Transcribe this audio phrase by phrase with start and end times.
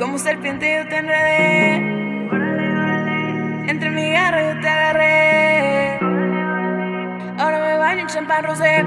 [0.00, 1.76] Como serpiente yo te enredé.
[3.68, 5.98] Entre mi garra yo te agarré.
[7.38, 8.82] Ahora me baño en champán rosé.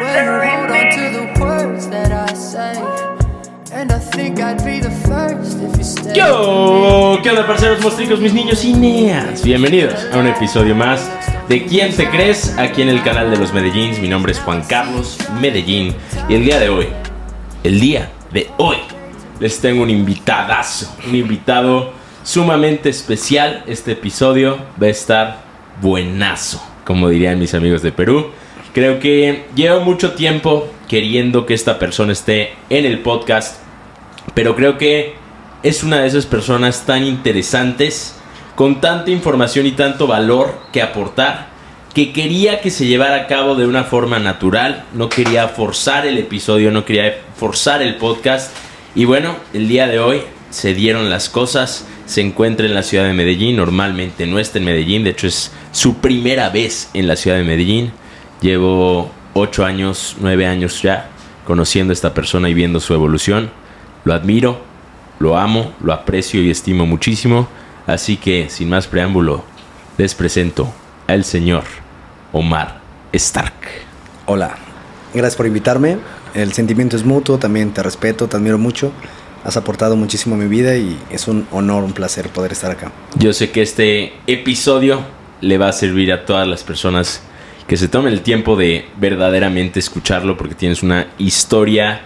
[0.00, 2.80] Well, hold on to the words that I say.
[3.72, 6.14] And I think I'd be the first if you stay.
[6.14, 9.42] Yo, ¿qué onda, parceros, mostricos, mis niños y neas?
[9.42, 11.10] Bienvenidos a un episodio más
[11.48, 12.56] de ¿Quién te crees?
[12.58, 14.00] Aquí en el canal de los Medellín.
[14.00, 15.96] Mi nombre es Juan Carlos Medellín
[16.28, 16.86] y el día de hoy,
[17.64, 18.76] el día de hoy,
[19.40, 23.64] les tengo un invitadazo, un invitado sumamente especial.
[23.66, 25.40] Este episodio va a estar
[25.80, 28.30] buenazo, como dirían mis amigos de Perú.
[28.72, 33.60] Creo que llevo mucho tiempo queriendo que esta persona esté en el podcast,
[34.34, 35.14] pero creo que
[35.62, 38.14] es una de esas personas tan interesantes,
[38.54, 41.48] con tanta información y tanto valor que aportar,
[41.94, 46.18] que quería que se llevara a cabo de una forma natural, no quería forzar el
[46.18, 48.54] episodio, no quería forzar el podcast.
[48.94, 53.04] Y bueno, el día de hoy se dieron las cosas, se encuentra en la ciudad
[53.04, 57.16] de Medellín, normalmente no está en Medellín, de hecho es su primera vez en la
[57.16, 57.92] ciudad de Medellín.
[58.40, 61.10] Llevo 8 años, 9 años ya
[61.44, 63.50] conociendo a esta persona y viendo su evolución.
[64.04, 64.60] Lo admiro,
[65.18, 67.48] lo amo, lo aprecio y estimo muchísimo.
[67.86, 69.42] Así que, sin más preámbulo,
[69.96, 70.72] les presento
[71.08, 71.64] al señor
[72.32, 72.80] Omar
[73.12, 73.54] Stark.
[74.26, 74.56] Hola,
[75.12, 75.98] gracias por invitarme.
[76.34, 78.92] El sentimiento es mutuo, también te respeto, te admiro mucho.
[79.42, 82.92] Has aportado muchísimo a mi vida y es un honor, un placer poder estar acá.
[83.16, 85.00] Yo sé que este episodio
[85.40, 87.22] le va a servir a todas las personas
[87.66, 92.02] que se tomen el tiempo de verdaderamente escucharlo porque tienes una historia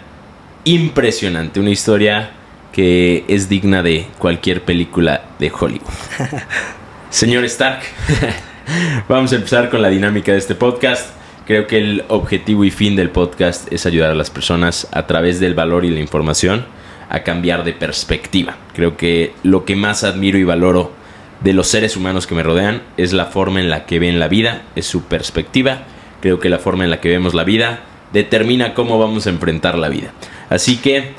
[0.65, 2.31] impresionante, una historia
[2.71, 5.89] que es digna de cualquier película de Hollywood.
[7.11, 7.83] Señor Stark,
[9.09, 11.11] vamos a empezar con la dinámica de este podcast.
[11.47, 15.41] Creo que el objetivo y fin del podcast es ayudar a las personas a través
[15.41, 16.65] del valor y la información
[17.09, 18.57] a cambiar de perspectiva.
[18.75, 20.93] Creo que lo que más admiro y valoro
[21.41, 24.29] de los seres humanos que me rodean es la forma en la que ven la
[24.29, 25.83] vida, es su perspectiva.
[26.21, 27.81] Creo que la forma en la que vemos la vida
[28.13, 30.13] determina cómo vamos a enfrentar la vida.
[30.49, 31.15] Así que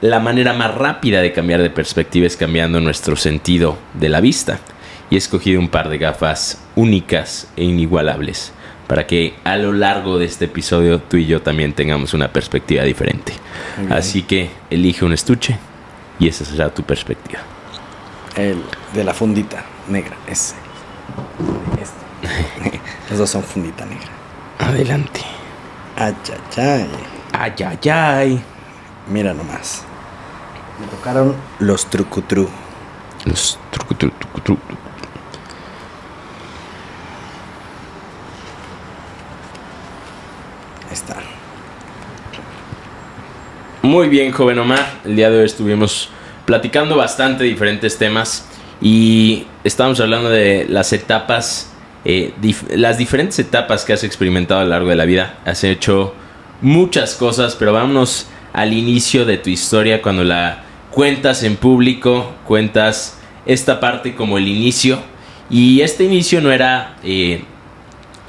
[0.00, 4.58] la manera más rápida de cambiar de perspectiva es cambiando nuestro sentido de la vista.
[5.10, 8.52] Y he escogido un par de gafas únicas e inigualables
[8.86, 12.84] para que a lo largo de este episodio tú y yo también tengamos una perspectiva
[12.84, 13.32] diferente.
[13.90, 15.58] Así que elige un estuche
[16.18, 17.40] y esa será tu perspectiva.
[18.36, 18.62] El
[18.94, 20.54] de la fundita negra, ese.
[21.80, 22.80] Este.
[23.10, 24.08] Los dos son fundita negra.
[24.58, 25.20] Adelante.
[25.96, 26.14] Ay,
[26.56, 26.88] ay, ay.
[27.32, 28.42] Ay, ay, ay.
[29.08, 29.82] Mira nomás.
[30.80, 32.48] Me tocaron los trucutru.
[33.24, 34.58] Los trucu, tru, trucu, tru.
[40.88, 41.16] Ahí está.
[43.82, 45.00] Muy bien, joven Omar.
[45.06, 46.10] El día de hoy estuvimos
[46.44, 48.46] platicando bastante diferentes temas
[48.82, 51.72] y estábamos hablando de las etapas,
[52.04, 52.34] eh,
[52.74, 55.38] las diferentes etapas que has experimentado a lo largo de la vida.
[55.46, 56.14] Has hecho
[56.60, 63.18] muchas cosas, pero vámonos al inicio de tu historia cuando la cuentas en público, cuentas
[63.46, 64.98] esta parte como el inicio.
[65.48, 67.44] Y este inicio no era eh,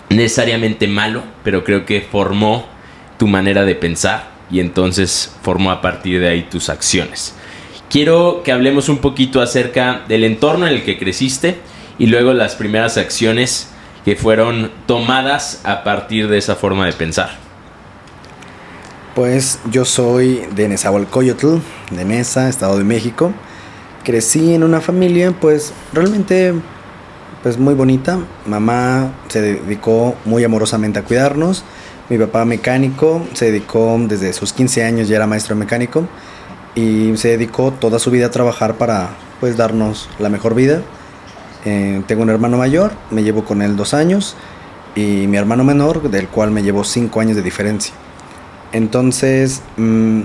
[0.07, 2.69] necesariamente malo, pero creo que formó
[3.19, 7.34] tu manera de pensar y entonces formó a partir de ahí tus acciones.
[7.89, 11.57] Quiero que hablemos un poquito acerca del entorno en el que creciste
[11.97, 13.69] y luego las primeras acciones
[14.06, 17.31] que fueron tomadas a partir de esa forma de pensar.
[19.16, 21.57] Pues yo soy de Nezahualcóyotl,
[21.91, 23.34] de Nesa, Estado de México.
[24.03, 26.53] Crecí en una familia, pues realmente,
[27.44, 28.19] pues muy bonita.
[28.45, 31.66] Mamá se dedicó muy amorosamente a cuidarnos.
[32.11, 36.09] Mi papá mecánico, se dedicó desde sus 15 años, ya era maestro mecánico.
[36.75, 40.81] Y se dedicó toda su vida a trabajar para, pues, darnos la mejor vida.
[41.63, 44.35] Eh, tengo un hermano mayor, me llevo con él dos años.
[44.94, 47.94] Y mi hermano menor, del cual me llevo cinco años de diferencia.
[48.73, 50.23] Entonces, mm,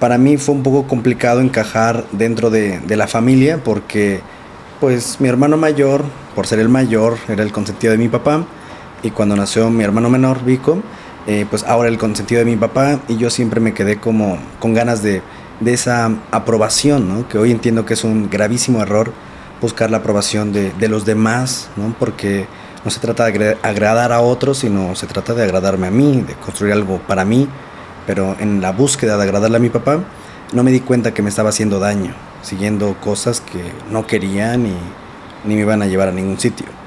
[0.00, 4.20] para mí fue un poco complicado encajar dentro de, de la familia porque,
[4.80, 6.02] pues, mi hermano mayor,
[6.34, 8.44] por ser el mayor, era el consentido de mi papá.
[9.02, 10.82] Y cuando nació mi hermano menor, Vico,
[11.26, 13.00] eh, pues ahora el consentido de mi papá.
[13.08, 15.22] Y yo siempre me quedé como con ganas de,
[15.60, 17.28] de esa aprobación, ¿no?
[17.28, 19.12] Que hoy entiendo que es un gravísimo error
[19.60, 21.94] buscar la aprobación de, de los demás, ¿no?
[21.98, 22.46] Porque
[22.84, 26.34] no se trata de agradar a otros, sino se trata de agradarme a mí, de
[26.34, 27.48] construir algo para mí.
[28.06, 30.00] Pero en la búsqueda de agradarle a mi papá,
[30.52, 34.74] no me di cuenta que me estaba haciendo daño, siguiendo cosas que no quería ni,
[35.44, 36.77] ni me iban a llevar a ningún sitio.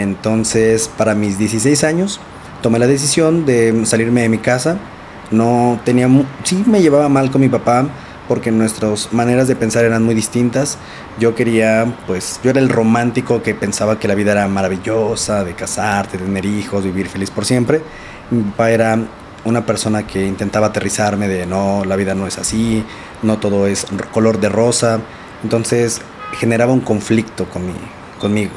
[0.00, 2.20] Entonces, para mis 16 años,
[2.62, 4.78] tomé la decisión de salirme de mi casa
[5.30, 6.08] No tenía,
[6.44, 7.86] sí me llevaba mal con mi papá
[8.28, 10.78] porque nuestras maneras de pensar eran muy distintas.
[11.18, 15.54] Yo quería, pues, yo era el romántico que pensaba que la vida era maravillosa, de
[15.54, 17.82] casarte, tener hijos, vivir feliz por siempre.
[18.30, 18.98] Mi papá era
[19.44, 22.84] una persona que intentaba aterrizarme de no, la vida no es así,
[23.22, 25.00] no todo es color de rosa.
[25.42, 26.00] Entonces
[26.32, 27.74] generaba un conflicto con mi-
[28.18, 28.52] conmigo.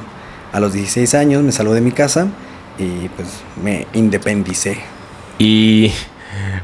[0.54, 2.28] A los 16 años me salgo de mi casa
[2.78, 3.28] y pues
[3.62, 4.78] me independicé.
[5.40, 5.92] Y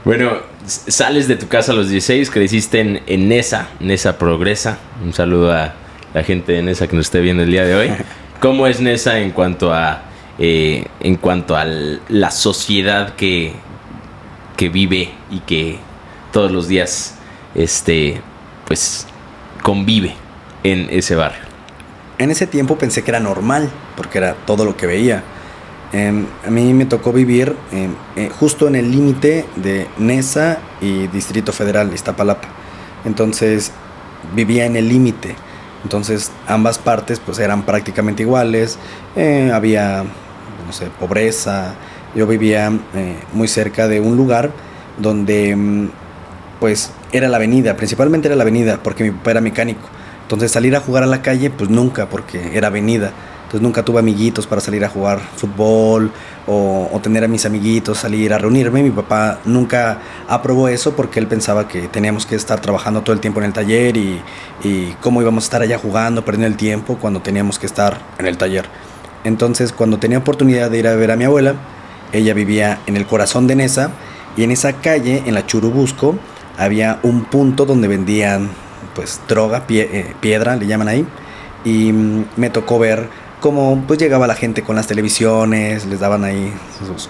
[0.06, 0.34] bueno,
[0.66, 4.78] sales de tu casa a los 16, creciste en, en Nesa, Nesa Progresa.
[5.04, 5.74] Un saludo a
[6.14, 7.92] la gente de Nesa que nos esté viendo el día de hoy.
[8.40, 10.04] ¿Cómo es Nesa en cuanto a
[10.38, 13.54] eh, en cuanto a la sociedad que,
[14.56, 15.80] que vive y que
[16.32, 17.16] todos los días
[17.56, 18.22] este
[18.66, 19.08] pues
[19.64, 20.14] convive
[20.64, 21.49] en ese barrio?
[22.20, 25.24] En ese tiempo pensé que era normal, porque era todo lo que veía.
[25.94, 31.08] Em, a mí me tocó vivir em, eh, justo en el límite de Nesa y
[31.08, 32.50] Distrito Federal, Iztapalapa.
[33.06, 33.72] Entonces
[34.36, 35.34] vivía en el límite.
[35.86, 38.78] Entonces ambas partes pues eran prácticamente iguales.
[39.16, 40.04] Eh, había,
[41.00, 41.74] pobreza.
[42.16, 44.52] Yo vivía eh, muy cerca de un lugar
[44.98, 45.90] donde mm,
[46.60, 49.88] pues era la avenida, principalmente era la avenida, porque mi papá era mecánico.
[50.30, 53.12] Entonces salir a jugar a la calle, pues nunca, porque era avenida.
[53.40, 56.12] Entonces nunca tuve amiguitos para salir a jugar fútbol
[56.46, 58.84] o, o tener a mis amiguitos, salir a reunirme.
[58.84, 59.98] Mi papá nunca
[60.28, 63.54] aprobó eso porque él pensaba que teníamos que estar trabajando todo el tiempo en el
[63.54, 64.22] taller y,
[64.64, 68.28] y cómo íbamos a estar allá jugando, perdiendo el tiempo cuando teníamos que estar en
[68.28, 68.66] el taller.
[69.24, 71.56] Entonces cuando tenía oportunidad de ir a ver a mi abuela,
[72.14, 73.90] ella vivía en el corazón de Nesa
[74.38, 76.20] y en esa calle, en la Churubusco,
[76.56, 78.52] había un punto donde vendían
[79.00, 81.06] pues droga, eh, piedra, le llaman ahí,
[81.64, 83.08] y mm, me tocó ver
[83.40, 86.54] cómo pues llegaba la gente con las televisiones, les daban ahí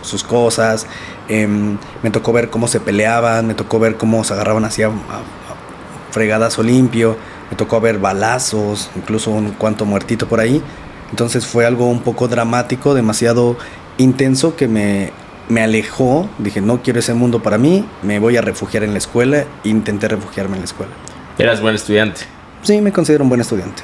[0.03, 0.85] sus, cosas,
[1.29, 4.89] em, me tocó ver cómo se peleaban, me tocó ver cómo se agarraban así a,
[4.89, 7.17] a- a fregadazo limpio,
[7.49, 10.61] me tocó ver balazos, incluso un cuanto muertito por ahí,
[11.09, 13.57] entonces fue algo un poco dramático, demasiado
[13.97, 15.09] intenso que me,
[15.49, 18.99] me alejó, dije no quiero ese mundo para mí, me voy a refugiar en la
[18.99, 20.91] escuela, intenté refugiarme en la escuela.
[21.39, 22.21] Eras buen estudiante.
[22.63, 23.81] Sí, me considero un buen estudiante.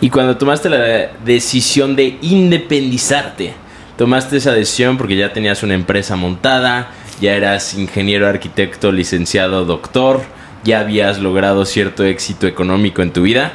[0.00, 3.54] Y cuando tomaste la decisión de independizarte,
[3.96, 6.90] tomaste esa decisión porque ya tenías una empresa montada,
[7.20, 10.22] ya eras ingeniero, arquitecto, licenciado, doctor,
[10.64, 13.52] ya habías logrado cierto éxito económico en tu vida,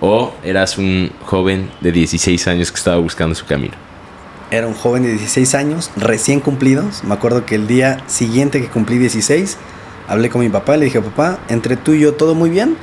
[0.00, 3.74] o eras un joven de 16 años que estaba buscando su camino.
[4.50, 7.04] Era un joven de 16 años, recién cumplidos.
[7.04, 9.58] Me acuerdo que el día siguiente que cumplí 16,
[10.08, 12.76] hablé con mi papá y le dije, papá, entre tú y yo todo muy bien,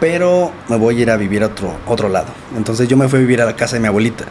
[0.00, 2.28] pero me voy a ir a vivir a otro, otro lado.
[2.56, 4.24] Entonces yo me fui a vivir a la casa de mi abuelita.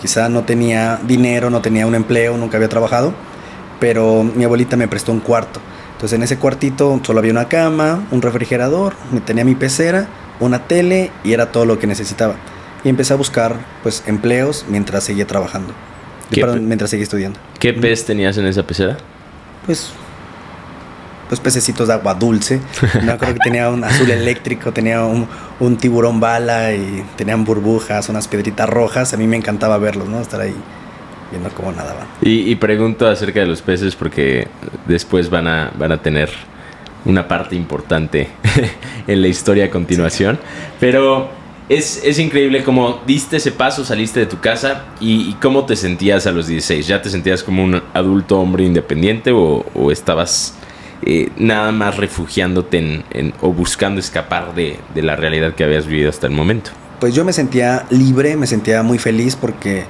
[0.00, 3.12] Quizá no tenía dinero, no tenía un empleo, nunca había trabajado,
[3.80, 5.60] pero mi abuelita me prestó un cuarto.
[5.94, 8.94] Entonces en ese cuartito solo había una cama, un refrigerador,
[9.24, 10.06] tenía mi pecera,
[10.38, 12.36] una tele y era todo lo que necesitaba.
[12.84, 15.74] Y empecé a buscar pues empleos mientras seguía trabajando.
[16.30, 17.40] ¿Qué Perdón, pe- mientras seguía estudiando.
[17.58, 18.98] ¿Qué pez tenías en esa pecera?
[19.66, 19.90] Pues
[21.28, 22.60] pues pececitos de agua dulce.
[23.02, 25.28] Me acuerdo que tenía un azul eléctrico, tenía un,
[25.60, 29.12] un tiburón bala y tenían burbujas, unas piedritas rojas.
[29.14, 30.20] A mí me encantaba verlos, ¿no?
[30.20, 30.54] Estar ahí
[31.30, 32.06] viendo cómo nadaban.
[32.22, 34.48] Y, y pregunto acerca de los peces porque
[34.86, 36.30] después van a, van a tener
[37.04, 38.28] una parte importante
[39.06, 40.38] en la historia a continuación.
[40.80, 41.28] Pero
[41.68, 45.76] es, es increíble cómo diste ese paso, saliste de tu casa y, y cómo te
[45.76, 46.86] sentías a los 16.
[46.86, 50.54] ¿Ya te sentías como un adulto hombre independiente o, o estabas
[51.02, 56.26] eh, nada más refugiándote en, o buscando escapar de, la realidad que habías vivido hasta
[56.26, 56.70] el momento?
[56.98, 59.84] Pues yo me sentía libre, me sentía muy feliz porque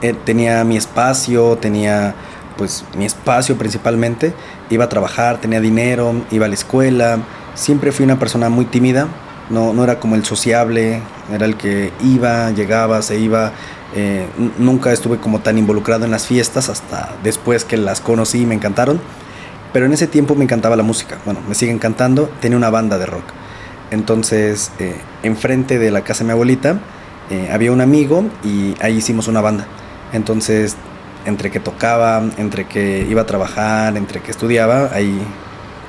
[0.00, 2.14] eh, tenía mi espacio, tenía
[2.56, 4.32] pues mi espacio principalmente.
[4.70, 7.18] Iba a trabajar, tenía dinero, iba a la escuela.
[7.54, 9.06] Siempre fui una persona muy tímida,
[9.50, 13.52] no, no era como el sociable, era el que iba, llegaba, se iba.
[13.94, 14.26] eh,
[14.58, 18.54] nunca estuve como tan involucrado en las fiestas hasta después que las conocí y me
[18.54, 19.00] encantaron.
[19.74, 21.18] Pero en ese tiempo me encantaba la música.
[21.24, 22.30] Bueno, me sigue encantando.
[22.40, 23.24] Tenía una banda de rock.
[23.90, 26.78] Entonces, eh, enfrente de la casa de mi abuelita
[27.28, 29.66] eh, había un amigo y ahí hicimos una banda.
[30.12, 30.76] Entonces,
[31.26, 35.18] entre que tocaba, entre que iba a trabajar, entre que estudiaba, ahí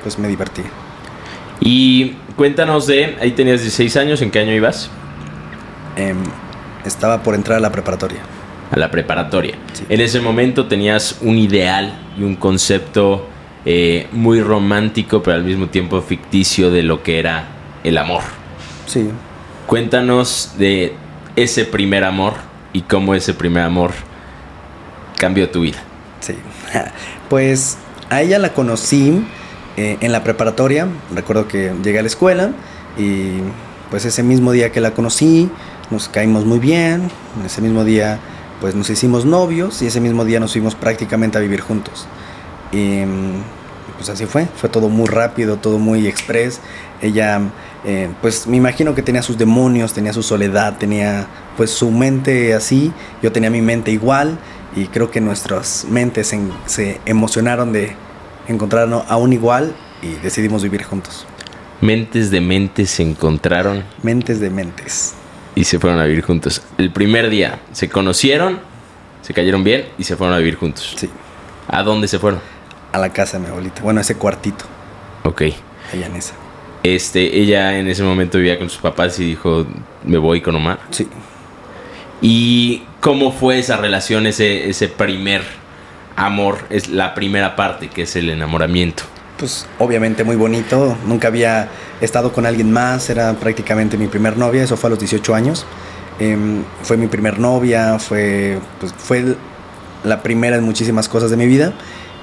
[0.02, 0.66] pues me divertía.
[1.60, 4.90] Y cuéntanos de, ahí tenías 16 años, ¿en qué año ibas?
[5.94, 6.16] Em,
[6.84, 8.18] estaba por entrar a la preparatoria.
[8.68, 9.54] a la preparatoria.
[9.74, 9.84] Sí.
[9.88, 13.28] En ese momento tenías un ideal y un concepto
[13.66, 17.48] eh, muy romántico, pero al mismo tiempo ficticio de lo que era
[17.84, 18.22] el amor.
[18.86, 19.10] Sí.
[19.66, 20.94] Cuéntanos de
[21.36, 22.34] ese primer amor
[22.72, 23.90] y cómo ese primer amor
[25.18, 25.78] cambió tu vida.
[26.20, 26.34] Sí.
[27.28, 27.76] Pues
[28.08, 29.20] a ella la conocí
[29.76, 32.52] Eh, en la preparatoria, recuerdo que llegué a la escuela
[32.96, 33.40] y
[33.90, 35.50] pues ese mismo día que la conocí,
[35.90, 37.10] nos caímos muy bien,
[37.44, 38.18] ese mismo día
[38.62, 42.06] pues nos hicimos novios y ese mismo día nos fuimos prácticamente a vivir juntos.
[42.72, 43.02] Y
[43.96, 46.60] pues así fue, fue todo muy rápido, todo muy express.
[47.00, 47.40] Ella,
[47.84, 52.54] eh, pues me imagino que tenía sus demonios, tenía su soledad, tenía pues su mente
[52.54, 52.92] así,
[53.22, 54.38] yo tenía mi mente igual
[54.74, 57.94] y creo que nuestras mentes en- se emocionaron de
[58.48, 61.26] encontrarnos aún igual y decidimos vivir juntos.
[61.80, 65.14] Mentes de mentes se encontraron Mentes de mentes.
[65.54, 66.62] y se fueron a vivir juntos.
[66.76, 68.58] El primer día se conocieron,
[69.22, 70.94] se cayeron bien y se fueron a vivir juntos.
[70.98, 71.08] Sí,
[71.68, 72.40] ¿A dónde se fueron?
[72.96, 73.82] A la casa de mi abuelita.
[73.82, 74.64] Bueno, ese cuartito,
[75.24, 75.42] Ok.
[75.92, 76.34] allá en esa.
[76.82, 79.66] Este, ella en ese momento vivía con sus papás y dijo,
[80.04, 80.78] me voy con Omar.
[80.90, 81.08] Sí.
[82.22, 85.42] ¿Y cómo fue esa relación, ese, ese primer
[86.16, 86.58] amor?
[86.70, 89.02] Es la primera parte, que es el enamoramiento.
[89.36, 90.96] Pues obviamente muy bonito.
[91.06, 91.68] Nunca había
[92.00, 93.10] estado con alguien más.
[93.10, 94.62] Era prácticamente mi primer novia.
[94.62, 95.66] Eso fue a los 18 años.
[96.18, 97.98] Em, fue mi primer novia.
[97.98, 99.36] Fue, pues, fue
[100.04, 101.72] la primera en muchísimas cosas de mi vida.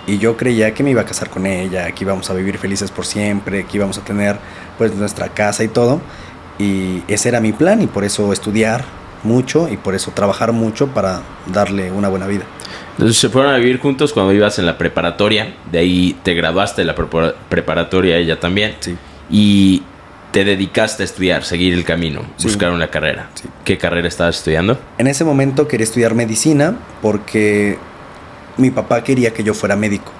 [0.05, 2.91] Y yo creía que me iba a casar con ella, que íbamos a vivir felices
[2.91, 4.38] por siempre, que íbamos a tener
[4.77, 6.01] pues nuestra casa y todo.
[6.60, 8.83] Y ese era mi plan y por eso estudiar
[9.24, 12.43] mucho y por eso trabajar mucho para darle una buena vida.
[12.91, 15.55] Entonces se fueron a vivir juntos cuando ibas en la preparatoria.
[15.72, 18.75] De ahí te graduaste de la prepara- preparatoria, ella también.
[18.81, 18.95] Sí.
[19.31, 19.83] Y
[20.31, 22.48] te dedicaste a estudiar, seguir el camino, Sí.
[22.48, 23.29] buscar una carrera.
[23.36, 23.48] Sí.
[23.63, 24.77] ¿Qué carrera estabas estudiando?
[24.98, 27.77] En ese momento quería estudiar medicina porque
[28.57, 30.12] mi papá quería que yo fuera médico.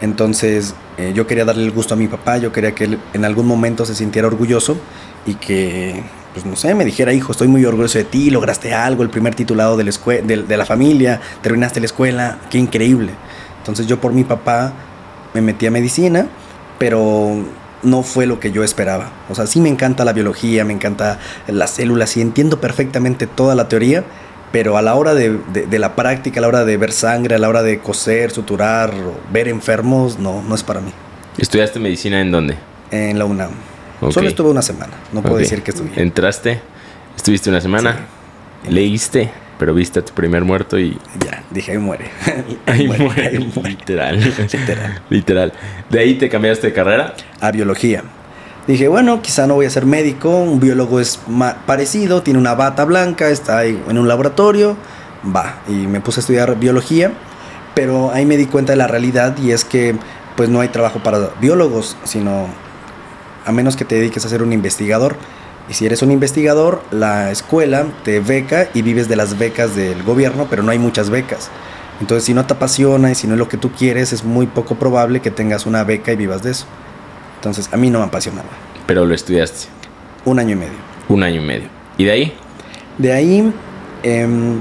[0.00, 3.24] Entonces eh, yo quería darle el gusto a mi papá, yo quería que él en
[3.24, 4.76] algún momento se sintiera orgulloso
[5.26, 6.02] y que,
[6.32, 9.34] pues no sé, me dijera, hijo, estoy muy orgulloso de ti, lograste algo, el primer
[9.34, 13.12] titulado de la, de, de la familia, terminaste la escuela, qué increíble.
[13.58, 14.72] Entonces yo por mi papá
[15.32, 16.26] me metí a medicina,
[16.78, 17.44] pero
[17.82, 19.10] no fue lo que yo esperaba.
[19.28, 23.54] O sea, sí me encanta la biología, me encanta las células y entiendo perfectamente toda
[23.54, 24.04] la teoría,
[24.54, 27.34] pero a la hora de, de- de la práctica, a la hora de ver sangre,
[27.34, 30.92] a la hora de coser, suturar, o ver enfermos, no, no es para mí.
[31.38, 32.54] ¿Estudiaste medicina en dónde?
[32.92, 33.50] En la UNAM.
[34.10, 36.00] Solo estuve una semana, no puedo decir que estudié.
[36.00, 36.60] Entraste,
[37.16, 38.06] estuviste una semana,
[38.68, 42.04] leíste, pero viste a tu primer muerto y Ya, dije, ahí muere.
[42.66, 43.70] ahí muere, ahí muere.
[43.70, 44.18] literal.
[44.52, 45.02] Literal.
[45.10, 45.52] literal.
[45.90, 47.14] De ahí te cambiaste de carrera.
[47.40, 48.04] a biología.
[48.66, 51.20] Dije, bueno, quizá no voy a ser médico, un biólogo es
[51.66, 54.76] parecido, tiene una bata blanca, está ahí en un laboratorio,
[55.34, 55.56] va.
[55.68, 57.12] Y me puse a estudiar biología,
[57.74, 59.94] pero ahí me di cuenta de la realidad y es que
[60.34, 62.46] pues no hay trabajo para biólogos, sino
[63.44, 65.16] a menos que te dediques a ser un investigador.
[65.68, 70.02] Y si eres un investigador, la escuela te beca y vives de las becas del
[70.02, 71.50] gobierno, pero no hay muchas becas.
[72.00, 74.46] Entonces, si no te apasiona y si no es lo que tú quieres, es muy
[74.46, 76.66] poco probable que tengas una beca y vivas de eso.
[77.44, 78.48] Entonces, a mí no me apasionaba.
[78.86, 79.66] Pero lo estudiaste
[80.24, 80.72] Un año y medio.
[81.10, 81.68] un año y medio.
[81.98, 82.32] ¿Y de ahí?
[82.96, 83.52] De ahí
[84.02, 84.60] em,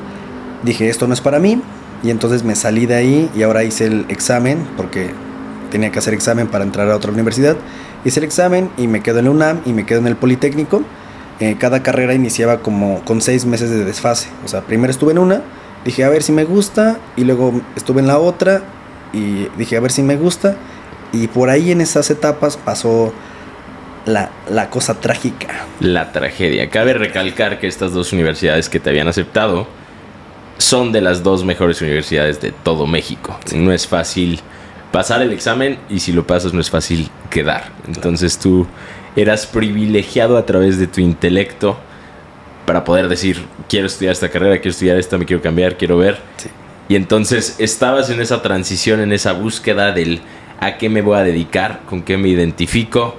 [0.63, 1.61] dije, esto no es para mí.
[2.03, 5.11] Y entonces me salí de ahí y ahora hice el examen, porque
[5.71, 7.55] tenía que hacer examen para entrar a otra universidad.
[8.03, 10.83] Hice el examen y me quedo en la UNAM y me quedo en el Politécnico.
[11.39, 14.27] Eh, cada carrera iniciaba como con seis meses de desfase.
[14.43, 15.41] O sea, primero estuve en una,
[15.85, 18.61] dije a ver si me gusta, y luego estuve en la otra
[19.13, 20.57] y dije a ver si me gusta.
[21.13, 23.13] Y por ahí en esas etapas pasó
[24.05, 25.65] la, la cosa trágica.
[25.79, 26.69] La tragedia.
[26.69, 29.67] Cabe recalcar que estas dos universidades que te habían aceptado
[30.57, 33.39] son de las dos mejores universidades de todo México.
[33.53, 34.39] No es fácil
[34.91, 37.71] pasar el examen y si lo pasas no es fácil quedar.
[37.87, 38.65] Entonces tú
[39.15, 41.77] eras privilegiado a través de tu intelecto
[42.65, 46.17] para poder decir, quiero estudiar esta carrera, quiero estudiar esta, me quiero cambiar, quiero ver.
[46.37, 46.49] Sí.
[46.89, 50.21] Y entonces estabas en esa transición, en esa búsqueda del
[50.63, 53.15] a qué me voy a dedicar, con qué me identifico,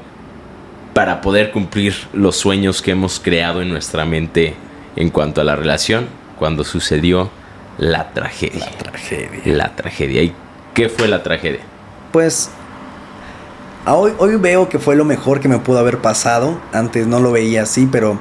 [0.94, 4.54] para poder cumplir los sueños que hemos creado en nuestra mente
[4.96, 6.06] en cuanto a la relación,
[6.38, 7.28] cuando sucedió
[7.76, 8.64] la tragedia.
[8.64, 9.40] La tragedia.
[9.44, 10.22] La tragedia.
[10.22, 10.32] ¿Y
[10.72, 11.60] qué fue la tragedia?
[12.12, 12.48] Pues
[13.84, 16.58] hoy, hoy veo que fue lo mejor que me pudo haber pasado.
[16.72, 18.18] Antes no lo veía así, pero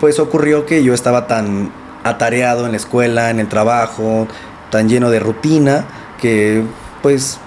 [0.00, 1.70] pues ocurrió que yo estaba tan
[2.02, 4.26] atareado en la escuela, en el trabajo,
[4.70, 5.84] tan lleno de rutina,
[6.18, 6.62] que
[7.02, 7.38] pues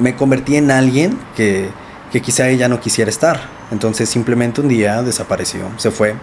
[0.00, 1.68] me convertí en alguien que,
[2.10, 3.40] que quizá ella no quisiera estar.
[3.70, 6.14] Entonces simplemente un día desapareció, se fue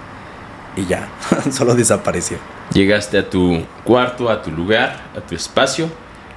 [0.76, 1.10] y ya,
[1.52, 2.38] solo desapareció.
[2.74, 5.90] Llegaste a tu cuarto, a tu lugar, a tu espacio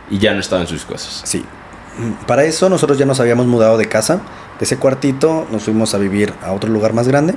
[0.09, 1.23] y ya no estaban sus cosas.
[1.25, 1.45] Sí.
[2.27, 4.21] Para eso nosotros ya nos habíamos mudado de casa.
[4.59, 7.35] De ese cuartito nos fuimos a vivir a otro lugar más grande.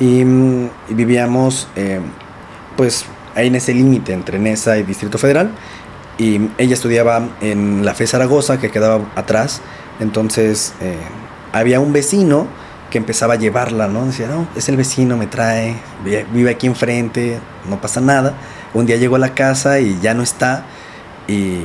[0.00, 2.00] Y, y vivíamos eh,
[2.76, 5.50] pues ahí en ese límite entre Nesa y Distrito Federal.
[6.18, 9.60] Y ella estudiaba en la FE Zaragoza, que quedaba atrás.
[10.00, 10.96] Entonces eh,
[11.52, 12.46] había un vecino
[12.90, 14.04] que empezaba a llevarla, ¿no?
[14.06, 18.34] Decía, no, es el vecino, me trae, vi- vive aquí enfrente, no pasa nada.
[18.74, 20.64] Un día llegó a la casa y ya no está.
[21.28, 21.58] Y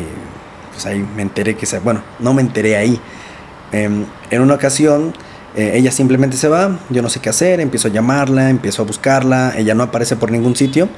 [0.72, 1.80] pues ahí me enteré que se...
[1.80, 3.00] Bueno, no me enteré ahí.
[3.72, 5.14] Em, en una ocasión,
[5.56, 8.86] eh, ella simplemente se va, yo no sé qué hacer, empiezo a llamarla, empiezo a
[8.86, 10.90] buscarla, ella no aparece por ningún sitio.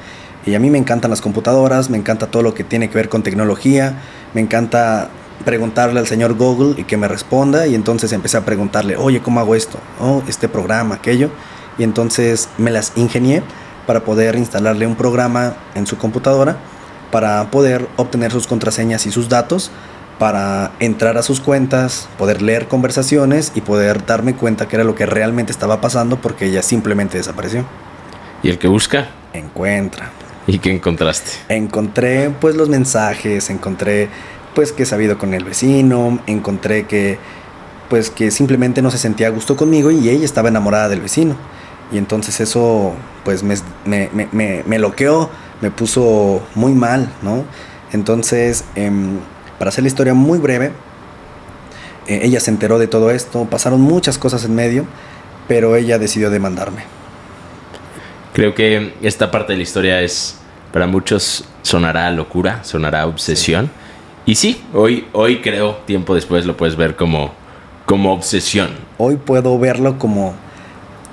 [0.45, 3.09] Y a mí me encantan las computadoras, me encanta todo lo que tiene que ver
[3.09, 4.01] con tecnología,
[4.33, 5.09] me encanta
[5.43, 7.67] preguntarle al señor Google y que me responda.
[7.67, 9.79] Y entonces empecé a preguntarle, oye, ¿cómo hago esto?
[9.99, 11.29] Oh, este programa, aquello.
[11.77, 13.43] Y entonces me las ingenié
[13.87, 16.57] para poder instalarle un programa en su computadora
[17.11, 19.71] para poder obtener sus contraseñas y sus datos
[20.19, 24.95] para entrar a sus cuentas, poder leer conversaciones y poder darme cuenta que era lo
[24.95, 27.65] que realmente estaba pasando porque ella simplemente desapareció.
[28.43, 29.07] ¿Y el que busca?
[29.33, 30.11] Encuentra.
[30.47, 31.31] ¿Y qué encontraste?
[31.49, 34.09] Encontré pues los mensajes, encontré
[34.53, 37.17] pues que he sabido con el vecino, encontré que
[37.89, 41.35] pues que simplemente no se sentía a gusto conmigo y ella estaba enamorada del vecino.
[41.91, 44.09] Y entonces eso pues me, me,
[44.63, 45.29] me, loqueó,
[45.61, 47.43] me puso muy mal, ¿no?
[47.91, 49.19] Entonces, em,
[49.59, 50.71] para hacer la historia muy breve,
[52.07, 54.85] eh, ella se enteró de todo esto, pasaron muchas cosas en medio,
[55.47, 56.83] pero ella decidió demandarme.
[58.35, 60.35] Creo que esta parte de la historia es,
[60.73, 63.71] para muchos, sonará locura, sonará obsesión.
[64.25, 67.31] Y sí, hoy, hoy creo, tiempo después lo puedes ver como,
[67.85, 68.71] como obsesión.
[68.97, 70.35] Hoy puedo verlo como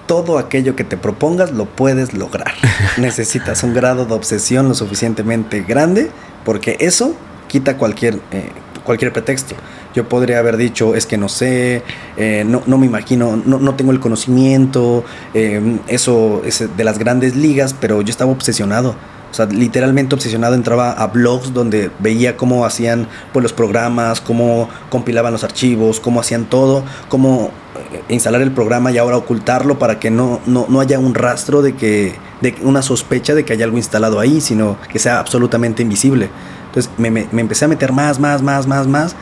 [0.09, 2.55] todo aquello que te propongas lo puedes lograr.
[2.97, 6.11] Necesitas un grado de obsesión lo suficientemente grande
[6.45, 7.15] porque eso
[7.47, 8.51] quita cualquier, eh,
[8.83, 9.55] cualquier pretexto.
[9.95, 11.83] Yo podría haber dicho, es que no sé,
[12.17, 16.99] eh, no, no me imagino, no, no tengo el conocimiento, eh, eso es de las
[16.99, 18.95] grandes ligas, pero yo estaba obsesionado.
[19.31, 24.69] O sea, literalmente obsesionado, entraba a blogs donde veía cómo hacían pues, los programas, cómo
[24.91, 27.51] compilaban los archivos, cómo hacían todo, cómo
[27.95, 31.63] eh, instalar el programa y ahora ocultarlo para que no, no, no haya un rastro
[31.63, 35.83] de que, de una sospecha de que haya algo instalado ahí, sino que sea absolutamente
[35.83, 36.29] invisible.
[36.67, 39.17] Entonces me, me empecé a meter más, más, más, más, más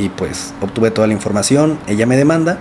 [0.00, 2.58] y pues obtuve toda la información, ella me demanda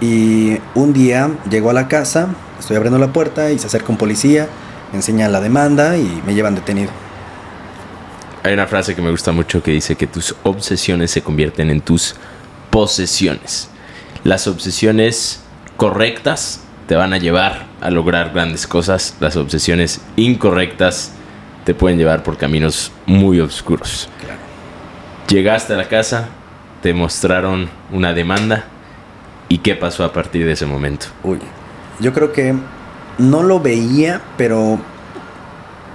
[0.00, 3.96] y un día llego a la casa, estoy abriendo la puerta y se acerca un
[3.96, 4.48] policía,
[4.90, 6.90] me enseña la demanda y me llevan detenido.
[8.42, 11.80] Hay una frase que me gusta mucho que dice que tus obsesiones se convierten en
[11.80, 12.14] tus
[12.70, 13.70] posesiones.
[14.24, 15.40] Las obsesiones
[15.76, 19.16] correctas te van a llevar a lograr grandes cosas.
[19.20, 21.12] Las obsesiones incorrectas
[21.64, 24.10] te pueden llevar por caminos muy oscuros.
[24.20, 24.40] Claro.
[25.28, 26.28] Llegaste a la casa,
[26.84, 28.66] te mostraron una demanda.
[29.48, 31.06] ¿Y qué pasó a partir de ese momento?
[31.22, 31.38] Uy,
[31.98, 32.54] yo creo que
[33.16, 34.78] no lo veía, pero...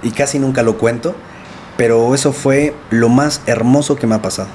[0.02, 1.14] Y casi nunca lo cuento,
[1.76, 4.48] pero eso fue lo más hermoso que me ha pasado.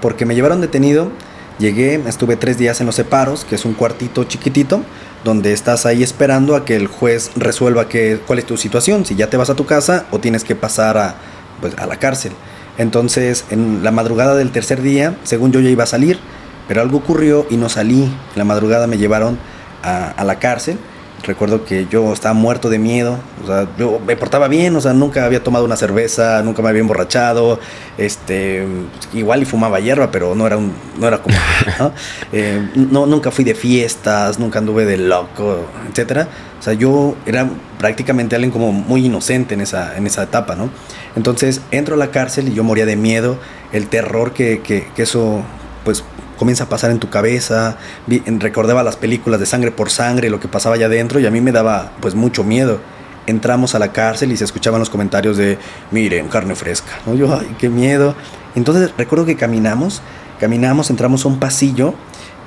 [0.00, 1.12] Porque me llevaron detenido,
[1.58, 4.80] llegué, estuve tres días en los separos, que es un cuartito chiquitito,
[5.24, 9.14] donde estás ahí esperando a que el juez resuelva que, cuál es tu situación, si
[9.14, 11.16] ya te vas a tu casa o tienes que pasar a,
[11.60, 12.32] pues, a la cárcel.
[12.80, 16.18] Entonces, en la madrugada del tercer día, según yo ya iba a salir,
[16.66, 18.04] pero algo ocurrió y no salí.
[18.04, 19.38] En la madrugada me llevaron
[19.82, 20.78] a, a la cárcel.
[21.22, 24.94] Recuerdo que yo estaba muerto de miedo, o sea, yo me portaba bien, o sea,
[24.94, 27.60] nunca había tomado una cerveza, nunca me había emborrachado,
[27.98, 28.66] este,
[29.12, 31.36] igual y fumaba hierba, pero no era un, no era como,
[31.78, 31.92] ¿no?
[32.32, 36.28] Eh, no, nunca fui de fiestas, nunca anduve de loco, etcétera.
[36.58, 40.70] O sea, yo era prácticamente alguien como muy inocente en esa, en esa etapa, ¿no?
[41.16, 43.38] Entonces entro a la cárcel y yo moría de miedo,
[43.72, 45.42] el terror que, que, que eso,
[45.84, 46.04] pues
[46.40, 47.76] comienza a pasar en tu cabeza,
[48.06, 51.30] vi, recordaba las películas de sangre por sangre, lo que pasaba allá adentro y a
[51.30, 52.80] mí me daba pues mucho miedo.
[53.26, 55.58] Entramos a la cárcel y se escuchaban los comentarios de,
[55.90, 57.14] miren, carne fresca, ¿no?
[57.14, 58.14] Yo, ay, qué miedo.
[58.54, 60.00] Entonces recuerdo que caminamos,
[60.40, 61.92] caminamos, entramos a un pasillo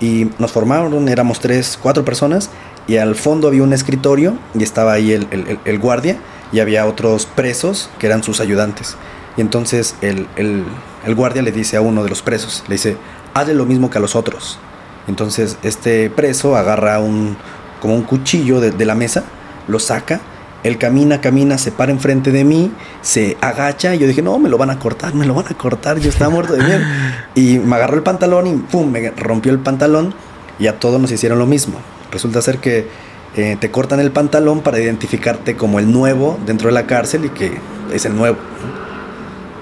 [0.01, 2.49] y nos formaron, éramos tres, cuatro personas
[2.87, 5.27] y al fondo había un escritorio y estaba ahí el,
[5.63, 6.17] el, guardia
[6.51, 8.97] y había otros presos que eran sus ayudantes.
[9.37, 10.25] Y entonces el,
[11.05, 12.97] el guardia le dice a uno de los presos, le dice,
[13.33, 14.59] hazle lo mismo que a los otros.
[15.07, 17.35] Entonces este preso agarra un,
[17.81, 19.23] como un cuchillo de, de, la mesa,
[19.67, 20.21] lo saca,
[20.63, 24.49] él camina, camina, se para enfrente de mí, se agacha y yo dije, no, me
[24.49, 26.79] lo van a cortar, me lo van a cortar, yo estaba muerto de miedo.
[27.35, 30.13] Y me agarró el pantalón y pum, me rompió el pantalón
[30.59, 31.79] y a todos nos hicieron lo mismo.
[32.11, 32.87] Resulta ser que
[33.35, 37.29] eh, te cortan el pantalón para identificarte como el nuevo dentro de la cárcel y
[37.29, 37.57] que
[37.91, 38.37] es el nuevo.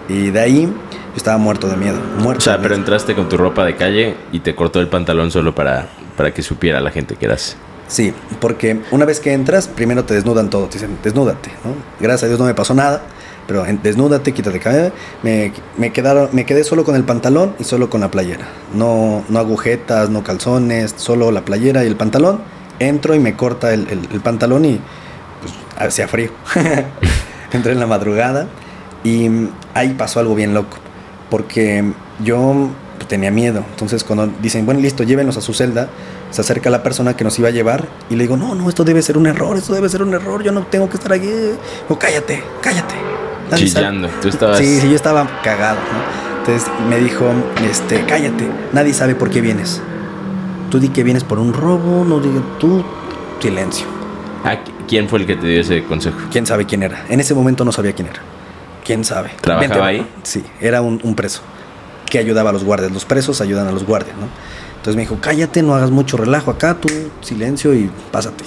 [0.10, 0.74] Y de ahí
[1.12, 1.98] yo estaba muerto de miedo.
[2.20, 2.80] Muerto o sea, pero miedo.
[2.82, 6.42] entraste con tu ropa de calle y te cortó el pantalón solo para, para que
[6.42, 7.56] supiera la gente que eras.
[7.88, 11.74] Sí, porque una vez que entras, primero te desnudan todo, te dicen, desnúdate, ¿no?
[12.00, 13.02] Gracias a Dios no me pasó nada,
[13.48, 14.94] pero desnúdate, quítate.
[15.24, 18.48] Me, me, quedaron, me quedé solo con el pantalón y solo con la playera.
[18.74, 22.40] No, no agujetas, no calzones, solo la playera y el pantalón.
[22.80, 24.80] Entro y me corta el, el- el pantalón y
[25.42, 26.32] pues hacía frío.
[27.52, 28.48] Entré en la madrugada
[29.04, 30.78] y mm, ahí pasó algo bien loco.
[31.32, 31.84] Porque
[32.24, 32.70] yo
[33.08, 33.64] tenía miedo.
[33.72, 35.90] Entonces cuando dicen, bueno, listo, llévenos a su celda,
[36.30, 38.84] se acerca la persona que nos iba a llevar y le digo, no, no, esto
[38.84, 41.28] debe ser un error, esto debe ser un error, yo no tengo que estar aquí.
[41.90, 42.94] O cállate, cállate.
[43.50, 43.88] Nadie sabe".
[43.88, 44.10] Chillando.
[44.22, 44.60] Tú estabas.
[44.60, 46.40] Sí, sí, yo estaba cagado, ¿no?
[46.42, 47.26] Entonces me dijo,
[47.70, 49.82] este, cállate, nadie sabe por qué vienes.
[50.70, 52.84] Tú di que vienes por un robo, no digas tú,
[53.42, 53.86] silencio.
[54.44, 56.18] ¿A qui- ¿Quién fue el que te dio ese consejo?
[56.32, 57.06] ¿Quién sabe quién era?
[57.10, 58.20] En ese momento no sabía quién era.
[58.92, 59.32] ¿Quién sabe?
[59.40, 60.06] ¿Trabajaba ahí?
[60.24, 61.42] Sí, era un, un preso
[62.10, 62.92] que ayudaba a los guardias.
[62.92, 64.28] Los presos ayudan a los guardias, ¿no?
[64.72, 66.90] Entonces me dijo, cállate, no hagas mucho relajo acá, tú
[67.22, 68.44] silencio y pásate.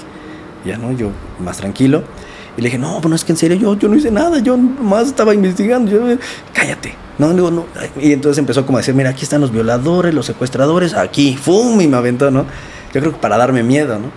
[0.67, 0.93] Ya, ¿no?
[0.93, 2.05] Yo más tranquilo.
[2.59, 4.39] Y le dije, no, pues no es que en serio, yo, yo no hice nada,
[4.41, 6.19] yo más estaba investigando, yo,
[6.53, 6.95] cállate.
[7.17, 7.65] No, no, no.
[7.99, 11.81] Y entonces empezó como a decir, mira, aquí están los violadores, los secuestradores, aquí, ¡fum!
[11.81, 12.45] Y me aventó, ¿no?
[12.93, 14.11] Yo creo que para darme miedo, ¿no?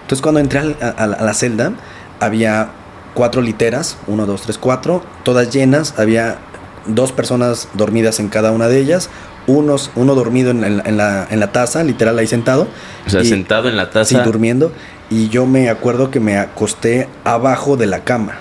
[0.00, 1.72] Entonces cuando entré a, a a la celda,
[2.20, 2.70] había
[3.14, 6.38] cuatro literas, uno, dos, tres, cuatro, todas llenas, había
[6.86, 9.08] dos personas dormidas en cada una de ellas,
[9.46, 12.66] unos, uno dormido en, en la- en la, en la taza, literal ahí sentado.
[13.06, 14.22] O sea, y- sentado en la Sí, taza.
[14.22, 14.72] durmiendo.
[15.10, 18.36] Y yo me acuerdo que me acosté abajo de la cama,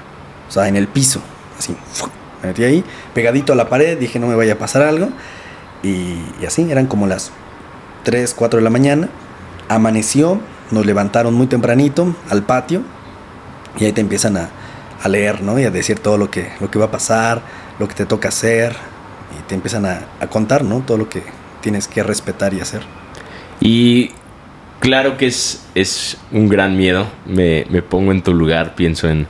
[0.48, 1.22] o sea, en el piso,
[1.60, 1.76] así.
[2.42, 2.84] Me metí ahí,
[3.14, 5.10] pegadito a la pared, dije no me vaya a pasar algo.
[5.84, 7.32] Y, y así, eran como las
[8.04, 9.10] 3, 4 de la mañana.
[9.70, 10.40] Amaneció,
[10.72, 12.82] nos levantaron muy tempranito al patio
[13.78, 14.50] y ahí te empiezan a,
[15.04, 15.60] a leer, ¿no?
[15.60, 17.42] Y a decir todo lo que, lo que va a pasar,
[17.78, 18.76] lo que te toca hacer.
[19.38, 20.80] Y te empiezan a, a contar, ¿no?
[20.80, 21.22] Todo lo que
[21.62, 22.82] tienes que respetar y hacer.
[23.60, 24.12] Y
[24.80, 27.08] claro que es, es un gran miedo.
[27.26, 29.28] Me, me pongo en tu lugar, pienso en,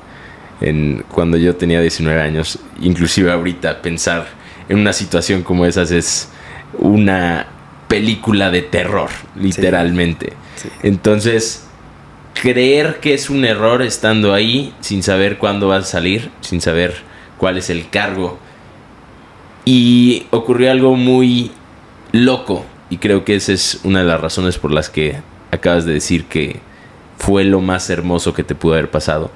[0.62, 2.60] en cuando yo tenía 19 años.
[2.80, 4.28] Inclusive ahorita pensar
[4.70, 6.30] en una situación como esas es
[6.78, 7.48] una
[7.88, 10.34] película de terror, literalmente.
[10.56, 10.70] Sí.
[10.82, 11.68] Entonces,
[12.44, 16.94] creer que es un error estando ahí sin saber cuándo vas a salir, sin saber
[17.38, 18.38] cuál es el cargo.
[19.64, 21.52] Y ocurrió algo muy
[22.12, 25.94] loco y creo que esa es una de las razones por las que acabas de
[25.94, 26.60] decir que
[27.18, 29.32] fue lo más hermoso que te pudo haber pasado.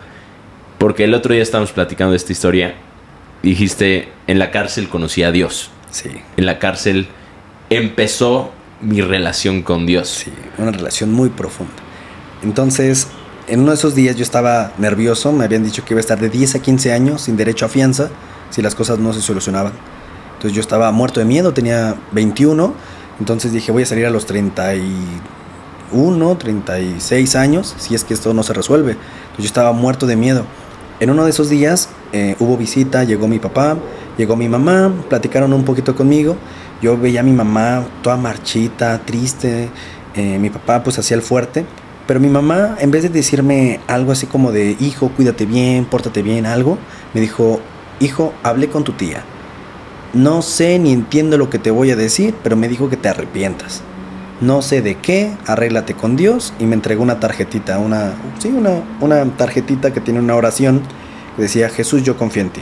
[0.78, 2.76] Porque el otro día estábamos platicando de esta historia.
[3.42, 5.72] Dijiste, en la cárcel conocí a Dios.
[5.92, 6.10] Sí.
[6.36, 7.08] En la cárcel
[7.70, 10.10] empezó mi relación con Dios.
[10.10, 11.87] Sí, una relación muy profunda.
[12.44, 13.08] Entonces,
[13.48, 16.20] en uno de esos días yo estaba nervioso, me habían dicho que iba a estar
[16.20, 18.10] de 10 a 15 años sin derecho a fianza
[18.50, 19.74] si las cosas no se solucionaban.
[20.36, 22.74] Entonces yo estaba muerto de miedo, tenía 21,
[23.20, 28.44] entonces dije voy a salir a los 31, 36 años si es que esto no
[28.44, 28.92] se resuelve.
[28.92, 30.46] Entonces yo estaba muerto de miedo.
[31.00, 33.78] En uno de esos días eh, hubo visita, llegó mi papá,
[34.18, 36.36] llegó mi mamá, platicaron un poquito conmigo.
[36.82, 39.70] Yo veía a mi mamá toda marchita, triste.
[40.16, 41.66] eh, mi papá pues hacía el fuerte.
[42.08, 46.24] Pero mi mamá, en vez de decirme algo así como de, hijo, cuídate bien, pórtate
[46.24, 46.78] bien, algo,
[47.14, 47.60] me dijo,
[48.00, 49.24] hijo, hablé con tu tía.
[50.14, 53.10] No sé ni entiendo lo que te voy a decir, pero me dijo que te
[53.10, 53.82] arrepientas.
[54.40, 58.84] No sé de qué, arréglate con Dios y me entregó una tarjetita, una, sí, una,
[59.02, 60.82] una tarjetita que tiene una oración
[61.36, 62.62] que decía, Jesús, yo confío en ti.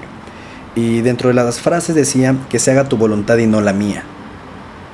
[0.73, 4.03] Y dentro de las frases decía, que se haga tu voluntad y no la mía.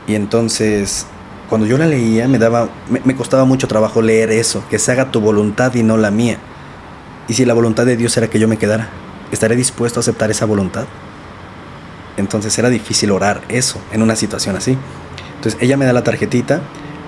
[0.07, 1.05] Y entonces,
[1.51, 5.11] cuando yo la leía, me, daba, me, costaba mucho trabajo leer eso, que se haga
[5.11, 6.37] tu voluntad y no la mía.
[7.27, 8.87] Y si la voluntad de Dios era que yo me quedara,
[9.33, 10.85] ¿estaré dispuesto a aceptar esa voluntad?
[12.15, 14.77] Entonces era difícil orar eso en una situación así.
[15.35, 16.61] Entonces ella me da la tarjetita.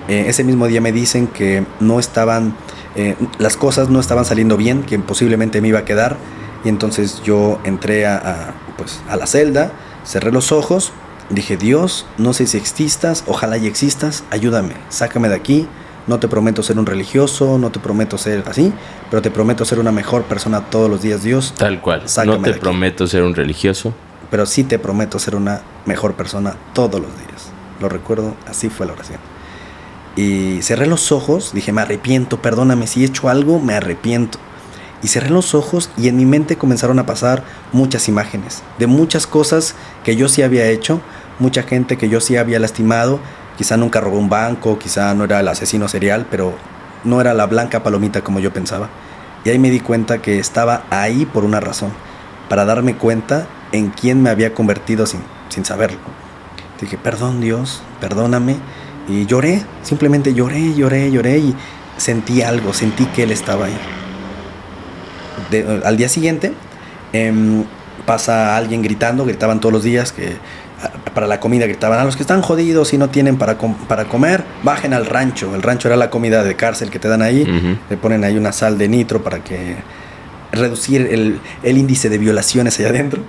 [0.08, 2.54] eh, ese mismo día me dicen que no estaban,
[2.96, 6.18] eh, las cosas no estaban saliendo bien, que posiblemente me iba a quedar.
[6.64, 9.72] Y entonces yo entré a, pues, a la celda,
[10.04, 10.92] cerré los ojos,
[11.30, 15.68] dije, Dios, no sé si existas, ojalá y existas, ayúdame, sácame de aquí.
[16.06, 18.74] No te prometo ser un religioso, no te prometo ser así,
[19.08, 21.54] pero te prometo ser una mejor persona todos los días, Dios.
[21.56, 22.06] Tal cual.
[22.08, 22.60] Sácame no de te aquí.
[22.60, 23.94] prometo ser un religioso.
[24.30, 27.50] pero sí te prometo ser una mejor persona todos los días.
[27.80, 29.18] Lo recuerdo, así fue la oración.
[30.16, 34.38] Y cerré los ojos, dije, me arrepiento, perdóname, si he hecho algo, me arrepiento.
[35.02, 39.26] Y cerré los ojos y en mi mente comenzaron a pasar muchas imágenes de muchas
[39.26, 41.00] cosas que yo sí había hecho,
[41.38, 43.20] mucha gente que yo sí había lastimado,
[43.58, 46.54] quizá nunca robé un banco, quizá no era el asesino serial, pero
[47.04, 48.88] no era la blanca palomita como yo pensaba.
[49.44, 51.92] Y ahí me di cuenta que estaba ahí por una razón,
[52.48, 55.98] para darme cuenta en quién me había convertido sin, sin saberlo.
[56.80, 58.56] Dije, perdón Dios, perdóname.
[59.06, 61.54] Y lloré, simplemente lloré, lloré, lloré y
[61.98, 63.78] sentí algo, sentí que Él estaba ahí.
[65.50, 66.52] De- al día siguiente,
[67.12, 67.64] em,
[68.06, 70.36] pasa alguien gritando, gritaban todos los días que
[71.14, 74.04] para la comida gritaban a los que están jodidos y no tienen para, com- para
[74.04, 75.54] comer, bajen al rancho.
[75.54, 77.42] El rancho era la comida de cárcel que te dan ahí.
[77.42, 77.78] Ujú.
[77.88, 79.76] Le ponen ahí una sal de nitro para que
[80.52, 83.22] reducir el, el índice de violaciones allá adentro.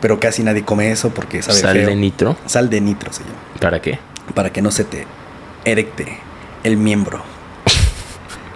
[0.00, 1.88] Pero casi nadie come eso porque sabe Sal feo.
[1.88, 2.36] de nitro.
[2.46, 3.34] Sal de nitro se llama.
[3.60, 3.98] ¿Para qué?
[4.34, 5.06] Para que no se te
[5.64, 6.18] erecte
[6.62, 7.22] el miembro.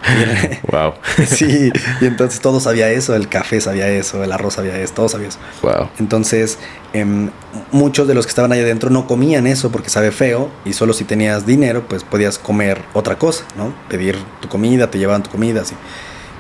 [0.71, 0.95] Wow.
[1.27, 5.09] sí, y entonces todo sabía eso, el café sabía eso, el arroz sabía eso, todo
[5.09, 5.39] sabía eso.
[5.63, 5.89] Wow.
[5.99, 6.59] Entonces,
[6.93, 7.31] em,
[7.71, 10.93] muchos de los que estaban ahí adentro no comían eso porque sabe feo y solo
[10.93, 13.75] si tenías dinero, pues podías comer otra cosa, ¿no?
[13.89, 15.75] Pedir tu comida, te llevaban tu comida, así.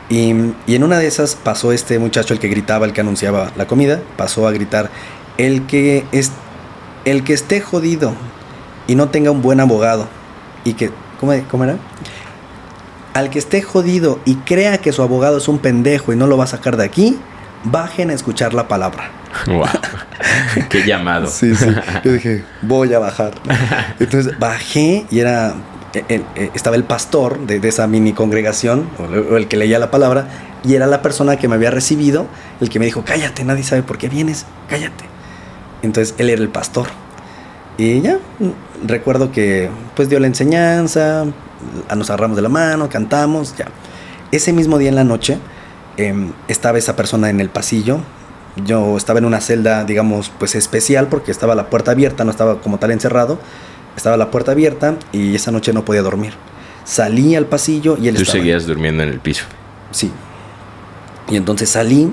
[0.08, 0.34] Y,
[0.66, 3.66] y en una de esas pasó este muchacho, el que gritaba, el que anunciaba la
[3.66, 4.90] comida, pasó a gritar,
[5.38, 6.32] el que, es,
[7.04, 8.14] el que esté jodido
[8.86, 10.08] y no tenga un buen abogado
[10.64, 11.78] y que, ¿cómo, cómo era?
[13.14, 16.36] Al que esté jodido y crea que su abogado es un pendejo y no lo
[16.38, 17.18] va a sacar de aquí,
[17.64, 19.10] bajen a escuchar la palabra.
[19.46, 19.66] Wow.
[20.70, 21.26] qué llamado.
[21.26, 21.66] Sí, sí.
[22.04, 23.32] Yo dije, voy a bajar.
[23.98, 25.54] Entonces bajé y era.
[25.94, 29.78] el- el- eh, estaba el pastor de, de esa mini congregación, o el, que leía
[29.78, 30.26] la palabra,
[30.64, 32.26] y era la persona que me había recibido,
[32.62, 35.04] el que me dijo, cállate, nadie sabe por qué vienes, cállate.
[35.82, 36.86] Entonces él era el pastor.
[37.76, 41.24] Y ya, mm, recuerdo que pues dio la enseñanza,
[41.96, 43.66] nos agarramos de la mano, cantamos, ya.
[44.30, 45.38] Ese mismo día en la noche
[45.96, 48.00] em, estaba esa persona en el pasillo.
[48.64, 52.60] Yo estaba en una celda, digamos, pues especial porque estaba la puerta abierta, no estaba
[52.60, 53.38] como tal encerrado.
[53.96, 56.32] Estaba la puerta abierta y esa noche no podía dormir.
[56.84, 58.40] Salí al pasillo y él Tú estaba ahí.
[58.42, 59.44] seguías durmiendo en el piso.
[59.90, 60.10] Sí.
[61.28, 62.12] Y entonces salí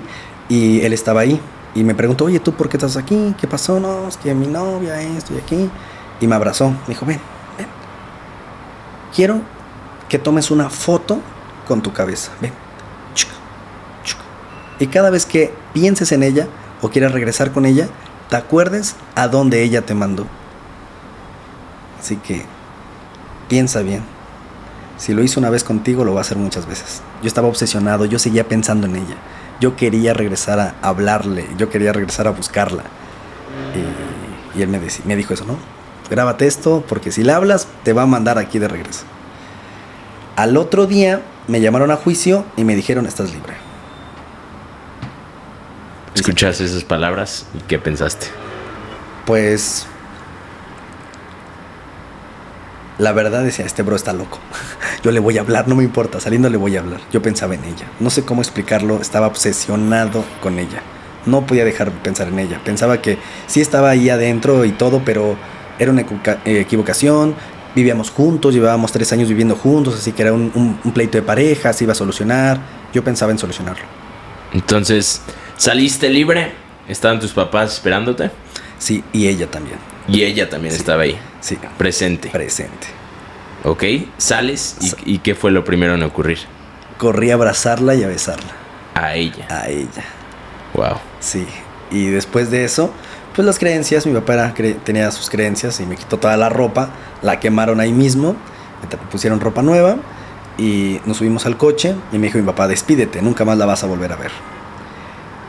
[0.50, 1.40] y él estaba ahí.
[1.76, 3.34] Y me preguntó, oye, ¿tú por qué estás aquí?
[3.40, 3.80] ¿Qué pasó?
[3.80, 5.70] No, es que mi novia, estoy aquí.
[6.20, 6.70] Y me abrazó.
[6.70, 7.20] Me dijo, ven.
[9.16, 9.42] Quiero
[10.08, 11.20] que tomes una foto
[11.68, 12.32] con tu cabeza.
[12.42, 12.54] Ven.
[14.80, 16.48] Y cada vez que pienses en ella
[16.82, 17.90] o quieras regresar con ella,
[18.30, 20.26] te acuerdes a dónde ella te mandó.
[22.00, 22.46] Así que
[23.50, 24.04] piensa bien.
[24.98, 27.02] Si lo hizo una vez contigo, lo va a hacer muchas veces.
[27.22, 29.16] Yo estaba obsesionado, yo seguía pensando en ella.
[29.60, 32.84] Yo quería regresar a hablarle, yo quería regresar a buscarla.
[34.56, 35.58] Y, él me, me dijo eso, ¿no?
[36.10, 39.04] Grábate esto porque si le hablas, te va a mandar aquí de regreso.
[40.36, 43.54] Al otro día me llamaron a juicio y me dijeron, estás libre.
[46.16, 48.28] ¿Escuchaste esas palabras y qué pensaste?
[49.26, 49.86] Pues...
[52.98, 54.40] La verdad decía, este bro está loco.
[55.04, 57.00] Yo le voy a hablar, no me importa, saliendo le voy a hablar.
[57.14, 57.88] Yo pensaba en ella.
[58.00, 60.82] No sé cómo explicarlo, estaba obsesionado con ella.
[61.26, 62.60] No podía dejar de pensar en ella.
[62.66, 63.18] Pensaba que
[63.48, 65.38] sí estaba ahí adentro y todo, pero
[65.80, 67.36] era una equivoca- equivocación.
[67.76, 71.22] Vivíamos juntos, llevábamos tres años viviendo juntos, así que era un, un- un pleito de
[71.22, 72.60] pareja, se iba a solucionar.
[72.94, 73.84] Yo pensaba en solucionarlo.
[74.54, 75.22] Entonces,
[75.58, 76.52] ¿saliste libre?
[76.88, 78.32] ¿Estaban tus papás esperándote?
[78.80, 79.78] Sí, y ella también.
[80.08, 80.80] Y ella también Sí.
[80.80, 82.30] estaba ahí, Sí, presente.
[82.30, 82.88] presente.
[83.64, 83.84] ¿Ok?
[84.18, 84.78] ¿Sales?
[85.06, 86.40] ¿Y, y qué fue lo primero en ocurrir?
[86.98, 88.52] Corrí a abrazarla y a besarla.
[88.96, 89.46] A ella.
[89.50, 90.04] A ella.
[90.74, 90.98] Wow.
[91.20, 91.46] Sí,
[91.92, 92.92] y después de eso,
[93.40, 96.50] pues las creencias, mi papá era cre- tenía sus creencias y me quitó toda la
[96.50, 96.90] ropa,
[97.22, 98.36] la quemaron ahí mismo,
[98.82, 99.96] me pusieron ropa nueva
[100.58, 103.82] y nos subimos al coche y me dijo mi papá, despídete, nunca más la vas
[103.82, 104.32] a volver a ver.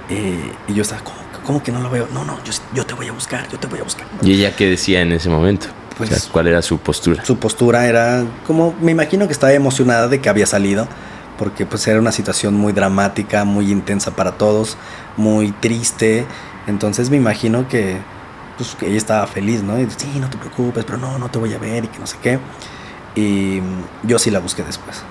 [0.08, 2.06] Y, y yo estaba, ¿cómo, cómo que no la veo?
[2.14, 4.06] No, no, yo, yo te voy a buscar, yo te voy a buscar.
[4.22, 5.66] ¿Y ella qué decía en ese momento?
[5.98, 7.24] Pues- o sea, ¿cuál era su postura?
[7.24, 10.86] Su postura era como, me imagino que estaba emocionada de que había salido,
[11.38, 14.76] porque pues era una situación muy dramática, muy intensa para todos,
[15.16, 16.24] muy triste.
[16.66, 17.98] Entonces me imagino que,
[18.56, 19.78] pues, que ella estaba feliz, ¿no?
[19.80, 22.06] Y sí, no te preocupes, pero no, no te voy a ver y que no
[22.06, 22.38] sé qué.
[23.16, 23.60] Y
[24.04, 25.02] yo sí la busqué después.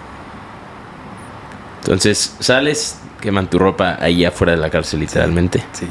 [1.82, 5.64] Entonces, sales, queman tu ropa ahí afuera de la cárcel literalmente.
[5.74, 5.88] Sí,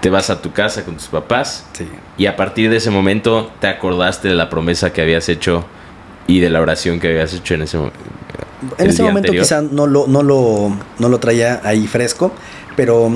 [0.00, 1.88] Te vas a tu casa con tus papás sí.
[2.16, 5.64] y a partir de ese momento te acordaste de la promesa que habías hecho
[6.26, 7.98] y de la oración que habías hecho en ese momento.
[8.78, 9.44] En ese momento anterior.
[9.44, 12.32] quizá no lo, no, lo, no lo traía ahí fresco,
[12.76, 13.10] pero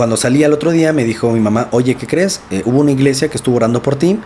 [0.00, 2.40] cuando salí al otro día me dijo mi mamá, oye, ¿qué crees?
[2.50, 4.18] Eh, hubo una iglesia que estuvo orando por ti,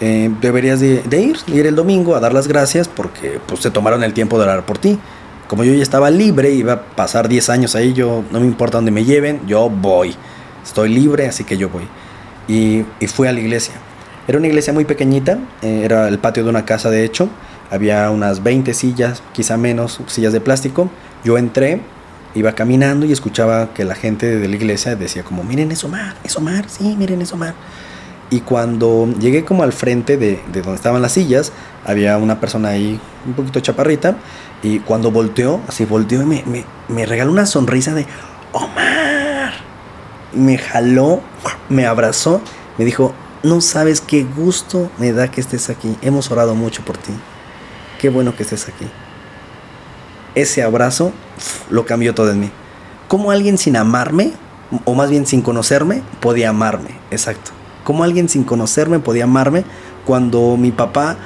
[0.00, 4.02] eh, deberías de, ir, ir el domingo a dar las gracias porque pues, se tomaron
[4.02, 4.98] el tiempo de orar por ti.
[5.46, 8.78] Como yo ya estaba libre, iba a pasar 10 años ahí, yo no me importa
[8.78, 10.16] dónde me lleven, yo voy.
[10.64, 11.84] Estoy libre, así que yo voy.
[12.48, 13.74] Y, y fui a la iglesia.
[14.26, 17.28] Era una iglesia muy pequeñita, eh, era el patio de una casa de hecho,
[17.70, 20.90] había unas 20 sillas, quizá menos, sillas de plástico.
[21.22, 21.82] Yo entré,
[22.34, 26.14] iba caminando y escuchaba que la gente de la iglesia decía como, miren eso mar,
[26.24, 27.54] eso mar, sí, miren eso mar.
[28.30, 31.52] Y cuando llegué como al frente de, de donde estaban las sillas,
[31.84, 34.16] había una persona ahí un poquito chaparrita.
[34.62, 38.06] Y cuando volteó, así volteó y me, me, me regaló una sonrisa de
[38.52, 39.54] Omar.
[40.32, 41.22] me jaló,
[41.68, 42.40] me abrazó,
[42.78, 45.96] me dijo, no sabes qué gusto me da que estés aquí.
[46.02, 47.12] Hemos orado mucho por ti.
[47.98, 48.86] Qué bueno que estés aquí.
[50.34, 51.12] Ese abrazo
[51.70, 52.50] lo cambió todo en mí.
[53.08, 54.32] ¿Cómo alguien sin amarme,
[54.84, 56.90] o más bien sin conocerme, podía amarme?
[57.10, 57.50] Exacto.
[57.84, 59.64] ¿Cómo alguien sin conocerme podía amarme
[60.04, 61.16] cuando mi papá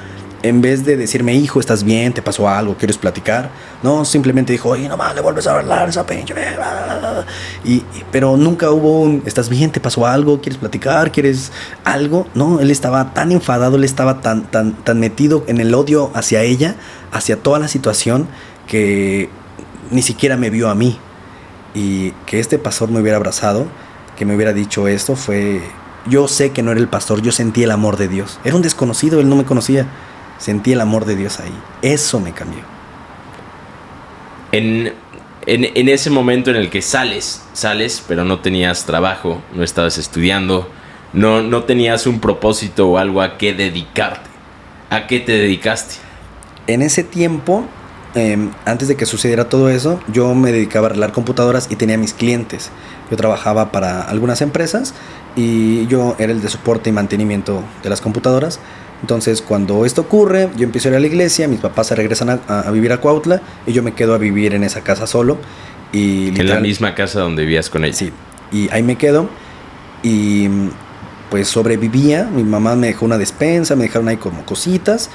[0.45, 2.13] en vez de decirme, hijo, ¿estás bien?
[2.13, 2.77] ¿Te pasó algo?
[2.77, 3.49] ¿Quieres platicar?
[3.81, 6.35] No, simplemente dijo, oye, nomás le vuelves a hablar esa pinche.
[7.63, 9.71] Y, pero nunca hubo un, ¿estás bien?
[9.71, 10.41] ¿Te pasó algo?
[10.41, 11.11] ¿Quieres platicar?
[11.11, 11.51] ¿Quieres
[11.83, 12.27] algo?
[12.35, 16.43] No, él estaba tan enfadado, él estaba tan, tan, tan metido en el odio hacia
[16.43, 16.75] ella,
[17.11, 18.27] hacia toda la situación,
[18.67, 19.29] que
[19.91, 20.97] ni siquiera me vio a mí.
[21.73, 23.67] Y que este pastor me hubiera abrazado,
[24.17, 25.61] que me hubiera dicho esto, fue...
[26.07, 28.39] Yo sé que no era el pastor, yo sentí el amor de Dios.
[28.43, 29.87] Era un desconocido, él no me conocía
[30.37, 31.53] Sentí el amor de Dios ahí.
[31.81, 32.59] Eso me cambió.
[34.51, 34.93] En,
[35.45, 39.97] en, en, ese momento en el que sales, sales, pero no tenías trabajo, no estabas
[39.97, 40.69] estudiando,
[41.13, 44.29] no, no tenías un propósito o algo a qué dedicarte.
[44.89, 45.95] ¿A qué te dedicaste?
[46.67, 47.65] En ese tiempo,
[48.15, 51.97] eh, antes de que sucediera todo eso, yo me dedicaba a arreglar computadoras y tenía
[51.97, 52.71] mis clientes.
[53.11, 54.93] Yo trabajaba para algunas empresas
[55.35, 58.59] y yo era el de soporte y mantenimiento de las computadoras.
[59.01, 62.29] Entonces, cuando esto ocurre, yo empiezo a ir a la iglesia, mis papás se regresan
[62.29, 65.37] a, a vivir a Cuautla y yo me quedo a vivir en esa casa solo.
[65.91, 67.93] Y en la misma casa donde vivías con ella.
[67.93, 68.11] Sí,
[68.51, 69.29] y ahí me quedo
[70.03, 70.49] y
[71.29, 72.23] pues sobrevivía.
[72.23, 75.09] Mi mamá me dejó una despensa, me dejaron ahí como cositas,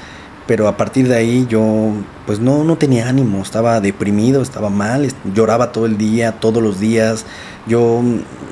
[0.51, 1.93] pero a partir de ahí yo
[2.25, 6.77] pues no, no tenía ánimo, estaba deprimido, estaba mal, lloraba todo el día, todos los
[6.77, 7.25] días,
[7.67, 8.03] yo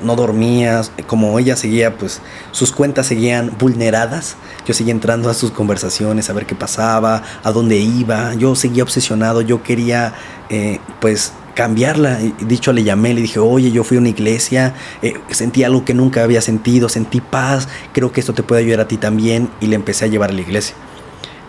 [0.02, 5.50] no dormía, como ella seguía, pues sus cuentas seguían vulneradas, yo seguía entrando a sus
[5.50, 10.14] conversaciones, a ver qué pasaba, a dónde iba, yo seguía obsesionado, yo quería
[10.48, 12.18] eh, pues cambiarla.
[12.40, 15.92] Dicho, le llamé, le dije, oye, yo fui a una iglesia, eh, sentí algo que
[15.92, 19.66] nunca había sentido, sentí paz, creo que esto te puede ayudar a ti también, y
[19.66, 20.74] le empecé a llevar a la iglesia.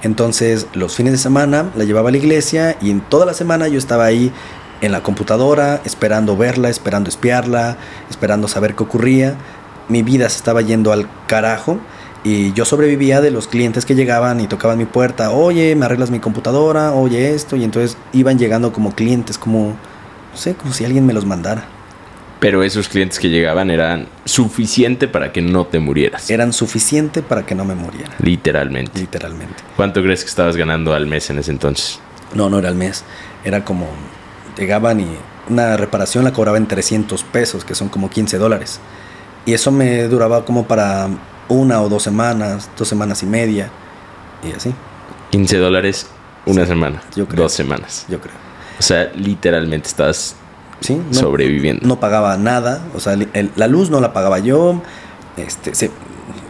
[0.03, 3.67] Entonces, los fines de semana la llevaba a la iglesia y en toda la semana
[3.67, 4.31] yo estaba ahí
[4.81, 7.77] en la computadora, esperando verla, esperando espiarla,
[8.09, 9.35] esperando saber qué ocurría.
[9.89, 11.79] Mi vida se estaba yendo al carajo
[12.23, 16.11] y yo sobrevivía de los clientes que llegaban y tocaban mi puerta, oye, me arreglas
[16.11, 19.69] mi computadora, oye esto, y entonces iban llegando como clientes, como,
[20.31, 21.65] no sé, como si alguien me los mandara.
[22.41, 26.29] Pero esos clientes que llegaban eran suficiente para que no te murieras.
[26.29, 28.09] Eran suficiente para que no me muriera.
[28.19, 28.99] Literalmente.
[28.99, 29.55] Literalmente.
[29.75, 31.99] ¿Cuánto crees que estabas ganando al mes en ese entonces?
[32.33, 33.03] No, no era al mes.
[33.45, 33.87] Era como,
[34.57, 35.07] llegaban y
[35.49, 38.79] una reparación la cobraba en 300 pesos, que son como 15 dólares.
[39.45, 41.09] Y eso me duraba como para
[41.47, 43.69] una o dos semanas, dos semanas y media,
[44.43, 44.73] y así.
[45.31, 46.07] 15 dólares
[46.47, 47.01] una Sí, semana.
[47.15, 47.43] yo creo.
[47.43, 48.05] Dos semanas.
[48.09, 48.33] Yo creo.
[48.79, 50.35] O sea, literalmente estás
[50.81, 51.87] Sí, no, sobreviviendo.
[51.87, 54.81] no pagaba nada, o sea, el- la luz no la pagaba yo,
[55.37, 55.91] este, se-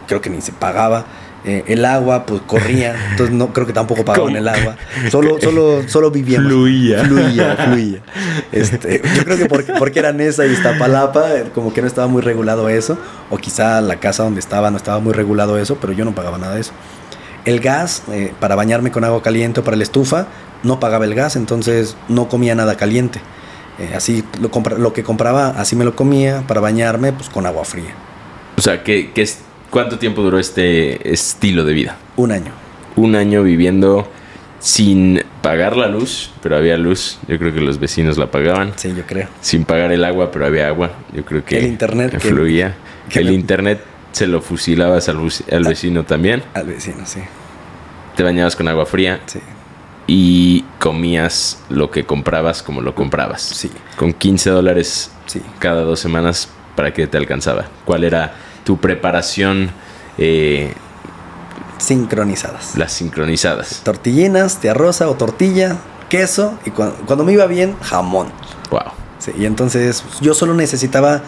[0.08, 1.04] creo que ni se pagaba.
[1.44, 4.38] eh, el agua, pues corría, entonces no creo que tampoco pagaban ¿Cómo?
[4.38, 4.76] el agua.
[5.10, 6.46] Solo, solo, solo vivíamos.
[6.52, 7.04] Fluía.
[7.04, 7.98] Fluía, fluía.
[8.52, 12.06] Este, yo creo que porque, porque era Nesa y Iztapalapa, eh, como que no estaba
[12.06, 12.96] muy regulado eso,
[13.28, 16.38] o quizá la casa donde estaba no estaba muy regulado eso, pero yo no pagaba
[16.38, 16.72] nada de eso.
[17.44, 20.26] El gas, eh, para bañarme con agua caliente o para la estufa,
[20.62, 23.20] no pagaba el gas, entonces no comía nada caliente.
[23.82, 27.46] Eh, así lo, compra- lo que compraba, así me lo comía para bañarme, pues con
[27.46, 27.92] agua fría.
[28.56, 29.40] O sea, ¿qué, qué es,
[29.70, 31.96] ¿cuánto tiempo duró este estilo de vida?
[32.16, 32.52] Un año.
[32.96, 34.08] Un año viviendo
[34.60, 37.18] sin pagar la luz, pero había luz.
[37.26, 38.72] Yo creo que los vecinos la pagaban.
[38.76, 39.28] Sí, yo creo.
[39.40, 40.92] Sin pagar el agua, pero había agua.
[41.12, 42.76] Yo creo que El internet que- fluía.
[43.08, 43.80] que el me- internet
[44.12, 45.18] se lo fusilabas al,
[45.50, 46.42] al vecino también.
[46.54, 47.20] Al vecino, sí.
[48.14, 49.40] Te bañabas con agua fría Sí.
[50.14, 53.40] Y comías lo que comprabas como lo comprabas.
[53.40, 53.70] Sí.
[53.96, 55.40] Con 15 dólares Sí.
[55.58, 57.64] cada dos semanas, ¿para qué te alcanzaba?
[57.86, 59.70] ¿Cuál era tu preparación,
[60.18, 60.74] eh,
[61.78, 62.76] Sincronizadas.
[62.76, 63.80] las sincronizadas?
[63.84, 65.78] Tortillinas de arroz o tortilla,
[66.10, 68.28] queso y cuando, cuando me iba bien, jamón.
[68.70, 68.92] Wow.
[69.18, 71.22] Sí, y entonces pues, yo solo necesitaba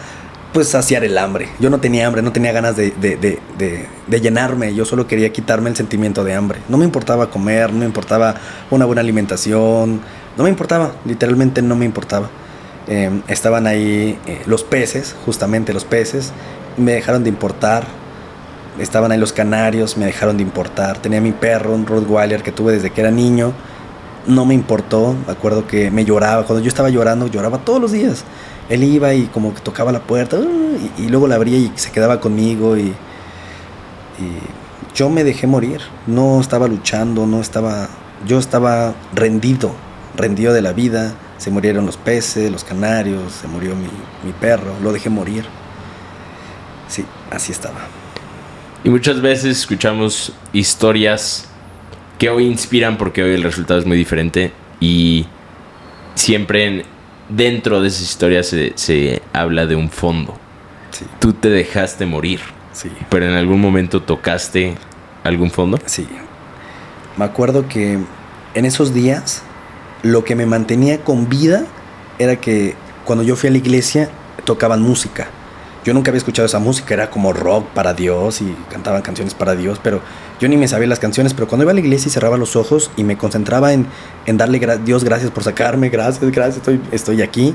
[0.55, 1.49] pues saciar el hambre.
[1.59, 5.69] Yo no tenía hambre, no tenía ganas de, de- de- llenarme, yo solo quería quitarme
[5.69, 6.59] el sentimiento de hambre.
[6.69, 8.35] No me importaba comer, no me importaba
[8.71, 9.99] una buena alimentación,
[10.37, 12.29] no me importaba, literalmente no me importaba.
[12.87, 16.31] Eh, estaban ahí eh, los peces, justamente los peces,
[16.77, 17.83] me dejaron de importar.
[18.79, 20.99] Estaban ahí los canarios, me dejaron de importar.
[20.99, 23.51] Tenía mi perro, un Rottweiler que tuve desde que era niño.
[24.25, 25.15] No me importó.
[25.27, 26.45] Me acuerdo que me lloraba.
[26.45, 28.23] Cuando yo estaba llorando, lloraba todos los días.
[28.69, 31.91] Él iba y como que tocaba la puerta "Uh", y, luego la abría y se
[31.91, 32.77] quedaba conmigo.
[32.77, 32.93] Y,
[34.95, 35.81] yo me dejé morir.
[36.07, 37.89] No estaba luchando, no estaba.
[38.25, 39.73] Yo estaba rendido,
[40.15, 41.13] rendido de la vida.
[41.37, 43.89] Se murieron los peces, los canarios, se murió mi,
[44.23, 44.73] mi perro.
[44.81, 45.45] Lo dejé morir.
[46.87, 47.79] Sí, así estaba.
[48.85, 51.49] Y muchas veces escuchamos historias
[52.17, 55.25] que hoy inspiran porque hoy el resultado es muy diferente y
[56.13, 56.85] siempre
[57.29, 60.35] dentro de esas historias se, se habla de un fondo.
[60.91, 62.39] Sí, Tú te dejaste morir,
[62.71, 64.75] sí, pero en algún momento tocaste
[65.23, 65.79] algún fondo.
[65.85, 66.07] sí.
[67.17, 67.97] Me acuerdo que
[68.55, 69.41] en esos días
[70.03, 71.63] lo que me mantenía con vida
[72.19, 74.09] era que cuando yo fui a la iglesia
[74.43, 75.27] tocaban música.
[75.85, 79.55] Yo nunca había escuchado esa música, era como rock para Dios y cantaban canciones para
[79.55, 80.01] Dios, pero
[80.39, 82.55] yo ni me sabía las canciones, pero cuando iba a la iglesia y cerraba los
[82.55, 83.85] ojos y me concentraba en,
[84.25, 87.53] en darle Dios gracias por sacarme, gracias, gracias, estoy, estoy aquí,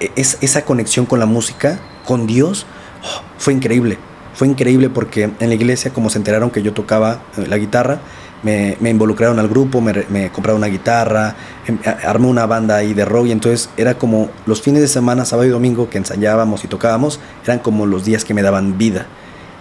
[0.00, 2.64] e- es, esa conexión con la música, con Dios,
[3.04, 3.98] oh, fue increíble.
[4.32, 8.00] Fue increíble porque en la iglesia, como se enteraron que yo tocaba eh, la guitarra,
[8.42, 11.34] me, involucraron al grupo, me, me compraron una guitarra,
[11.66, 15.24] em- armé una banda ahí de rock y entonces era como los fines de semana,
[15.24, 19.06] sábado y domingo que ensayábamos y tocábamos, eran como los días que me daban vida.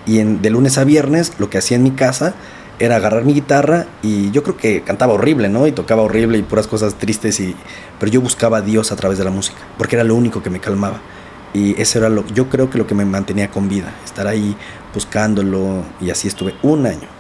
[0.05, 2.33] Y de lunes a viernes lo que hacía en mi casa
[2.79, 5.67] era agarrar mi guitarra y yo creo que cantaba horrible, ¿no?
[5.67, 7.55] Y tocaba horrible y puras cosas tristes y
[7.99, 10.59] pero yo buscaba Dios a través de la música, porque era lo único que me
[10.59, 11.01] calmaba.
[11.53, 14.55] Y eso era lo yo creo que lo que me mantenía con vida, estar ahí
[14.93, 17.18] buscándolo y así estuve un año.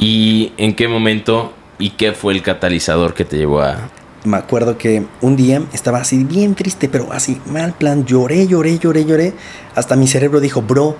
[0.00, 3.90] ¿Y en qué momento y qué fue el catalizador que te llevó a...
[4.24, 8.78] Me acuerdo que un día estaba así bien triste, pero así mal plan, lloré, lloré,
[8.78, 9.32] lloré, lloré,
[9.74, 10.96] hasta mi cerebro dijo, "Bro,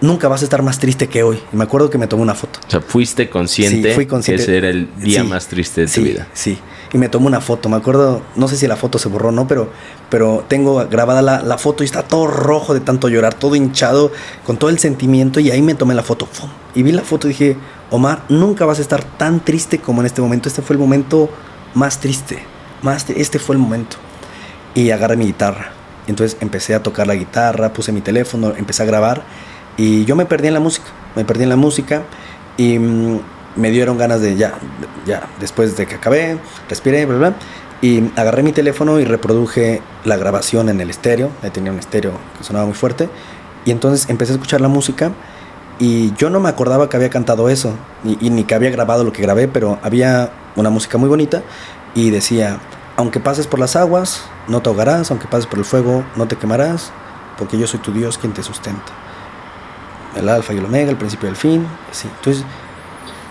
[0.00, 2.34] nunca vas a estar más triste que hoy." Y me acuerdo que me tomé una
[2.36, 2.60] foto.
[2.66, 4.44] O sea, fuiste consciente, Sí, fui consciente.
[4.44, 6.28] que ese era el día Sí, más triste de tu sí, vida.
[6.34, 6.56] Sí,
[6.92, 9.32] y me tomé una foto, me acuerdo, no sé si la foto se borró o
[9.32, 9.68] no, pero,
[10.08, 14.12] pero tengo grabada la, la foto y está todo rojo de tanto llorar, todo hinchado,
[14.46, 16.28] con todo el sentimiento y ahí me tomé la foto.
[16.76, 17.56] Y vi la foto y dije,
[17.92, 21.28] Omar, nunca vas a estar tan triste como en este momento, este fue el momento
[21.74, 22.42] más triste,
[22.80, 23.98] más este fue el momento.
[24.74, 25.72] Y agarré mi guitarra.
[26.06, 29.22] Entonces empecé a tocar la guitarra, puse mi teléfono, empecé a grabar
[29.76, 32.02] y yo me perdí en la música, me perdí en la música
[32.56, 33.20] y mm,
[33.56, 34.54] me dieron ganas de ya,
[35.06, 36.38] ya, después de que acabé,
[36.70, 37.34] respiré, bla, bla,
[37.82, 42.12] y agarré mi teléfono y reproduje la grabación en el estéreo, ahí tenía un estéreo
[42.38, 43.10] que sonaba muy fuerte,
[43.66, 45.12] y entonces empecé a escuchar la música
[45.82, 47.74] y yo no me acordaba que había cantado eso,
[48.04, 51.42] y ni que había grabado lo que grabé, pero había una música muy bonita
[51.96, 52.60] y decía,
[52.96, 56.36] aunque pases por las aguas, no te ahogarás, aunque pases por el fuego, no te
[56.36, 56.92] quemarás,
[57.36, 58.92] porque yo soy tu Dios quien te sustenta.
[60.14, 61.66] El alfa y el omega, el principio y el fin.
[61.90, 62.08] Sí.
[62.16, 62.44] Entonces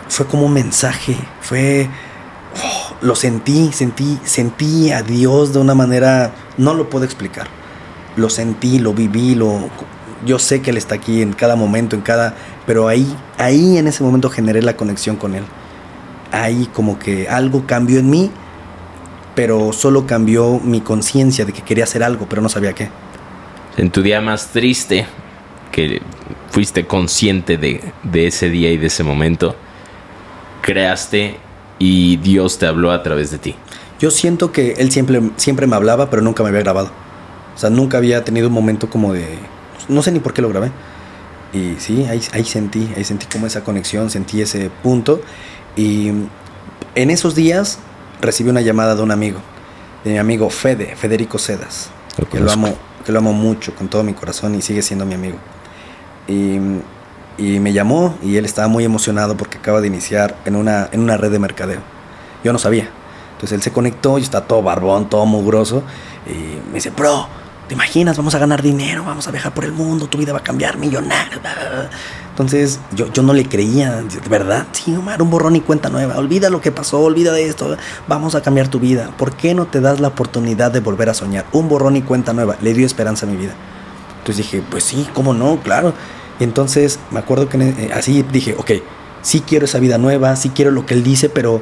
[0.09, 1.89] fue como un mensaje, fue...
[2.61, 7.47] oh, lo sentí, sentí, sentí a Dios de una manera, no lo puedo explicar.
[8.17, 9.69] Lo sentí, lo viví, lo,
[10.25, 12.35] yo sé que Él está aquí en cada momento, en cada...
[12.65, 15.43] Pero ahí, ahí en ese momento generé la conexión con Él.
[16.31, 18.31] Ahí como que algo cambió en mí,
[19.35, 22.89] pero solo cambió mi conciencia de que quería hacer algo, pero no sabía qué.
[23.77, 25.05] En tu día más triste,
[25.71, 26.01] que
[26.51, 29.55] fuiste consciente de, de ese día y de ese momento,
[30.61, 31.37] creaste
[31.79, 33.55] y Dios te habló a través de ti.
[33.99, 36.91] Yo siento que Él siempre, siempre me hablaba, pero nunca me había grabado.
[37.55, 39.25] O sea, nunca había tenido un momento como de...
[39.87, 40.71] No sé ni por qué lo grabé.
[41.53, 45.21] Y sí, ahí, ahí sentí, ahí sentí como esa conexión, sentí ese punto.
[45.75, 46.11] Y
[46.95, 47.79] en esos días
[48.21, 49.39] recibí una llamada de un amigo,
[50.03, 52.73] de mi amigo Fede, Federico Sedas, Lo que lo amo,
[53.05, 55.37] que lo amo mucho con todo mi corazón y sigue siendo mi amigo.
[56.27, 56.57] Y,
[57.37, 61.01] y me llamó y él estaba muy emocionado porque acaba de iniciar en una, en
[61.01, 61.81] una red de mercadeo.
[62.43, 62.89] Yo no sabía.
[63.33, 65.83] Entonces él se conectó y está todo barbón, todo mugroso.
[66.27, 67.27] Y me dice, bro,
[67.71, 68.17] ¿te imaginas?
[68.17, 70.77] Vamos a ganar dinero, vamos a viajar por el mundo, tu vida va a cambiar,
[70.77, 71.39] millonario.
[71.39, 71.89] bla, bla, bla".
[72.31, 74.67] Entonces yo, yo no le creía, de verdad.
[74.73, 76.17] Sí, Omar, un borrón y cuenta nueva.
[76.17, 77.77] Olvida lo que pasó, olvida de esto.
[78.09, 79.11] Vamos a cambiar tu vida.
[79.17, 81.45] ¿Por qué no te das la oportunidad de volver a soñar?
[81.53, 82.57] Un borrón y cuenta nueva.
[82.61, 83.53] Le dio esperanza a mi vida.
[84.17, 85.61] Entonces dije, pues sí, ¿cómo no?
[85.63, 85.93] Claro.
[86.41, 88.71] Y entonces me acuerdo que eh, así dije, ok,
[89.21, 91.61] sí quiero esa vida nueva, sí quiero lo que él dice, pero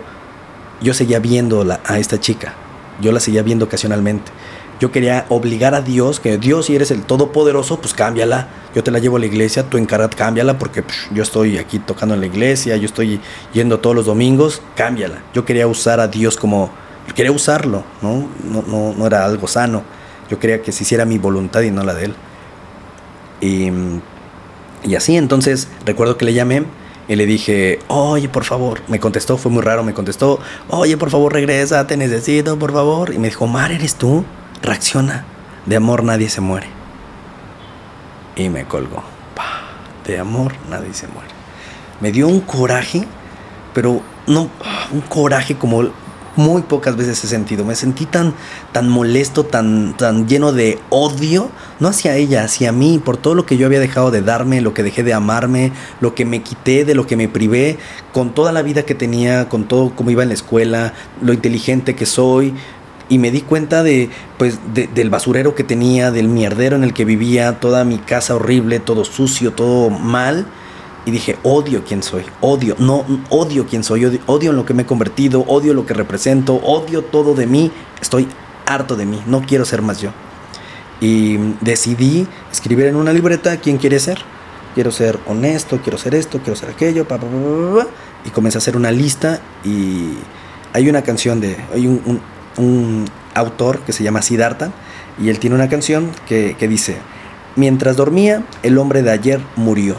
[0.82, 2.56] yo seguía viendo la- a esta chica.
[3.00, 4.32] Yo la seguía viendo ocasionalmente.
[4.80, 8.48] Yo quería obligar a Dios, que Dios, si eres el todopoderoso, pues cámbiala.
[8.74, 11.80] Yo te la llevo a la iglesia, tú encargad, cámbiala, porque pues, yo estoy aquí
[11.80, 13.20] tocando en la iglesia, yo estoy
[13.54, 15.22] yendo todos los domingos, cámbiala.
[15.34, 16.70] Yo quería usar a Dios como,
[17.14, 18.30] quería usarlo, ¿no?
[18.44, 19.84] No, no, no era algo sano.
[20.30, 22.16] Yo quería que se hiciera mi voluntad y no la de él.
[23.42, 23.72] Y,
[24.88, 26.64] y así, entonces, recuerdo que le llamé
[27.10, 31.10] y le dije, oye, por favor, me contestó, fue muy raro, me contestó, oye, por
[31.10, 33.14] favor, regresa, te necesito, por favor.
[33.14, 34.24] Y me dijo, Omar, ¿eres tú?
[34.62, 35.26] Reacciona,
[35.66, 36.68] de amor nadie se muere.
[38.36, 39.04] Y me colgó,
[39.36, 39.62] Pa,
[40.06, 41.30] de amor nadie se muere.
[42.02, 43.06] Me dio un coraje,
[43.74, 44.50] pero no,
[44.92, 45.90] un coraje como
[46.40, 47.66] muy pocas veces he sentido.
[47.66, 48.34] Me sentí tan,
[48.72, 51.50] tan molesto, tan, tan lleno de odio,
[51.80, 54.74] no hacia ella, hacia mí, por todo lo que yo había dejado de darme, lo
[54.74, 57.78] que dejé de amarme, lo que me quité, de lo que me privé,
[58.14, 61.96] con toda la vida que tenía, con todo cómo iba en la escuela, lo inteligente
[61.96, 62.54] que soy.
[63.10, 66.94] Y me di cuenta de, pues, de- del basurero que tenía, del mierdero en el
[66.94, 70.46] que vivía, toda mi casa horrible, todo sucio, todo mal.
[71.06, 74.74] Y dije, odio quién soy, odio, no, odio quién soy, odio, odio en lo que
[74.76, 78.28] me he convertido, odio lo que represento, odio todo de mí, estoy
[78.68, 80.12] harto de mí, no quiero ser más yo.
[81.02, 84.20] Y decidí escribir en una libreta quién quiere ser.
[84.76, 87.20] Quiero ser honesto, quiero ser esto, quiero ser aquello, pa,
[88.24, 90.10] y comencé a hacer una lista y
[90.74, 92.22] hay una canción de, hay un-
[92.60, 94.72] un autor que se llama Siddhartha
[95.20, 96.98] y él tiene una canción que, que dice,
[97.56, 99.96] mientras dormía, el hombre de ayer murió.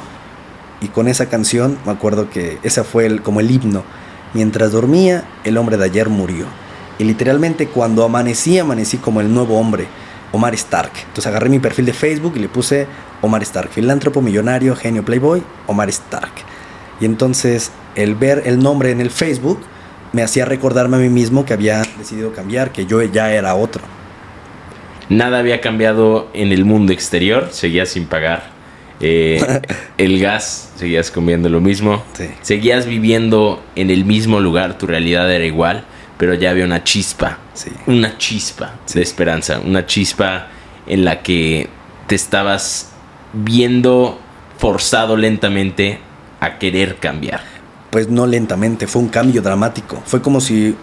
[0.80, 3.82] Y con esa canción, me acuerdo que esa fue el, como el himno.
[4.32, 6.46] Mientras dormía, el hombre de ayer murió.
[6.98, 9.88] Y literalmente cuando amanecí, amanecí como el nuevo hombre,
[10.32, 10.92] Omar Stark.
[11.08, 12.86] Entonces agarré mi perfil de Facebook y le puse
[13.20, 16.32] Omar Stark, filántropo, millonario, genio, playboy, Omar Stark.
[17.00, 19.60] Y entonces el ver el nombre en el Facebook
[20.12, 23.82] me hacía recordarme a mí mismo que había decidido cambiar, que yo ya era otro.
[25.08, 28.50] Nada había cambiado en el mundo exterior, seguías sin pagar
[29.00, 29.40] eh,
[29.98, 32.28] el gas, seguías comiendo lo mismo, Sí.
[32.42, 35.84] seguías viviendo en el mismo lugar, tu realidad era igual,
[36.18, 37.70] pero ya había una chispa, Sí.
[37.86, 40.48] una chispa de esperanza, una chispa
[40.86, 41.68] en la que
[42.06, 42.92] te estabas
[43.32, 44.20] viendo
[44.58, 45.98] forzado lentamente
[46.40, 47.42] a querer cambiar.
[47.90, 50.00] Pues no lentamente, fue un cambio dramático.
[50.06, 50.76] Fue como si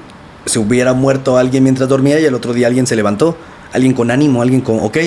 [0.46, 3.38] se hubiera muerto alguien mientras dormía y el otro día alguien se levantó.
[3.74, 4.98] Alguien con ánimo, alguien con, ok,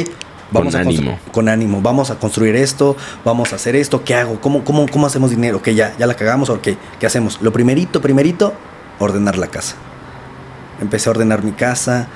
[0.51, 1.19] vamos Con a ánimo.
[1.33, 4.41] Con ánimo, vamos a construir esto, vamos a hacer esto, ¿qué hago?
[4.41, 5.59] ¿Cómo, cómo, cómo hacemos dinero?
[5.59, 7.41] Ok, ya, ya la cagamos, ok, ¿qué hacemos?
[7.41, 8.53] Lo primerito, primerito,
[8.99, 9.77] ordenar la casa.
[10.81, 12.09] Empecé a ordenar mi casa,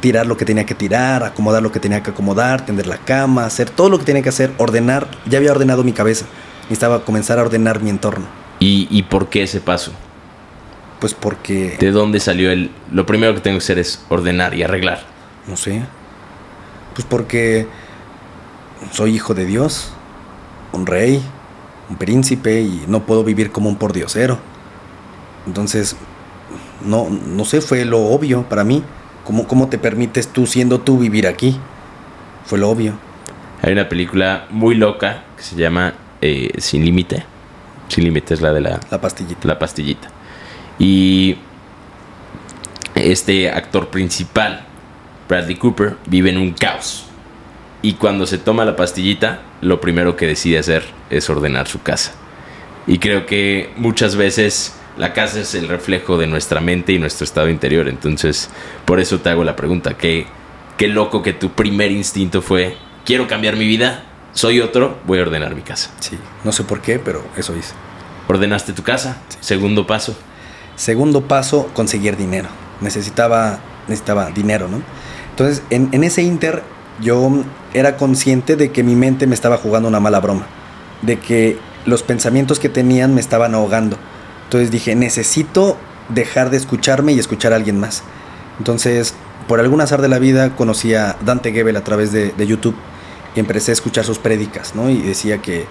[0.00, 3.46] tirar lo que tenía que tirar, acomodar lo que tenía que acomodar, tender la cama,
[3.46, 5.08] hacer todo lo que tenía que hacer, ordenar.
[5.26, 6.26] Ya había ordenado mi cabeza.
[6.64, 8.26] Necesitaba comenzar a ordenar mi entorno.
[8.60, 9.92] ¿Y, y por qué ese paso?
[11.00, 11.76] Pues porque...
[11.78, 12.70] ¿De dónde salió el...
[12.92, 15.04] Lo primero que tengo que hacer es ordenar y arreglar.
[15.46, 15.82] No sé.
[16.94, 17.68] Pues porque
[18.92, 19.92] soy hijo de Dios,
[20.72, 21.22] un rey,
[21.88, 24.38] un príncipe y no puedo vivir como un pordiosero.
[25.46, 25.96] Entonces,
[26.84, 28.82] no, no sé, fue lo obvio para mí.
[29.24, 31.58] ¿Cómo, ¿Cómo te permites tú, siendo tú, vivir aquí?
[32.44, 32.94] Fue lo obvio.
[33.62, 37.24] Hay una película muy loca que se llama eh, Sin Límite.
[37.88, 39.48] Sin Límite es la de la, La pastillita.
[39.48, 40.08] la pastillita.
[40.78, 41.38] Y
[42.94, 44.64] este actor principal,
[45.28, 47.06] Bradley Cooper, vive en un caos.
[47.82, 52.12] Y cuando se toma la pastillita, lo primero que decide hacer es ordenar su casa.
[52.86, 57.24] Y creo que muchas veces la casa es el reflejo de nuestra mente y nuestro
[57.24, 57.88] estado interior.
[57.88, 58.50] Entonces,
[58.84, 59.96] por eso te hago la pregunta.
[59.96, 60.26] ¿Qué,
[60.76, 64.04] qué loco que tu primer instinto fue, quiero cambiar mi vida,
[64.38, 65.90] soy otro, voy a ordenar mi casa.
[65.98, 67.72] Sí, no sé por qué, pero eso hice.
[68.28, 69.16] Ordenaste tu casa.
[69.40, 70.14] Segundo paso.
[70.76, 72.48] Segundo paso, conseguir dinero.
[72.80, 73.58] Necesitaba,
[73.88, 74.80] necesitaba dinero, ¿no?
[75.30, 76.62] Entonces, en, en ese inter,
[77.00, 77.42] yo
[77.74, 80.46] era consciente de que mi mente me estaba jugando una mala broma.
[81.02, 83.98] De que los pensamientos que tenían me estaban ahogando.
[84.44, 85.76] Entonces dije, necesito
[86.10, 88.04] dejar de escucharme y escuchar a alguien más.
[88.58, 89.14] Entonces,
[89.48, 92.76] por algún azar de la vida, conocí a Dante Gebel a través de, de YouTube
[93.38, 94.90] empecé a escuchar sus prédicas, ¿no?
[94.90, 95.66] Y decía que...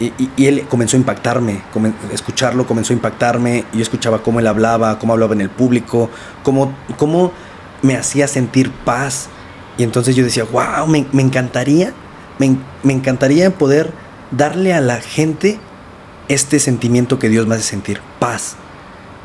[0.00, 1.60] Y, él comenzó a impactarme,
[2.12, 6.08] escucharlo comenzó a impactarme, yo escuchaba cómo él hablaba, cómo hablaba en el público,
[6.44, 7.32] cómo, cómo
[7.82, 9.28] me hacía sentir paz.
[9.76, 11.92] Y entonces yo decía, wow, me, me encantaría,
[12.38, 13.92] me, me encantaría poder
[14.30, 15.58] darle a la gente
[16.28, 18.54] este sentimiento que Dios me hace sentir, paz.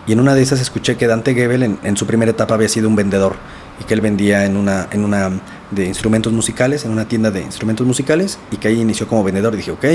[0.07, 2.89] Y en una de esas escuché que Dante Gebel en su primera etapa había sido
[2.89, 3.35] un vendedor
[3.79, 5.31] y que él vendía en una, en una
[5.71, 9.53] de instrumentos musicales, en una tienda de instrumentos musicales y que ahí inició como vendedor.
[9.53, 9.85] Y dije, ok,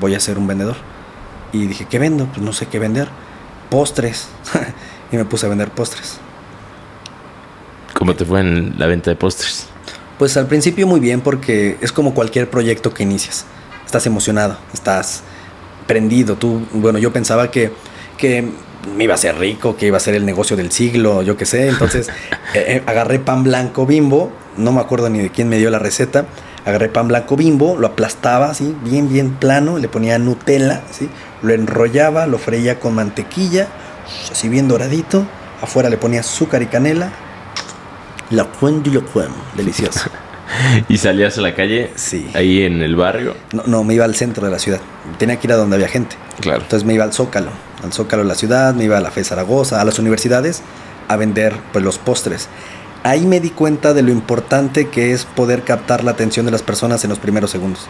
[0.00, 0.76] voy a ser un vendedor.
[1.52, 2.26] Y dije, ¿qué vendo?
[2.26, 3.08] Pues no sé qué vender.
[3.70, 4.28] Postres.
[5.12, 6.18] y me puse a vender postres.
[7.94, 9.66] ¿Cómo te fue en la venta de postres?
[10.18, 13.44] Pues al principio muy bien porque es como cualquier proyecto que inicias.
[13.86, 15.22] Estás emocionado, estás
[15.86, 16.36] prendido.
[16.36, 17.72] Tú, bueno, yo pensaba que,
[18.18, 18.44] que
[18.94, 21.46] me iba a ser rico, que iba a ser el negocio del siglo, yo qué
[21.46, 21.68] sé.
[21.68, 22.08] Entonces
[22.54, 25.78] eh, eh, agarré pan blanco bimbo, no me acuerdo ni de quién me dio la
[25.78, 26.26] receta.
[26.66, 31.08] Agarré pan blanco bimbo, lo aplastaba así, bien, bien plano, le ponía Nutella, así,
[31.40, 33.68] lo enrollaba, lo freía con mantequilla,
[34.30, 35.24] así bien doradito.
[35.62, 37.10] Afuera le ponía azúcar y canela.
[38.30, 40.10] La crème de la crème, delicioso.
[40.88, 41.90] ¿Y salías a la calle?
[41.96, 42.30] Sí.
[42.34, 43.34] Ahí en el barrio.
[43.52, 44.80] No, no, me iba al centro de la ciudad.
[45.18, 46.16] Tenía que ir a donde había gente.
[46.40, 46.62] Claro.
[46.62, 47.50] Entonces me iba al Zócalo,
[47.82, 50.62] al Zócalo de la ciudad, me iba a la FE Zaragoza, a las universidades,
[51.08, 52.48] a vender pues, los postres.
[53.02, 56.62] Ahí me di cuenta de lo importante que es poder captar la atención de las
[56.62, 57.86] personas en los primeros segundos.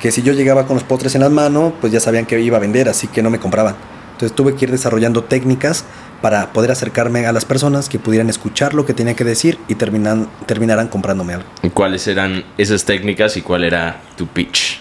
[0.00, 2.56] Que si yo llegaba con los postres en las manos, pues ya sabían que iba
[2.56, 3.76] a vender, así que no me compraban.
[4.12, 5.84] Entonces tuve que ir desarrollando técnicas
[6.20, 9.74] para poder acercarme a las personas que pudieran escuchar lo que tenía que decir y
[9.74, 11.48] terminan, terminaran comprándome algo.
[11.62, 14.80] ¿Y ¿Cuáles eran esas técnicas y cuál era tu pitch?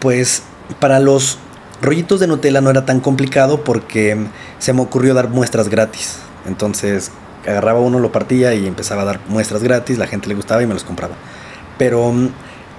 [0.00, 0.42] Pues
[0.80, 1.38] para los
[1.82, 4.16] rollitos de Nutella no era tan complicado porque
[4.58, 6.18] se me ocurrió dar muestras gratis.
[6.46, 7.10] Entonces
[7.46, 10.66] agarraba uno, lo partía y empezaba a dar muestras gratis, la gente le gustaba y
[10.66, 11.14] me los compraba.
[11.78, 12.28] Pero mm,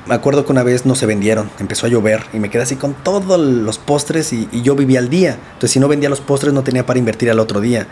[0.08, 2.76] me acuerdo que una vez no se vendieron, empezó a llover y me quedé así
[2.76, 5.38] con todos los postres y, y yo vivía al día.
[5.54, 7.88] Entonces si no vendía los postres no tenía para invertir al otro día.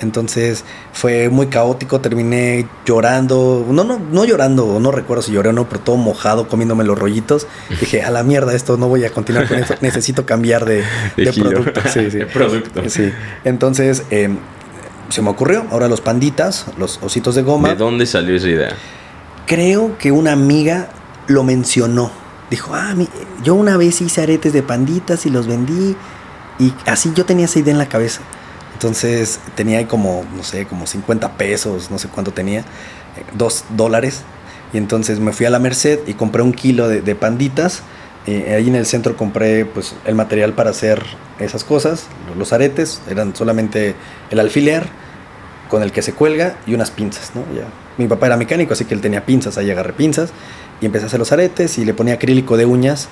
[0.00, 5.52] Entonces fue muy caótico, terminé llorando, no, no, no llorando, no recuerdo si lloré o
[5.52, 7.46] no, pero todo mojado comiéndome los rollitos.
[7.80, 10.82] Dije, a la mierda, esto no voy a continuar con esto, necesito cambiar de,
[11.16, 11.50] De de giro.
[11.50, 11.80] producto.
[11.92, 12.18] Sí, sí.
[12.18, 12.82] De producto.
[12.88, 13.12] Sí.
[13.44, 14.30] Entonces eh,
[15.10, 17.68] se me ocurrió, ahora los panditas, los ositos de goma.
[17.68, 18.70] ¿De dónde salió esa idea?
[19.46, 20.88] Creo que una amiga
[21.26, 22.10] lo mencionó.
[22.50, 23.08] Dijo, ah, mi-
[23.44, 25.96] yo una vez hice aretes de panditas y los vendí.
[26.58, 28.20] Y así yo tenía esa idea en la cabeza.
[28.80, 32.64] Entonces tenía ahí como, no sé, como 50 pesos, no sé cuánto tenía, eh,
[33.34, 34.22] dos dólares.
[34.72, 37.82] Y entonces me fui a la Merced y compré un kilo de, panditas.
[38.26, 41.02] Eh, ahí en el centro compré pues el material para hacer
[41.38, 42.06] esas cosas,
[42.38, 43.94] los aretes, eran solamente
[44.30, 44.86] el alfiler
[45.68, 47.42] con el que se cuelga y unas pinzas, ¿no?
[47.54, 47.66] Ya.
[47.98, 50.30] Mi papá era mecánico, así que él tenía pinzas, ahí agarré pinzas
[50.80, 53.08] y empecé a hacer los aretes y le ponía acrílico de uñas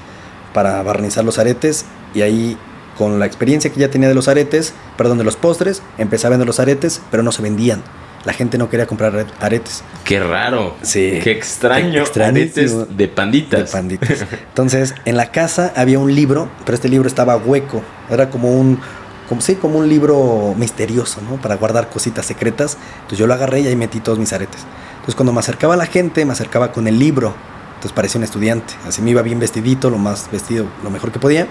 [0.54, 2.56] para barnizar los aretes y ahí
[2.98, 6.30] con la experiencia que ya tenía de los aretes, perdón, de los postres, empecé a
[6.30, 7.82] vender los aretes, pero no se vendían.
[8.24, 10.74] La gente no quería comprar are- aretes Qué raro.
[10.82, 11.20] Sí.
[11.22, 12.02] Qué extraño.
[12.20, 13.60] Aretes de panditas.
[13.60, 14.24] de panditas.
[14.48, 17.80] Entonces, en la casa había un libro, pero este libro estaba hueco.
[18.10, 18.80] Era como un,
[19.28, 21.36] como, sí, como un libro misterioso, ¿no?
[21.40, 22.76] Para guardar cositas secretas.
[22.96, 24.62] Entonces yo lo agarré y ahí metí todos mis aretes.
[24.96, 27.32] Entonces cuando me acercaba a la gente, me acercaba con el libro.
[27.76, 28.74] Entonces parecía un estudiante.
[28.86, 31.46] Así me iba bien vestidito, lo más vestido, lo mejor que podía.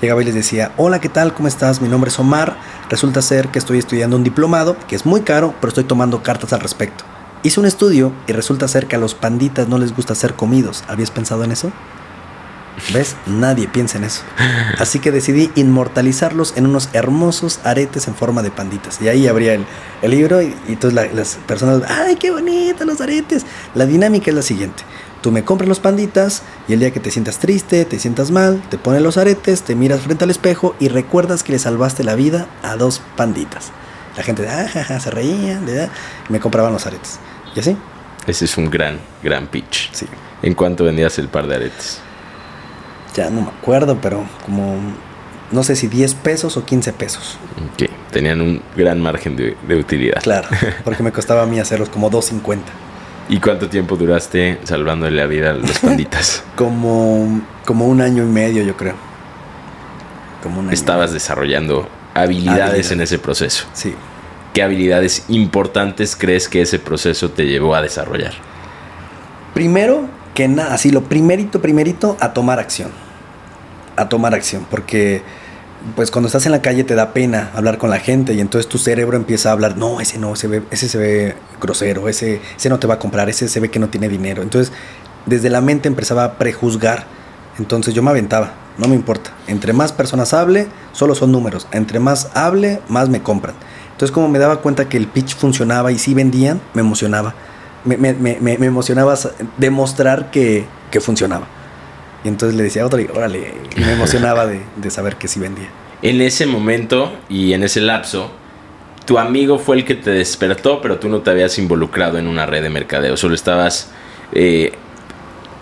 [0.00, 1.34] Llegaba y les decía, hola, ¿qué tal?
[1.34, 1.80] ¿Cómo estás?
[1.80, 2.56] Mi nombre es Omar.
[2.88, 6.52] Resulta ser que estoy estudiando un diplomado, que es muy caro, pero estoy tomando cartas
[6.52, 7.04] al respecto.
[7.42, 10.84] Hice un estudio y resulta ser que a los panditas no les gusta ser comidos.
[10.88, 11.72] ¿Habías pensado en eso?
[12.94, 13.16] ¿Ves?
[13.26, 14.22] Nadie piensa en eso.
[14.78, 19.00] Así que decidí inmortalizarlos en unos hermosos aretes en forma de panditas.
[19.02, 19.66] Y ahí abría el,
[20.02, 23.44] el libro y, y la- las personas, ¡ay, qué bonitos los aretes!
[23.74, 24.84] La dinámica es la siguiente.
[25.28, 28.62] Tú me compras los panditas y el día que te sientas triste, te sientas mal,
[28.70, 32.14] te pones los aretes, te miras frente al espejo y recuerdas que le salvaste la
[32.14, 33.70] vida a dos panditas.
[34.16, 35.90] La gente ah, ja, ja, se reía, de-
[36.30, 37.18] y me compraban los aretes.
[37.54, 37.76] Y así,
[38.26, 39.90] Ese es un gran, gran pitch.
[39.92, 40.06] sí.
[40.40, 41.98] ¿En cuánto vendías el par de aretes?
[43.14, 44.76] Ya no me acuerdo, pero como,
[45.52, 47.36] no sé si 10 pesos o 15 pesos.
[47.74, 50.22] Ok, Tenían un gran margen de, de utilidad.
[50.22, 50.48] Claro,
[50.84, 52.60] porque me costaba a mí hacerlos como 2.50.
[53.28, 56.42] ¿Y cuánto tiempo duraste salvándole la vida a los panditas?
[56.56, 58.94] Como, como un año y medio, yo creo.
[60.42, 60.74] Como un año.
[60.74, 62.92] Estabas desarrollando habilidades Habilidades.
[62.92, 63.66] en ese proceso.
[63.74, 63.94] Sí.
[64.54, 68.32] ¿Qué habilidades importantes crees que ese proceso te llevó a desarrollar?
[69.52, 72.90] Primero que nada, así lo primerito, primerito, a tomar acción.
[73.96, 75.22] A tomar acción, porque
[75.96, 78.68] pues cuando estás en la calle te da pena hablar con la gente y entonces
[78.68, 82.40] tu cerebro empieza a hablar, no, ese no, ese, ve, ese se ve grosero, ese,
[82.56, 84.42] ese no te va a comprar, ese se ve que no tiene dinero.
[84.42, 84.72] Entonces
[85.26, 87.06] desde la mente empezaba a prejuzgar.
[87.58, 89.30] Entonces yo me aventaba, no me importa.
[89.46, 91.66] Entre más personas hable, solo son números.
[91.72, 93.54] Entre más hable, más me compran.
[93.92, 97.34] Entonces como me daba cuenta que el pitch funcionaba y sí vendían, me emocionaba.
[97.84, 99.14] Me, me- me- me- emocionaba
[99.56, 101.46] demostrar que, que funcionaba.
[102.24, 105.28] Y entonces le decía a otro, y órale, y me emocionaba de, de saber que
[105.28, 105.68] sí vendía.
[106.02, 108.30] En ese momento y en ese lapso,
[109.04, 112.44] tu amigo fue el que te despertó, pero tú no te habías involucrado en una
[112.46, 113.90] red de mercadeo, solo estabas
[114.32, 114.72] eh,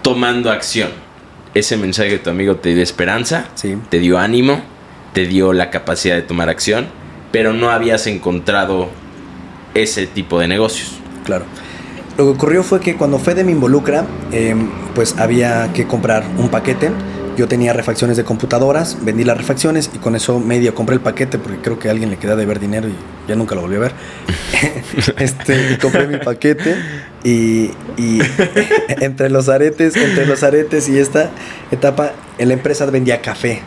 [0.03, 0.91] tomando acción.
[1.55, 3.77] Ese mensaje de tu amigo te dio esperanza, Sí.
[3.89, 4.61] te dio ánimo,
[5.15, 6.87] te dio la capacidad de tomar acción,
[7.33, 8.89] pero no habías encontrado
[9.75, 10.93] ese tipo de negocios.
[11.25, 11.45] Claro.
[12.17, 14.55] Lo que ocurrió fue que cuando Fede me involucra, eh,
[14.95, 16.91] pues había que comprar un paquete.
[17.37, 21.39] Yo tenía refacciones de computadoras, vendí las refacciones y con eso medio compré el paquete
[21.39, 22.95] porque creo que a alguien le queda de ver dinero y
[23.29, 23.93] ya nunca lo volví a ver.
[25.19, 26.77] este, y compré mi paquete
[27.23, 28.21] y, y
[28.89, 31.31] entre los aretes, entre los aretes y esta
[31.71, 33.61] etapa, en la empresa vendía café.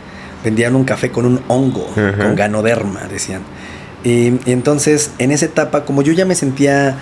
[0.43, 3.41] Vendían un café con un hongo, con ganoderma, decían.
[4.03, 6.97] Y, y entonces, en esa etapa, como yo ya me sentía,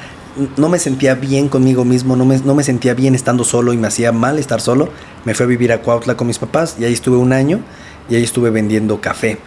[0.57, 3.77] no me sentía bien conmigo mismo, no me, no me sentía bien estando solo y
[3.77, 4.89] me hacía mal estar solo,
[5.25, 7.59] me fui a vivir a Cuautla con mis papás y ahí estuve un año
[8.09, 9.38] y ahí estuve vendiendo café.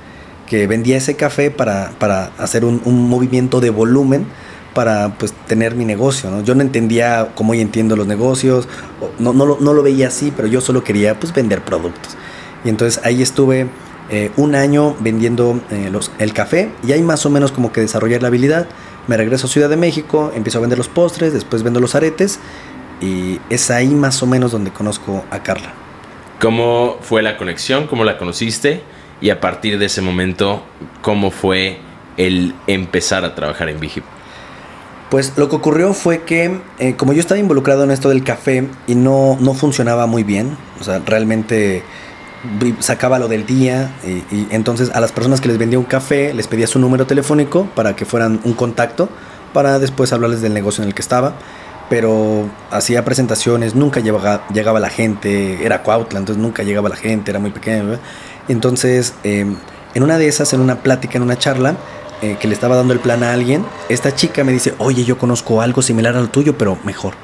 [0.46, 4.26] Que vendía ese café para, para hacer un, un movimiento de volumen,
[4.74, 6.42] para pues tener mi negocio, ¿no?
[6.42, 8.68] Yo no entendía cómo hoy entiendo los negocios,
[9.18, 12.16] no, no, lo, no lo veía así, pero yo solo quería pues vender productos.
[12.64, 13.68] Y entonces ahí estuve
[14.10, 17.80] eh, un año vendiendo eh, los, el café y ahí más o menos como que
[17.80, 18.66] desarrollé la habilidad.
[19.06, 22.40] Me regreso a Ciudad de México, empiezo a vender los postres, después vendo los aretes
[23.00, 25.72] y es ahí más o menos donde conozco a Carla.
[26.40, 27.86] ¿Cómo fue la conexión?
[27.86, 28.82] ¿Cómo la conociste?
[29.20, 30.62] Y a partir de ese momento,
[31.02, 31.78] ¿cómo fue
[32.16, 34.04] el empezar a trabajar en Vigip?
[35.10, 38.68] Pues lo que ocurrió fue que eh, como yo estaba involucrado en esto del café
[38.86, 41.82] y no, no funcionaba muy bien, o sea, realmente
[42.78, 46.48] sacaba lo del día y, entonces a las personas que les vendía un café les
[46.48, 49.08] pedía su número telefónico para que fueran un contacto
[49.52, 51.34] para después hablarles del negocio en el que estaba.
[51.88, 57.32] Pero hacía presentaciones, nunca llegaba, llegaba la gente, era Cuautla, entonces nunca llegaba la gente,
[57.32, 57.98] era muy pequeño.
[58.46, 59.44] Entonces, eh,
[59.94, 61.74] en una de esas, en una plática, en una charla,
[62.22, 65.18] eh, que le estaba dando el plan a alguien, esta chica me dice, oye, yo
[65.18, 67.14] conozco algo similar al tuyo, pero mejor.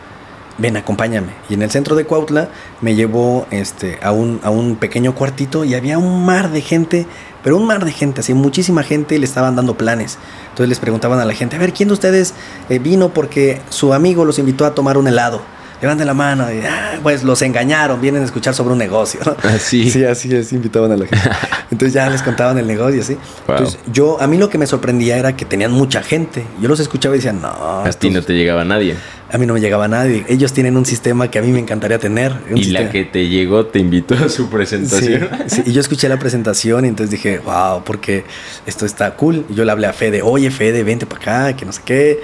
[0.59, 1.33] Ven, acompáñame.
[1.51, 2.49] Y en el centro de Cuautla
[2.81, 7.07] me llevó este, a, un, a un pequeño cuartito y había un mar de gente,
[7.43, 10.19] pero un mar de gente, así muchísima gente le estaban dando planes.
[10.49, 12.33] Entonces les preguntaban a la gente, a ver, ¿quién de ustedes
[12.71, 15.43] eh, vino porque su amigo los invitó a tomar un helado?
[15.83, 16.51] Levanten la mano.
[16.53, 19.21] Y, "Ah, pues los engañaron, vienen a escuchar sobre un negocio.
[19.25, 19.37] ¿no?
[19.49, 19.91] Así.
[19.91, 21.29] Sí, así es, invitaban a la gente.
[21.71, 23.15] Entonces ya les contaban el negocio, así.
[23.47, 23.57] Wow.
[23.59, 26.45] Entonces yo, a mí lo que me sorprendía era que tenían mucha gente.
[26.61, 27.49] Yo los escuchaba y decía, no,
[27.85, 28.95] A ti no te llegaba nadie.
[29.31, 30.25] a mí no me llegaba nadie.
[30.29, 32.33] Ellos tienen un sistema que a mí me encantaría tener.
[32.55, 35.29] Y la que te llegó te invitó a su Sí, presentación.
[35.47, 38.25] sí, y yo escuché la presentación y entonces dije, wow, porque
[38.67, 39.45] esto está cool.
[39.51, 42.21] Y yo le hablé a Fede, oye Fede, vente para acá, que no sé qué.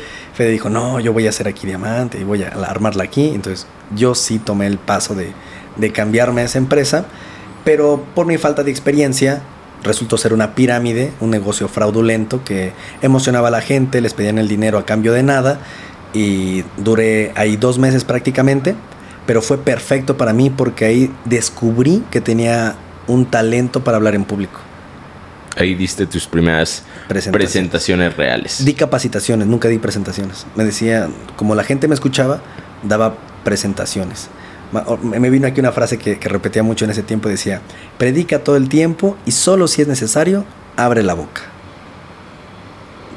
[0.51, 3.29] Dijo, no, yo voy a hacer aquí diamante y voy a armarla aquí.
[3.35, 5.33] Entonces yo sí tomé el paso de,
[5.77, 7.07] de cambiarme a esa empresa,
[7.65, 9.43] pero por mi falta de experiencia
[9.83, 12.73] resultó ser una pirámide, un negocio fraudulento que
[13.03, 15.61] emocionaba a la gente, les pedían el dinero a cambio de nada
[16.13, 18.75] y duré ahí dos meses prácticamente,
[19.27, 22.77] pero fue perfecto para mí porque ahí descubrí que tenía
[23.07, 24.61] un talento para hablar en público.
[25.57, 27.51] Ahí diste tus primeras Presentaciones.
[27.51, 28.65] presentaciones reales.
[28.65, 30.47] Di capacitaciones, nunca di presentaciones.
[30.57, 32.41] Me decía, como la gente me escuchaba,
[32.83, 34.29] daba presentaciones.
[35.03, 37.61] Me vino aquí una frase que, que repetía mucho en ese tiempo, decía,
[37.99, 40.47] predica todo el tiempo y solo si es necesario,
[40.77, 41.43] abre la boca.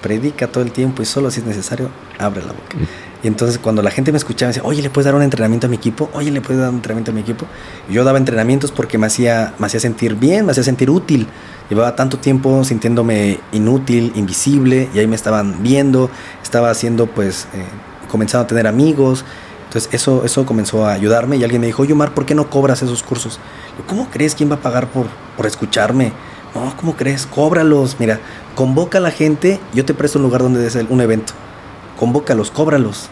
[0.01, 2.77] Predica todo el tiempo y solo si es necesario, abre la boca.
[3.26, 5.65] Y entonces cuando la gente me escuchaba, me decía, oye, ¿le puedes dar un entrenamiento
[5.65, 6.11] a mi equipo?
[6.13, 7.47] Oye, ¿le puedes dar un entrenamiento a mi equipo?
[7.89, 11.26] Yo daba entrenamientos porque me hacía, me hacía sentir bien, me hacía sentir útil.
[11.67, 16.11] Llevaba tanto tiempo sintiéndome inútil, invisible, y ahí me estaban viendo,
[16.43, 17.65] estaba haciendo, pues, eh,
[18.11, 19.26] comenzando a tener amigos.
[19.69, 22.51] Entonces eso, eso comenzó a ayudarme y alguien me dijo, oye Omar, ¿por qué no
[22.51, 23.39] cobras esos cursos?
[23.88, 24.36] ¿Cómo crees?
[24.36, 26.13] ¿Quién va a pagar por, por escucharme?
[26.53, 27.26] No, ¿cómo crees?
[27.26, 27.95] Cóbralos.
[27.99, 28.19] Mira,
[28.53, 31.34] convoca a la gente, yo te presto un lugar donde des un evento.
[31.98, 33.10] Convócalos, cóbralos.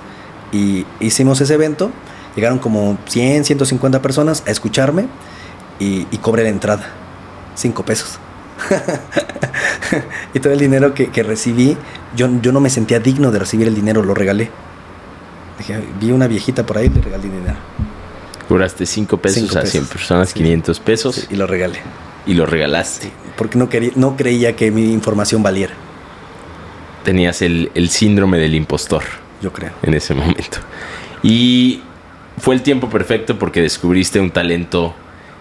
[0.51, 1.91] Y hicimos ese evento,
[2.35, 5.07] llegaron como 100, 150 personas a escucharme
[5.79, 6.85] y, y cobré la entrada,
[7.55, 8.19] 5 pesos.
[10.33, 11.77] y todo el dinero que, que recibí,
[12.15, 14.49] yo, yo no me sentía digno de recibir el dinero, lo regalé.
[15.57, 17.55] Dije, vi una viejita por ahí, le regalé dinero.
[18.47, 19.89] Cobraste 5 pesos Cinco a 100 pesos.
[19.89, 20.35] personas, Sí.
[20.35, 21.79] 500 pesos Sí, y lo regalé.
[22.25, 23.11] y lo regalaste.
[23.37, 25.73] Porque no, quería, no creía que mi información valiera,
[27.03, 29.03] Tenías el, el síndrome del impostor
[29.41, 29.71] yo creo.
[29.81, 30.59] en ese momento.
[31.21, 31.81] Y
[32.37, 34.93] fue el tiempo perfecto porque descubriste un talento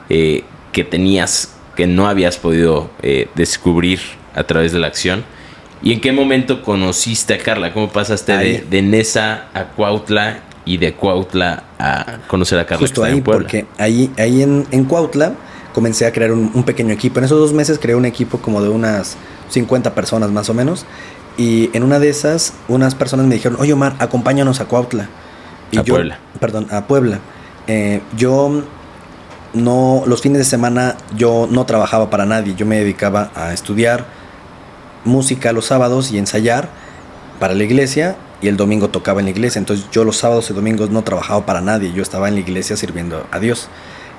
[0.08, 4.00] eh, que tenías, que no habías podido eh, descubrir
[4.34, 5.24] a través de la acción.
[5.82, 7.72] ¿Y en qué momento conociste a Carla?
[7.72, 12.86] ¿Cómo pasaste de, de Nesa a Cuautla y de Cuautla a conocer a Carla?
[12.86, 15.34] Justo ahí, en porque ahí, ahí en, en Cuautla
[15.74, 17.18] comencé a crear un, un pequeño equipo.
[17.18, 19.16] En esos dos meses creé un equipo como de unas
[19.48, 20.86] 50 personas más o menos.
[21.38, 25.08] Y en una de esas, unas personas me dijeron, oye Omar, acompáñanos a Cuautla.
[25.70, 26.18] Y A yo- Puebla.
[26.40, 27.18] Perdón, a Puebla.
[27.66, 28.62] Eh, yo
[29.54, 32.54] no, los fines de semana yo no trabajaba para nadie.
[32.54, 34.04] Yo me dedicaba a estudiar
[35.04, 36.68] música los sábados y ensayar
[37.40, 39.58] para la iglesia y el domingo tocaba en la iglesia.
[39.58, 42.76] Entonces yo los sábados y domingos no trabajaba para nadie, yo estaba en la iglesia
[42.76, 43.68] sirviendo a Dios.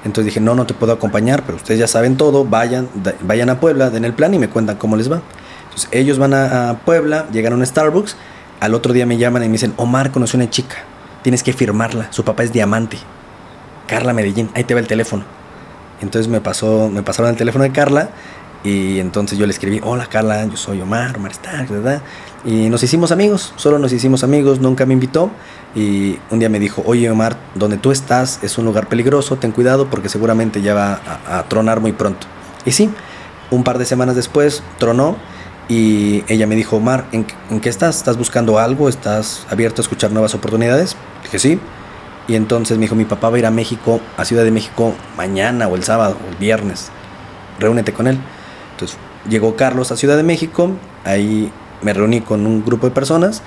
[0.06, 2.90] Entonces dije, no, no te puedo acompañar, pero ustedes ya saben todo, vayan,
[3.22, 5.22] vayan a Puebla, den el plan y me cuentan cómo les va.
[5.92, 8.16] Ellos van a, Puebla, llegan a Starbucks,
[8.60, 10.78] al otro día me llaman y me dicen, Omar conoció una chica,
[11.22, 12.98] tienes que firmarla, su papá es diamante.
[13.88, 15.24] Carla Medellín, ahí te va el teléfono.
[16.02, 18.10] Entonces me pasó, me pasaron el teléfono de Carla
[18.64, 22.02] y entonces yo le escribí, hola Carla, yo soy Omar, Omar Stark, ¿verdad?
[22.46, 25.32] Y nos hicimos amigos, solo nos hicimos amigos, nunca me invitó.
[25.76, 29.52] Y un día me dijo, oye Omar, donde tú estás es un lugar peligroso, ten
[29.52, 32.28] cuidado porque seguramente ya va a, a tronar muy pronto.
[32.66, 32.90] Y sí,
[33.52, 35.18] un par de semanas después tronó
[35.70, 37.98] Y ella me dijo, Omar, ¿en, en qué estás?
[37.98, 38.90] ¿Estás buscando algo?
[38.90, 40.96] ¿Estás abierto a escuchar nuevas oportunidades?
[41.24, 41.60] Dije, sí.
[42.28, 44.94] Y entonces me dijo, mi papá va a ir a México, a Ciudad de México,
[45.18, 46.90] mañana o el sábado o el viernes.
[47.60, 48.18] Reúnete con él.
[48.72, 48.98] Entonces
[49.30, 50.72] llegó Carlos a Ciudad de México,
[51.06, 51.52] ahí
[51.82, 53.42] me reuní con un grupo de personas.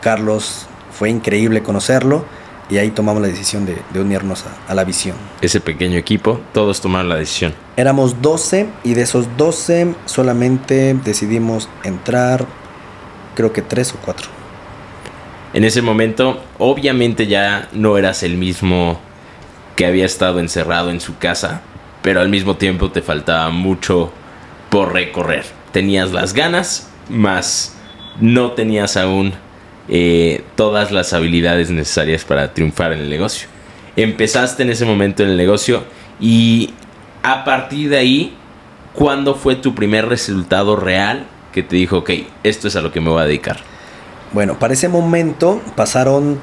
[0.00, 2.24] Carlos fue increíble conocerlo
[2.70, 5.16] y ahí tomamos la decisión de, de unirnos a, a la visión.
[5.40, 7.54] Ese pequeño equipo, todos tomaron la decisión.
[7.76, 12.46] Éramos 12 y de esos 12 solamente decidimos entrar,
[13.34, 14.28] creo que 3 o 4.
[15.54, 19.00] En ese momento, obviamente ya no eras el mismo
[19.76, 21.62] que había estado encerrado en su casa,
[22.02, 24.12] pero al mismo tiempo te faltaba mucho
[24.70, 25.46] por recorrer.
[25.72, 27.74] Tenías las ganas, más
[28.20, 29.34] no tenías aún
[29.88, 33.48] eh, todas las habilidades necesarias para triunfar en el negocio.
[33.96, 35.82] Empezaste en ese momento en el negocio
[36.20, 36.72] y
[37.22, 38.36] a partir de ahí,
[38.94, 42.10] ¿cuándo fue tu primer resultado real que te dijo, ok,
[42.44, 43.58] esto es a lo que me voy a dedicar?
[44.32, 46.38] Bueno, para ese momento pasaron,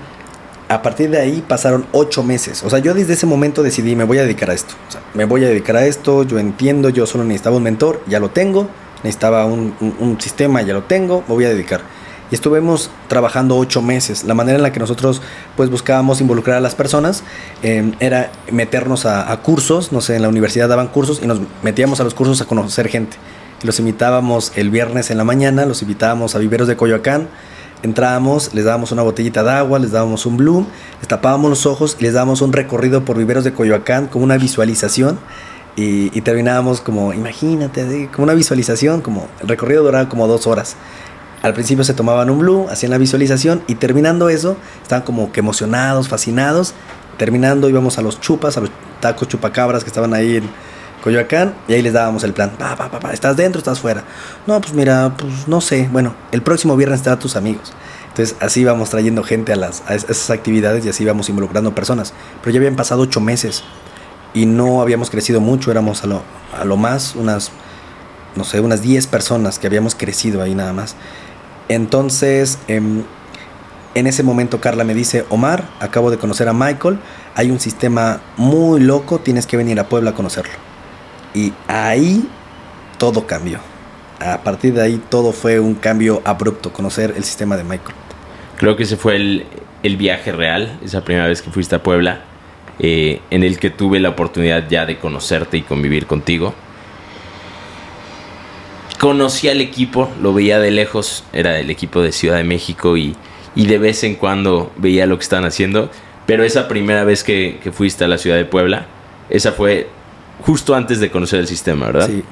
[0.67, 2.63] a partir de ahí pasaron 8 meses.
[2.63, 4.73] O sea, yo desde ese momento decidí, me voy a dedicar a esto.
[4.89, 8.01] O sea, me voy a dedicar a esto, yo entiendo, yo solo necesitaba un mentor,
[8.07, 8.67] ya lo tengo.
[9.03, 11.81] Necesitaba un- un sistema, ya lo tengo, me voy a dedicar.
[12.31, 14.23] Y estuvimos trabajando ocho meses.
[14.23, 15.21] La manera en la que nosotros
[15.55, 17.23] pues buscábamos involucrar a las personas
[17.61, 21.99] eh, era meternos a, cursos, no sé, en la universidad daban cursos y nos metíamos
[21.99, 23.17] a los cursos a conocer gente.
[23.61, 27.27] Los invitábamos el viernes en la mañana, los invitábamos a Viveros de Coyoacán,
[27.83, 30.65] entrábamos, les dábamos una botellita de agua, les dábamos un bloom,
[30.99, 34.37] les tapábamos los ojos y les dábamos un recorrido por Viveros de Coyoacán como una
[34.37, 35.19] visualización
[35.75, 40.75] y, y terminábamos como, imagínate, como una visualización, como el recorrido duraba como dos horas.
[41.45, 45.41] Al principio se tomaban un blue, hacían la visualización y terminando eso, estaban como que
[45.41, 46.73] emocionados, fascinados.
[47.17, 50.49] Terminando íbamos a los chupas, a los tacos chupacabras que estaban ahí en
[51.03, 52.49] Coyoacán y ahí les dábamos el plan.
[52.57, 54.03] Pa, pa, pa, pa, ¿Estás dentro estás fuera?
[54.47, 55.87] No, pues mira, pues no sé.
[55.91, 57.73] Bueno, el próximo viernes a tus amigos.
[58.09, 61.75] Entonces así íbamos trayendo gente a, las, a es- esas actividades y así íbamos involucrando
[61.75, 62.13] personas.
[62.41, 63.63] Pero ya habían pasado ocho meses
[64.33, 66.23] y no habíamos crecido mucho, éramos a lo,
[66.59, 67.51] a lo más unas,
[68.35, 70.95] no sé, unas 10 personas que habíamos crecido ahí nada más.
[71.69, 73.03] Entonces, em,
[73.95, 76.99] en ese momento Carla me dice, Omar, acabo de conocer a Michael,
[77.35, 80.53] hay un sistema muy loco, tienes que venir a Puebla a conocerlo.
[81.33, 82.29] Y ahí
[82.97, 83.59] todo cambió.
[84.19, 87.95] A partir de ahí todo fue un cambio abrupto, conocer el sistema de Michael.
[88.57, 89.45] Creo que ese fue el,
[89.83, 92.21] el viaje real, esa primera vez que fuiste a Puebla,
[92.79, 96.53] eh, en el que tuve la oportunidad ya de conocerte y convivir contigo.
[98.99, 103.15] Conocí al equipo, lo veía de lejos, era el equipo de Ciudad de México y,
[103.55, 105.91] y de vez en cuando veía lo que estaban haciendo,
[106.25, 108.85] pero esa primera vez que, que fuiste a la ciudad de Puebla,
[109.29, 109.87] esa fue
[110.45, 112.07] justo antes de conocer el sistema, ¿verdad?
[112.07, 112.23] Sí,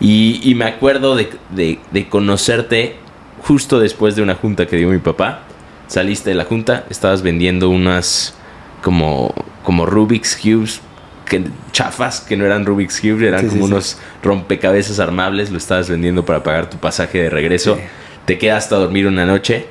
[0.00, 2.96] Y, y me acuerdo de, de- de conocerte
[3.42, 5.42] justo después de una junta que dio mi papá.
[5.88, 8.34] Saliste de la junta, estabas vendiendo unas
[8.82, 9.32] como,
[9.62, 10.80] como Rubik's Cubes,
[11.28, 13.72] que, chafas, que no eran Rubik's Cubes, eran Sí, como sí.
[13.72, 17.78] unos rompecabezas armables, lo estabas vendiendo para pagar tu pasaje de regreso.
[18.24, 19.66] Te quedaste a dormir una noche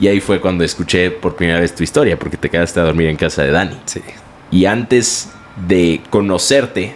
[0.00, 3.08] y ahí fue cuando escuché por primera vez tu historia, porque te quedaste a dormir
[3.08, 3.76] en casa de Dani.
[4.50, 5.30] Y antes
[5.68, 6.94] de conocerte,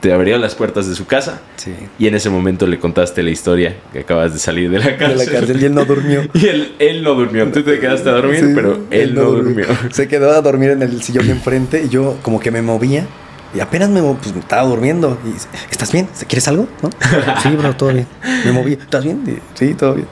[0.00, 1.72] te abrió las puertas de su casa sí.
[1.98, 4.96] y en ese momento le contaste la historia que acabas de salir de la De
[4.98, 5.18] cárcel.
[5.18, 6.20] la cárcel y él no durmió.
[6.34, 7.50] Y él, él no durmió.
[7.50, 9.64] Tú te quedaste a dormir, Sí, pero él, no durmió.
[9.90, 13.06] Se quedó a dormir en el sillón de enfrente y yo como que me movía
[13.54, 15.18] y apenas me, pues, me estaba durmiendo.
[15.24, 16.08] Y, dice, ¿Estás bien?
[16.28, 16.66] ¿Quieres algo?
[16.82, 16.90] ¿No?
[17.42, 18.06] Sí, bro, todo bien.
[18.44, 18.72] Me moví.
[18.74, 19.22] ¿Estás bien?
[19.26, 20.08] Y, sí, todo bien.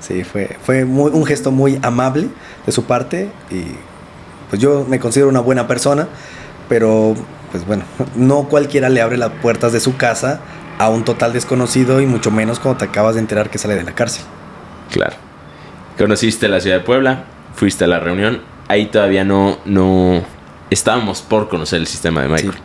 [0.00, 2.28] Sí, fue, fue muy- un gesto muy amable
[2.66, 3.62] de su parte y
[4.50, 6.08] pues yo me considero una buena persona,
[6.68, 7.14] pero
[7.52, 7.84] pues bueno,
[8.16, 10.40] no cualquiera le abre las puertas de su casa
[10.78, 13.84] a un total desconocido y mucho menos cuando te acabas de enterar que sale de
[13.84, 14.24] la cárcel.
[14.90, 15.14] Claro.
[15.96, 17.24] Conociste la ciudad de Puebla,
[17.54, 18.40] fuiste a la reunión.
[18.68, 20.22] Ahí todavía no, no
[20.74, 22.54] estábamos por conocer el sistema de Michael.
[22.54, 22.60] Sí.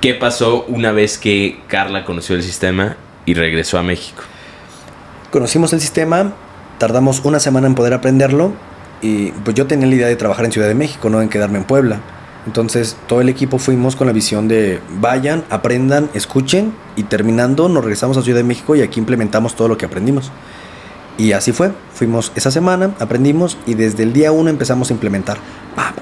[0.00, 4.22] ¿Qué pasó una vez que Carla conoció el sistema y regresó a México?
[5.30, 6.34] Conocimos el sistema,
[6.78, 8.52] tardamos una semana en poder aprenderlo
[9.00, 11.58] y pues yo tenía la idea de trabajar en Ciudad de México, no en quedarme
[11.58, 12.00] en Puebla.
[12.46, 17.82] Entonces todo el equipo fuimos con la visión de vayan, aprendan, escuchen y terminando nos
[17.82, 20.30] regresamos a Ciudad de México y aquí implementamos todo lo que aprendimos.
[21.16, 25.38] Y así fue, fuimos esa semana, aprendimos y desde el día uno empezamos a implementar,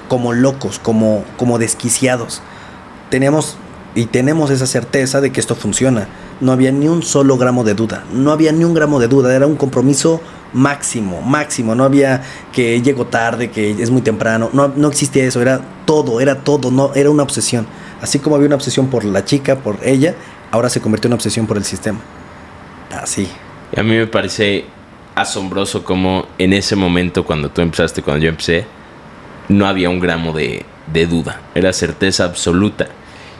[0.07, 2.41] como locos, como, como desquiciados.
[3.09, 3.57] Teníamos
[3.95, 6.07] y tenemos esa certeza de que esto funciona.
[6.41, 9.35] No había ni un solo gramo de duda, no había ni un gramo de duda,
[9.35, 10.19] era un compromiso
[10.51, 15.41] máximo, máximo, no había que llego tarde, que es muy temprano, no, no existía eso,
[15.41, 17.67] era todo, era todo, no, era una obsesión.
[18.01, 20.15] Así como había una obsesión por la chica, por ella,
[20.51, 21.99] ahora se convirtió en una obsesión por el sistema.
[22.91, 23.27] Así.
[23.71, 24.65] Y a mí me parece
[25.15, 28.65] asombroso como en ese momento, cuando tú empezaste, cuando yo empecé,
[29.49, 31.41] no había un gramo de, de duda.
[31.55, 32.87] Era certeza absoluta.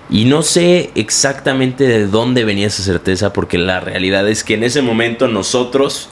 [0.09, 4.63] Y no sé exactamente de dónde venía esa certeza, porque la realidad es que en
[4.63, 6.09] ese momento nosotros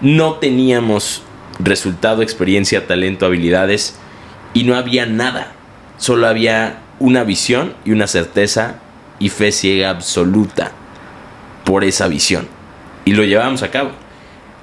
[0.00, 1.22] no teníamos
[1.58, 3.98] resultado, experiencia, talento, habilidades,
[4.54, 5.52] y no había nada.
[5.96, 8.76] Solo había una visión y una certeza
[9.18, 10.72] y fe ciega absoluta
[11.64, 12.48] por esa visión.
[13.04, 14.01] Y lo llevábamos a cabo.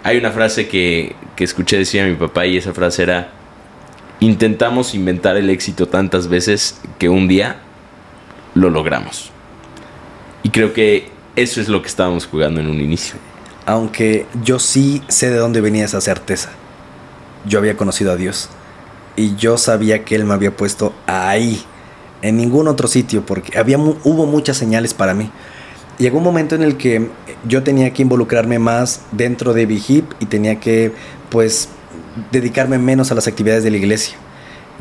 [0.04, 3.32] Hay una frase que, que escuché decir a mi papá y esa frase era,
[4.20, 7.58] intentamos inventar el éxito tantas veces que un día
[8.56, 9.32] lo logramos.
[10.43, 13.16] Y creo que eso es lo que estábamos jugando en un inicio.
[13.66, 16.50] Aunque yo sí sé de dónde venía esa certeza.
[17.45, 18.50] Yo había conocido a Dios.
[19.16, 21.64] Y yo sabía que Él me había puesto ahí.
[22.22, 23.26] En ningún otro sitio.
[23.26, 25.30] Porque había, hubo muchas señales para mí.
[26.00, 27.10] Llegó un momento en el que
[27.45, 30.93] yo tenía que involucrarme más dentro de Hip y tenía que,
[31.30, 31.68] pues,
[32.32, 34.16] dedicarme menos a las actividades de la iglesia.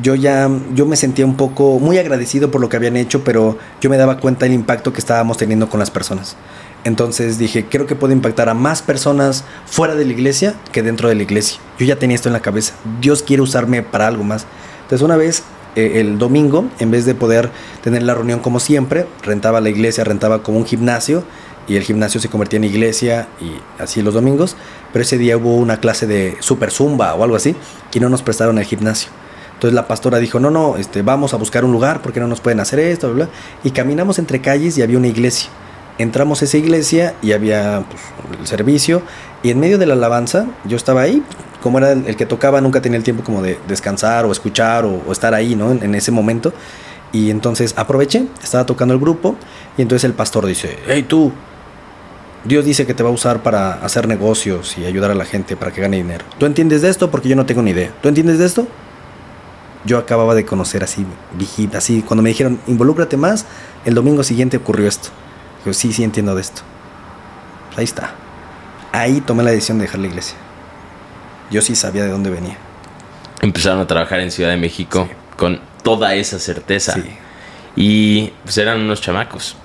[0.01, 3.59] Yo ya, yo me sentía un poco muy agradecido por lo que habían hecho, pero
[3.81, 6.37] yo me daba cuenta del impacto que estábamos teniendo con las personas.
[6.85, 11.09] Entonces dije, creo que puedo impactar a más personas fuera de la iglesia que dentro
[11.09, 11.59] de la iglesia.
[11.81, 12.75] Yo ya tenía esto en la cabeza.
[13.01, 14.47] Dios quiere usarme para algo más.
[14.83, 15.43] Entonces una vez,
[15.79, 17.51] el domingo, en vez de poder
[17.83, 21.25] tener la reunión como siempre, rentaba la iglesia, rentaba como un gimnasio
[21.69, 24.57] y el gimnasio se convertía en iglesia y así los domingos.
[24.93, 27.55] Pero ese día hubo una clase de super zumba o algo así
[27.93, 29.11] y no nos prestaron el gimnasio.
[29.55, 32.41] Entonces la pastora dijo, no, no, este, vamos a buscar un lugar porque no nos
[32.41, 33.35] pueden hacer esto, bla, bla.
[33.65, 35.51] Y caminamos entre calles y había una iglesia.
[35.99, 39.03] Entramos a esa iglesia y había pues, el servicio.
[39.43, 41.23] Y en medio de la alabanza, yo estaba ahí.
[41.63, 45.11] Como era el, que tocaba, nunca tenía el tiempo como de descansar o escuchar o,
[45.11, 45.73] estar ahí, ¿no?
[45.73, 46.53] En, ese momento.
[47.13, 49.37] Y entonces aproveché, estaba tocando el grupo.
[49.77, 51.33] Y entonces el pastor dice, hey tú,
[52.45, 55.57] Dios dice que te va a usar para hacer negocios y ayudar a la gente
[55.57, 56.25] para que gane dinero.
[56.39, 57.11] ¿Tú entiendes de esto?
[57.11, 57.93] Porque yo no tengo ni idea.
[58.01, 58.69] ¿Tú entiendes de esto?
[59.85, 61.07] yo acababa de conocer así,
[61.73, 63.47] así, cuando me dijeron, involúcrate más,
[63.85, 65.09] el domingo siguiente ocurrió esto.
[65.73, 66.63] Sí, sí entiendo de esto.
[67.69, 68.15] Pues ahí está.
[68.93, 70.37] Ahí tomé la decisión de dejar la iglesia.
[71.51, 72.57] Yo sí sabía de dónde venía.
[73.41, 76.95] Empezaron a trabajar en Ciudad de México con toda esa certeza.
[76.95, 77.03] Sí.
[77.77, 79.57] Y pues eran unos chamacos.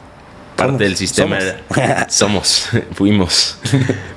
[0.56, 1.78] Parte del sistema somos.
[1.78, 2.10] era.
[2.10, 3.58] somos, fuimos.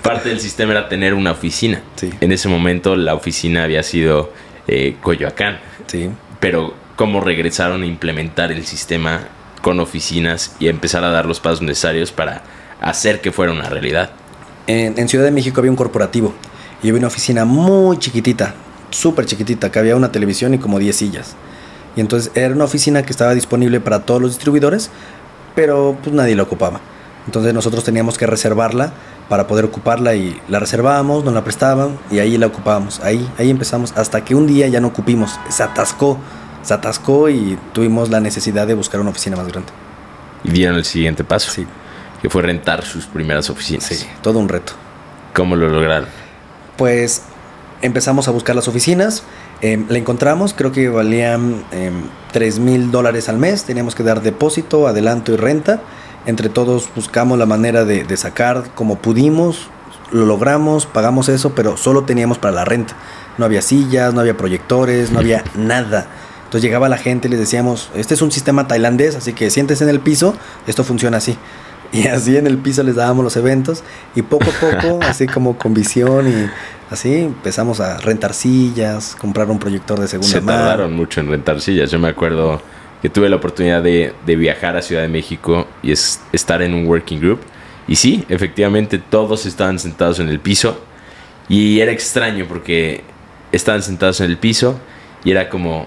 [0.03, 1.81] Parte del sistema era tener una oficina.
[1.97, 2.11] Sí.
[2.21, 4.33] En ese momento la oficina había sido
[4.69, 5.59] eh, Coyoacán.
[5.87, 6.11] Sí.
[6.41, 9.21] Pero cómo regresaron a implementar el sistema
[9.67, 12.45] con oficinas y empezar a dar los pasos necesarios para
[12.81, 14.11] hacer que fuera una realidad.
[14.69, 16.35] En, Ciudad de México había un corporativo
[16.85, 18.55] y había una oficina muy chiquitita,
[18.91, 21.35] súper chiquitita, que había una televisión y como 10 sillas.
[21.97, 24.89] Y entonces era una oficina que estaba disponible para todos los distribuidores,
[25.57, 26.81] pero pues nadie la ocupaba.
[27.27, 28.93] Entonces nosotros teníamos que reservarla
[29.29, 33.01] para poder ocuparla y la reservábamos, nos la prestaban y ahí la ocupábamos.
[33.01, 36.19] Ahí, ahí empezamos hasta que un día ya no ocupimos, se atascó,
[36.67, 39.71] se atascó y tuvimos la necesidad de buscar una oficina más grande.
[40.45, 41.67] Y dieron el siguiente paso, Sí,
[42.21, 43.85] que fue rentar sus primeras oficinas.
[43.85, 44.73] sí, todo un reto.
[45.35, 46.09] ¿Cómo lo lograron?
[46.77, 47.23] Pues
[47.83, 49.23] empezamos a buscar las oficinas,
[49.63, 51.91] eh, la encontramos, creo que valían eh,
[52.33, 55.81] 3 mil dólares al mes, teníamos que dar depósito, adelanto y renta.
[56.27, 59.69] Entre todos buscamos la manera de, de, sacar como pudimos,
[60.11, 62.95] lo logramos, pagamos eso, pero solo teníamos para la renta.
[63.39, 66.07] No había sillas, no había proyectores, no había nada.
[66.57, 69.85] Entonces llegaba la gente y les decíamos, este es un sistema tailandés, así que siéntese
[69.85, 70.35] en el piso,
[70.67, 71.37] esto funciona así.
[71.93, 73.85] Y así en el piso les dábamos los eventos
[74.15, 76.51] y poco a poco, así como con visión y
[76.91, 80.59] así, empezamos a rentar sillas, comprar un proyector de segunda Se mano.
[80.59, 81.91] tardaron mucho en rentar sillas.
[81.91, 82.61] Yo me acuerdo
[83.03, 86.75] que tuve la oportunidad de, de, viajar a Ciudad de México y es, estar en
[86.75, 87.41] un working group.
[87.87, 90.81] Y sí, efectivamente todos estaban sentados en el piso
[91.49, 93.05] y era extraño porque
[93.53, 94.81] estaban sentados en el piso
[95.23, 95.87] y era como,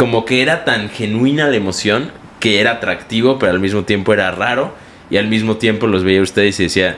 [0.00, 4.30] como que era tan genuina la emoción que era atractivo, pero al mismo tiempo era
[4.30, 4.74] raro
[5.10, 6.96] y al mismo tiempo los veía ustedes y decía,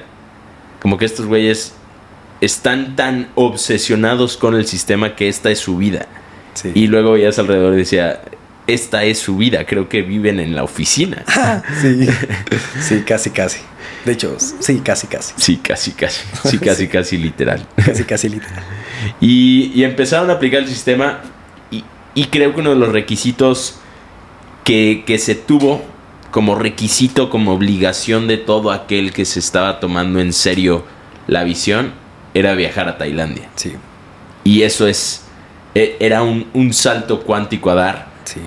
[0.80, 1.74] como que estos güeyes
[2.40, 6.06] están tan obsesionados con el sistema que esta es su vida.
[6.54, 6.70] Sí.
[6.76, 8.20] Y luego veías alrededor y decía,
[8.68, 11.24] esta es su vida, creo que viven en la oficina.
[11.82, 12.06] sí,
[12.80, 13.58] sí, casi, casi.
[14.04, 15.34] De hecho, sí, casi, casi.
[15.36, 16.24] Sí, casi, casi.
[16.48, 16.88] Sí, casi, Sí.
[16.88, 17.66] casi literal.
[17.84, 18.62] Casi, casi literal.
[19.20, 21.18] Y, y empezaron a aplicar el sistema
[22.14, 23.76] y, creo que uno de los requisitos
[24.64, 25.82] que, que se tuvo
[26.30, 30.84] como requisito, como obligación de todo aquel que se estaba tomando en serio
[31.26, 31.92] la visión,
[32.34, 33.48] era viajar a Tailandia.
[33.54, 33.74] Sí,
[34.44, 35.24] Y eso es,
[35.74, 38.40] e- era un, un salto cuántico a dar sí.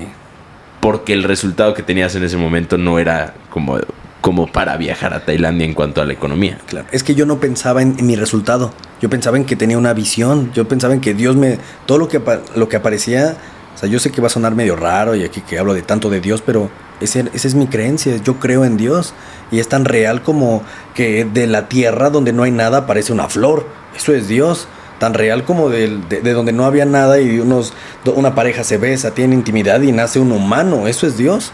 [0.79, 3.77] porque el resultado que tenías en ese momento no era como
[4.21, 6.57] como para viajar a Tailandia en cuanto a la economía.
[6.65, 8.73] Claro, es que yo no pensaba en, en mi resultado.
[8.99, 10.51] Yo pensaba en que tenía una visión.
[10.55, 11.59] Yo pensaba en que Dios me.
[11.85, 12.19] Todo lo que,
[12.55, 13.37] lo que aparecía.
[13.75, 15.81] O sea, yo sé que va a sonar medio raro y aquí que hablo de
[15.81, 16.69] tanto de Dios, pero
[17.01, 18.15] ese- esa es mi creencia.
[18.23, 19.13] Yo creo en Dios.
[19.51, 20.63] Y es tan real como
[20.93, 23.67] que de la tierra donde no hay nada aparece una flor.
[23.95, 24.67] Eso es Dios.
[24.99, 27.73] Tan real como del- de, de donde no había nada y unos,
[28.15, 30.87] una pareja se besa, tiene intimidad y nace un humano.
[30.87, 31.51] Eso es Dios.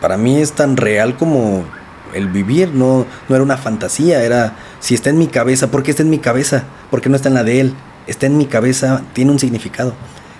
[0.00, 1.64] Para mí es tan real como
[2.14, 5.90] el vivir, no, no era una fantasía, era si está en mi cabeza, ¿por qué
[5.90, 6.64] está en mi cabeza?
[6.90, 7.74] ¿Por qué no está en la de él?
[8.06, 9.92] Está en mi cabeza, tiene un significado.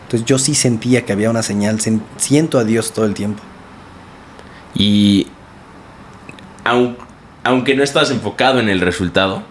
[0.09, 1.78] Entonces yo sí sentía que había una señal,
[2.16, 3.42] siento a Dios todo el tiempo.
[4.74, 5.26] Y
[6.64, 6.96] aun-
[7.44, 9.42] aunque no estabas enfocado en el resultado,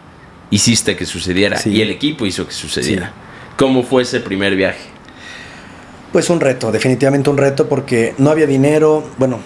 [0.49, 1.57] hiciste que sucediera.
[1.57, 1.69] Sí.
[1.69, 3.11] Y el equipo hizo que sucediera.
[3.55, 4.79] ¿Cómo fue ese primer viaje?
[6.11, 9.39] Pues un reto, definitivamente un reto porque no había dinero, bueno,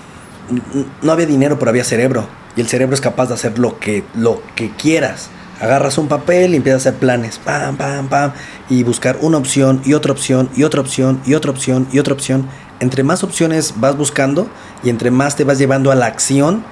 [1.02, 2.26] no había dinero, pero había cerebro.
[2.56, 5.30] Y el cerebro es capaz de hacer lo que, lo que quieras.
[5.62, 8.32] Agarras un papel y empiezas a hacer planes, pam, pam, pam,
[8.68, 12.14] y buscar una opción y otra opción y otra opción y otra opción y otra
[12.16, 12.50] opción.
[12.80, 14.50] Entre más opciones vas buscando
[14.84, 16.66] y entre más te vas llevando a la acción,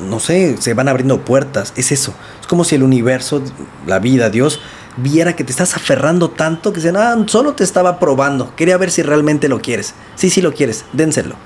[0.00, 1.72] no sé, se van abriendo puertas.
[1.76, 2.12] Es eso.
[2.40, 3.42] Es como si el universo,
[3.86, 4.60] la vida, Dios,
[4.98, 8.54] viera que te estás aferrando tanto que dicen, ah, solo te estaba probando.
[8.56, 9.94] Quería ver si realmente lo quieres.
[10.16, 11.36] Sí, sí lo quieres, dénselo.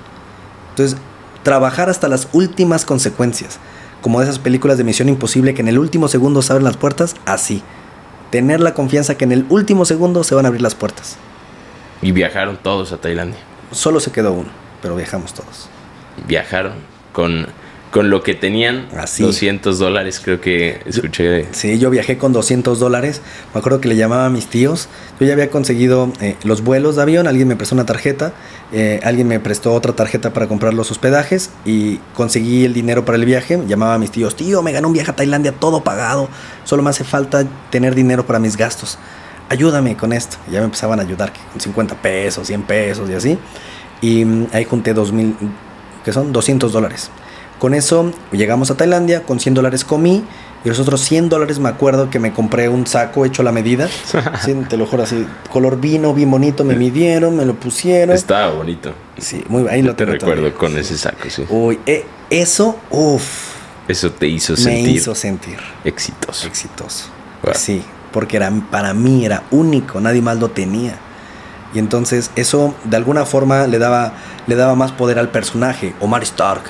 [0.71, 0.97] Entonces,
[1.43, 3.59] trabajar hasta las últimas consecuencias.
[4.05, 6.77] Como de esas películas de Misión Imposible que en el último segundo se abren las
[6.77, 7.63] puertas, así.
[8.29, 11.17] Tener la confianza que en el último segundo se van a abrir las puertas.
[12.03, 13.39] Y viajaron todos a Tailandia.
[13.71, 14.49] Solo se quedó uno,
[14.83, 15.69] pero viajamos todos.
[16.27, 16.73] Viajaron
[17.13, 17.47] con,
[17.95, 19.23] con lo que tenían, Así.
[19.23, 21.45] 200 dólares, creo que escuché.
[21.53, 23.21] Sí, yo viajé con 200 dólares.
[23.53, 24.89] Me acuerdo que le llamaba a mis tíos.
[25.17, 27.25] Yo ya había conseguido eh, los vuelos de avión.
[27.25, 28.33] Alguien me prestó una tarjeta.
[28.73, 31.51] eh, alguien me prestó otra tarjeta para comprar los hospedajes.
[31.63, 33.61] Y conseguí el dinero para el viaje.
[33.65, 34.35] Llamaba a mis tíos.
[34.35, 36.27] Tío, me ganó un viaje a Tailandia todo pagado.
[36.65, 38.97] Solo me hace falta tener dinero para mis gastos.
[39.47, 40.35] Ayúdame con esto.
[40.49, 43.37] Y ya me empezaban a ayudar con 50 pesos, 100 pesos y así.
[44.01, 45.33] Y mm, ahí junté 2000,
[46.03, 47.09] que son 200 dólares.
[47.59, 50.23] Con eso llegamos a Tailandia, con 100 dólares comí
[50.63, 53.51] y los otros 100 dólares me acuerdo que me compré un saco hecho a la
[53.51, 53.87] medida.
[54.43, 58.15] Sí, te lo juro así, color vino, bien bonito, me midieron, me lo pusieron.
[58.15, 58.93] Estaba bonito.
[59.17, 60.57] Sí, muy ahí Yo lo te recuerdo todavía.
[60.57, 61.45] con ese saco, sí.
[61.49, 63.53] Uy, eh, eso, uff,
[63.87, 66.47] Eso te hizo me sentir hizo sentir exitoso.
[66.47, 67.05] exitoso.
[67.43, 67.53] Wow.
[67.55, 67.81] Sí,
[68.11, 70.97] porque era, para mí era único, nadie más lo tenía.
[71.73, 74.13] Y entonces eso de alguna forma le daba,
[74.47, 76.63] le daba más poder al personaje, Omar Stark.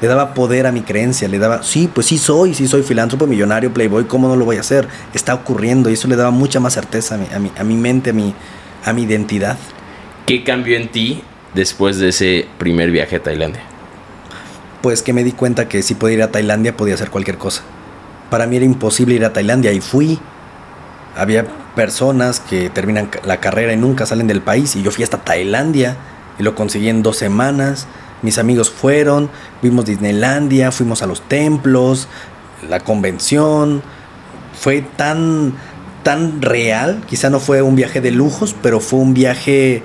[0.00, 3.26] Le daba poder a mi creencia, le daba, sí, pues sí soy, sí soy filántropo,
[3.26, 4.88] millonario, playboy, ¿cómo no lo voy a hacer?
[5.14, 7.74] Está ocurriendo y eso le daba mucha más certeza a mi, a mi, a mi
[7.74, 8.34] mente, a mi,
[8.84, 9.56] a mi identidad.
[10.26, 11.22] ¿Qué cambió en ti
[11.54, 13.62] después de ese primer viaje a Tailandia?
[14.82, 17.62] Pues que me di cuenta que si podía ir a Tailandia podía hacer cualquier cosa.
[18.30, 20.18] Para mí era imposible ir a Tailandia y fui.
[21.16, 25.18] Había personas que terminan la carrera y nunca salen del país y yo fui hasta
[25.18, 25.96] Tailandia
[26.38, 27.86] y lo conseguí en dos semanas.
[28.22, 29.30] Mis amigos fueron,
[29.62, 32.08] vimos Disneylandia, fuimos a los templos,
[32.68, 33.82] la convención.
[34.58, 35.52] Fue tan,
[36.02, 39.82] tan real, quizá no fue un viaje de lujos, pero fue un viaje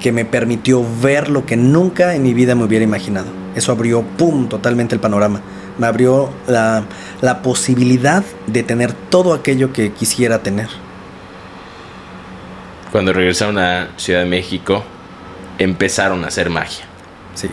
[0.00, 3.28] que me permitió ver lo que nunca en mi vida me hubiera imaginado.
[3.54, 5.40] Eso abrió, ¡pum!, totalmente el panorama.
[5.78, 6.84] Me abrió la,
[7.22, 10.68] la posibilidad de tener todo aquello que quisiera tener.
[12.92, 14.84] Cuando regresaron a Ciudad de México,
[15.58, 16.84] empezaron a hacer magia.
[17.34, 17.48] Sí.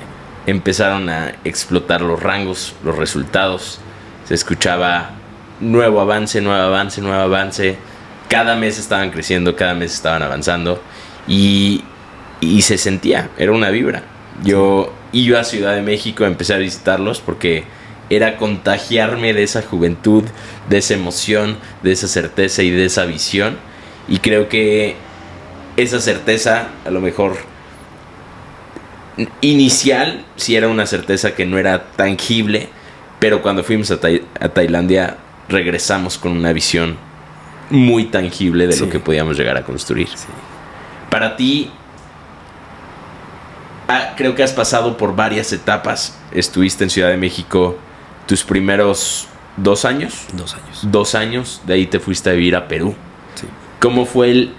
[0.45, 3.79] Empezaron a explotar los rangos, los resultados.
[4.27, 5.11] Se escuchaba
[5.59, 7.77] nuevo avance, nuevo avance, nuevo avance.
[8.27, 10.81] Cada mes estaban creciendo, cada mes estaban avanzando.
[11.27, 11.83] Y,
[12.39, 14.03] y se sentía, era una vibra.
[14.43, 17.65] Yo iba a Ciudad de México, empecé a visitarlos porque
[18.09, 20.23] era contagiarme de esa juventud,
[20.69, 23.57] de esa emoción, de esa certeza y de esa visión.
[24.07, 24.95] Y creo que
[25.77, 27.37] esa certeza, a lo mejor
[29.41, 32.69] inicial, sí era una certeza que no era tangible,
[33.19, 33.99] pero cuando fuimos a,
[34.39, 35.17] a Tailandia
[35.49, 36.97] regresamos con una visión
[37.69, 38.79] muy tangible de Sí.
[38.85, 40.07] lo que podíamos llegar a construir.
[40.09, 40.27] Sí.
[41.09, 41.71] Para ti,
[43.87, 46.17] ah, creo que has pasado por varias etapas.
[46.31, 47.77] Estuviste en Ciudad de México
[48.27, 49.27] tus primeros
[49.57, 50.25] dos años.
[50.33, 50.79] Dos años.
[50.83, 52.95] Dos años, de ahí te fuiste a vivir a Perú.
[53.35, 53.47] Sí.
[53.79, 54.53] ¿Cómo fue el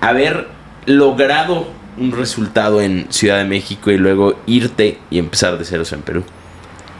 [0.00, 0.48] haber
[0.86, 6.02] logrado un resultado en Ciudad de México y luego irte y empezar de ceros en
[6.02, 6.24] Perú?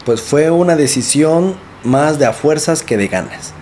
[0.05, 3.53] Pues fue una decisión más de a fuerzas que de ganas.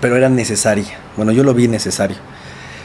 [0.00, 0.98] Pero era necesaria.
[1.16, 2.16] Bueno, yo lo vi necesario.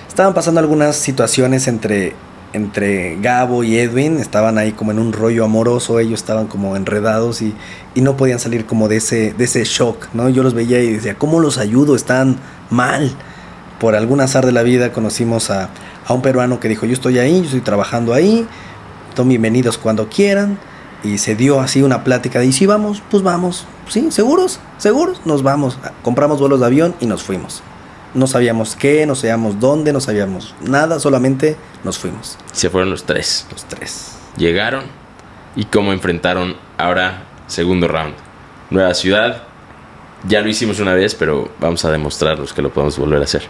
[0.08, 2.16] Estaban pasando algunas situaciones entre
[2.54, 7.42] entre Gabo y Edwin, estaban ahí como en un rollo amoroso, ellos estaban como enredados
[7.42, 7.54] y,
[7.94, 10.30] y no podían salir como de ese, de ese shock, ¿no?
[10.30, 11.96] Yo los veía y decía, ¿cómo los ayudo?
[11.96, 12.38] Están
[12.70, 13.12] mal.
[13.80, 15.70] Por algún azar de la vida conocimos a,
[16.08, 18.48] a un peruano que dijo, yo estoy ahí, yo estoy trabajando ahí,
[19.16, 20.58] son bienvenidos cuando quieran.
[21.04, 23.04] Y se dio así una plática de, ¿y si vamos?
[23.12, 23.66] Pues vamos.
[23.88, 24.10] ¿Sí?
[24.12, 24.60] ¿Seguros?
[24.78, 25.22] ¿Seguros?
[25.26, 25.78] Nos vamos.
[26.02, 27.62] Compramos vuelos de avión y nos fuimos.
[28.14, 32.38] No sabíamos qué, no sabíamos dónde, no sabíamos nada, solamente nos fuimos.
[32.52, 33.46] Se fueron los tres.
[33.52, 34.14] Los tres.
[34.38, 34.86] Llegaron
[35.56, 38.16] y cómo enfrentaron ahora segundo round.
[38.72, 39.44] Nueva ciudad.
[40.28, 43.44] Ya lo hicimos una vez, pero vamos a demostrarlos que lo podemos volver a hacer.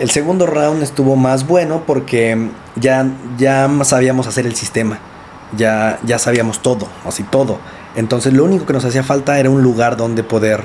[0.00, 3.06] El segundo round estuvo más bueno porque ya,
[3.36, 4.98] ya sabíamos hacer el sistema.
[5.58, 7.58] Ya, ya sabíamos todo, así todo.
[7.96, 10.62] Entonces lo único que nos hacía falta era un lugar donde poder,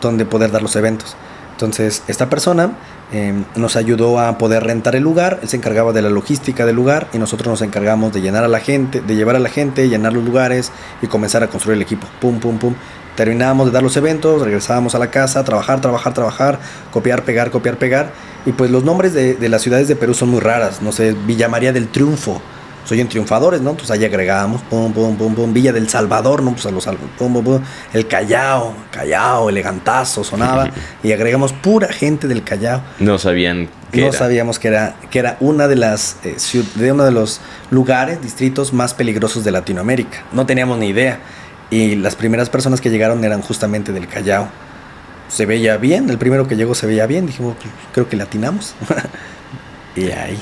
[0.00, 1.16] donde poder dar los eventos.
[1.50, 2.76] Entonces esta persona
[3.12, 6.76] eh, nos ayudó a poder rentar el lugar, él se encargaba de la logística del
[6.76, 9.88] lugar y nosotros nos encargamos de llenar a la gente, de llevar a la gente,
[9.88, 10.70] llenar los lugares
[11.02, 12.06] y comenzar a construir el equipo.
[12.20, 12.74] Pum, pum, pum.
[13.16, 16.60] Terminábamos de dar los eventos, regresábamos a la casa, trabajar, trabajar, trabajar,
[16.92, 18.12] copiar, pegar, copiar, pegar.
[18.46, 20.80] Y pues los nombres de, de las ciudades de Perú son muy raras.
[20.80, 22.40] No sé, Villa María del Triunfo
[22.86, 23.70] soy en Triunfadores, ¿no?
[23.70, 26.52] Entonces ahí agregábamos, pum, pum, pum, pum, Villa del Salvador, ¿no?
[26.52, 27.60] Pues a los pum, pum, pum,
[27.92, 30.70] el Callao, Callao, elegantazo sonaba,
[31.02, 32.82] y agregamos pura gente del Callao.
[33.00, 34.18] No sabían que No era.
[34.18, 36.36] sabíamos que era, que era una de las eh,
[36.76, 37.40] de uno de los
[37.70, 40.22] lugares, distritos más peligrosos de Latinoamérica.
[40.32, 41.18] No teníamos ni idea.
[41.68, 44.48] Y las primeras personas que llegaron eran justamente del Callao.
[45.28, 48.74] Se veía bien, el primero que llegó se veía bien, dijimos, pues, creo que latinamos.
[49.96, 50.38] y ahí.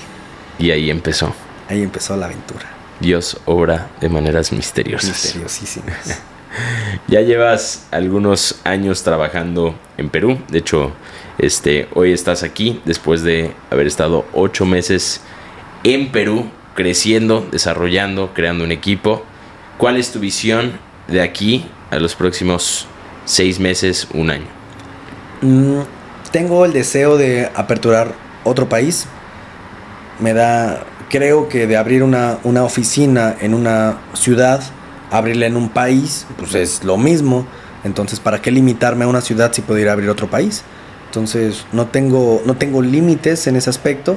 [0.58, 1.34] Y ahí empezó.
[1.68, 2.66] Ahí empezó la aventura.
[3.00, 5.10] Dios obra de maneras misteriosas.
[5.10, 6.20] Misteriosísimas.
[7.08, 10.38] ya llevas algunos años trabajando en Perú.
[10.48, 10.92] De hecho,
[11.38, 15.20] este, hoy estás aquí después de haber estado ocho meses
[15.82, 19.24] en Perú, creciendo, desarrollando, creando un equipo.
[19.78, 20.78] ¿Cuál es tu visión
[21.08, 22.86] de aquí a los próximos
[23.24, 24.63] seis meses, un año?
[25.44, 25.82] Mm,
[26.32, 28.14] tengo el deseo de aperturar
[28.44, 29.06] otro país.
[30.18, 34.62] Me da creo que de abrir una, una, oficina en una ciudad,
[35.10, 37.46] abrirla en un país, pues es lo mismo.
[37.84, 40.62] Entonces, ¿para qué limitarme a una ciudad si puedo ir a abrir otro país?
[41.06, 44.16] Entonces, no tengo, no tengo límites en ese aspecto.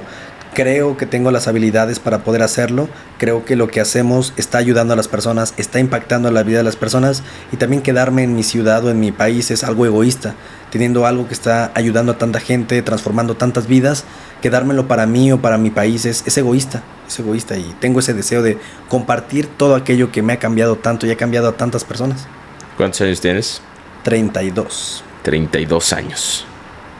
[0.53, 2.87] Creo que tengo las habilidades para poder hacerlo.
[3.17, 6.63] Creo que lo que hacemos está ayudando a las personas, está impactando la vida de
[6.63, 7.21] las personas.
[7.51, 10.35] Y también quedarme en mi ciudad o en mi país es algo egoísta.
[10.71, 14.03] Teniendo algo que está ayudando a tanta gente, transformando tantas vidas,
[14.41, 18.13] quedármelo para mí o para mi país es, es, egoísta, es egoísta y tengo ese
[18.13, 18.57] deseo de
[18.89, 22.27] compartir todo aquello que me ha cambiado tanto y ha cambiado a tantas personas.
[22.75, 23.61] ¿Cuántos años tienes?
[24.03, 25.03] 32.
[25.23, 26.45] 32 años.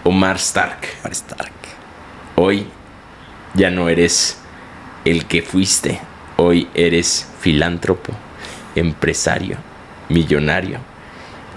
[0.04, 0.80] Omar Stark.
[1.02, 1.54] Omar Stark.
[2.36, 2.68] Hoy
[3.54, 4.38] ya no eres
[5.06, 6.00] el que fuiste,
[6.36, 8.14] hoy eres filántropo,
[8.76, 9.58] empresario,
[10.10, 10.80] millonario.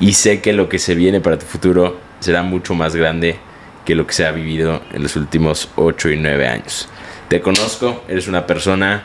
[0.00, 3.36] Y sé que lo que se viene para tu futuro será mucho más grande
[3.84, 6.88] que lo que se ha vivido en los últimos 8 y 9 años.
[7.28, 9.04] Te conozco, eres una persona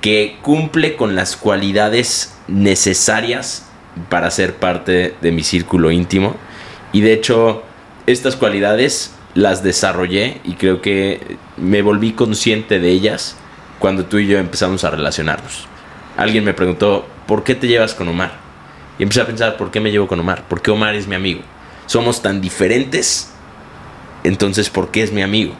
[0.00, 3.68] que cumple con las cualidades necesarias
[4.08, 6.34] para ser parte de mi círculo íntimo.
[6.92, 7.62] Y de hecho,
[8.06, 13.36] estas cualidades las desarrollé y creo que me volví consciente de ellas
[13.78, 15.66] cuando tú y yo empezamos a relacionarnos.
[16.16, 18.41] Alguien me preguntó, ¿por qué te llevas con Omar?
[19.02, 20.44] Empecé a pensar, ¿por qué me llevo con Omar?
[20.48, 21.40] Porque Omar es mi amigo.
[21.86, 23.32] Somos tan diferentes
[24.24, 25.54] entonces, ¿por qué es mi amigo?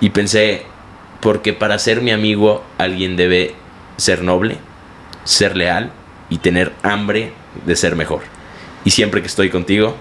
[0.00, 0.64] Y pensé,
[1.20, 3.54] porque para ser mi amigo alguien debe
[3.96, 4.58] ser noble,
[5.24, 5.90] ser leal
[6.28, 7.32] y tener hambre
[7.64, 8.20] de ser mejor.
[8.84, 9.96] Y siempre que estoy contigo,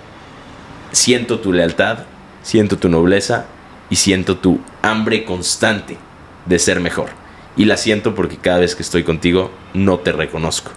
[0.92, 2.00] siento tu lealtad,
[2.44, 3.46] siento tu nobleza
[3.90, 5.98] y siento tu hambre constante
[6.46, 7.10] de ser mejor.
[7.56, 10.72] Y la siento porque cada vez que estoy contigo no te reconozco,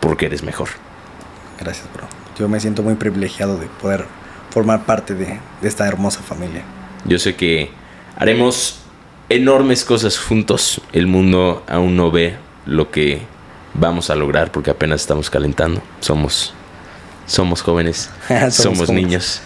[0.00, 0.87] porque eres mejor.
[1.58, 2.06] Gracias, bro.
[2.38, 4.04] Yo me siento muy privilegiado de poder
[4.50, 6.62] formar parte de, de, esta hermosa familia.
[7.04, 7.70] Yo sé que
[8.16, 8.80] haremos
[9.28, 10.80] enormes cosas juntos.
[10.92, 12.36] El mundo aún no ve
[12.66, 13.22] lo que
[13.74, 15.82] vamos a lograr porque apenas estamos calentando.
[16.00, 16.52] Somos,
[17.26, 19.40] somos jóvenes, somos, somos niños.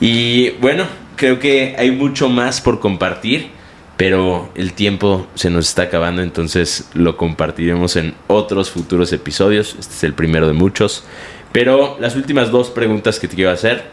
[0.00, 0.86] Y bueno,
[1.16, 3.50] creo que hay mucho más por compartir,
[3.96, 9.76] pero el tiempo se nos está acabando, entonces lo compartiremos en otros futuros episodios.
[9.78, 11.04] Este es el primero de muchos.
[11.52, 13.84] Pero las últimas dos preguntas que te quiero hacer.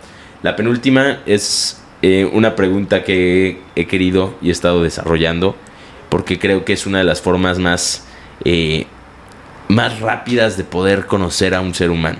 [0.41, 5.55] La penúltima es eh, una pregunta que he querido y he estado desarrollando
[6.13, 8.05] porque creo que es una de las formas más,
[8.45, 8.85] eh,
[9.67, 12.19] más rápidas de poder conocer a un ser humano.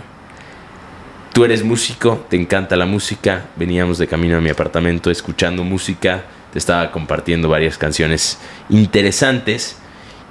[1.31, 6.23] Tú eres músico, te encanta la música, veníamos de camino a mi apartamento escuchando música,
[6.51, 8.39] te estaba compartiendo varias canciones
[8.69, 9.77] interesantes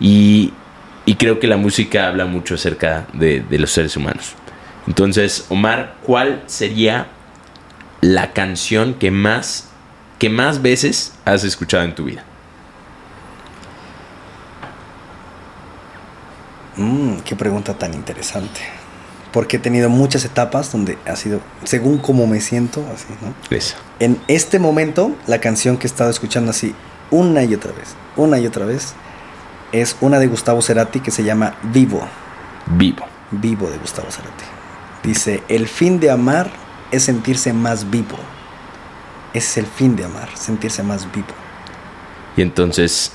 [0.01, 0.53] Y,
[1.19, 4.35] creo que la música habla mucho acerca de los seres humanos.
[4.87, 7.09] Entonces, Omar, ¿cuál sería
[8.01, 9.69] la canción que más,
[10.19, 12.25] que más veces has escuchado en tu vida?
[16.77, 18.61] Mm, qué pregunta tan interesante.
[19.33, 23.57] Porque he tenido muchas etapas donde ha sido, según cómo me siento, así, ¿no?
[23.57, 23.77] Esa.
[23.99, 26.75] En este momento, la canción que he estado escuchando así
[27.11, 28.95] una y otra vez, una y otra vez,
[29.71, 32.07] es una de Gustavo Cerati que se llama Vivo.
[32.67, 33.07] Vivo.
[33.31, 34.62] Vivo de Gustavo Cerati.
[35.03, 36.51] Dice, el fin de amar
[36.91, 38.17] es sentirse más vivo.
[39.35, 41.35] Ese es el fin de amar, sentirse más vivo.
[42.37, 43.13] Y entonces,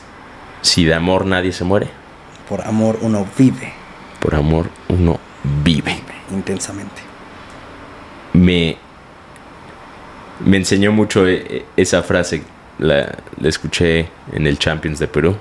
[0.61, 1.89] si de amor nadie se muere,
[2.49, 3.73] Por amor uno vive
[4.19, 5.19] por amor uno
[5.63, 6.01] vive.
[6.31, 7.01] intensamente.
[8.33, 8.77] Me,
[10.45, 12.43] me enseñó mucho eh, eh, esa frase,
[12.77, 15.35] la, la escuché en el Champions de Perú.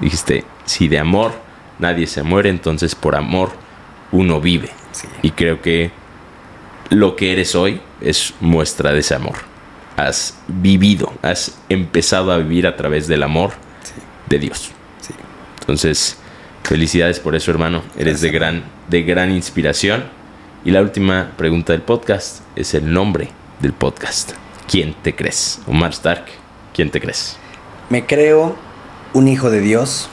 [0.00, 1.32] Dijiste, si de amor
[1.78, 3.52] nadie se muere, entonces por amor
[4.12, 4.70] uno vive.
[4.96, 5.08] Sí.
[5.22, 5.90] Y creo que
[6.88, 9.34] lo que eres hoy es muestra de ese amor.
[9.96, 13.50] Has vivido, has empezado a vivir a través del amor
[13.82, 13.92] Sí,
[14.28, 14.70] de Dios.
[15.00, 15.12] sí.
[15.60, 16.18] Entonces,
[16.62, 17.82] felicidades por eso, hermano.
[17.98, 20.04] Eres de gran, de gran inspiración.
[20.64, 23.28] Y la última pregunta del podcast es el nombre
[23.60, 24.32] del podcast.
[24.66, 25.60] ¿Quién te crees?
[25.66, 26.24] Omar Stark,
[26.74, 27.36] ¿quién te crees?
[27.90, 28.56] Me creo
[29.12, 30.08] un hijo de Dios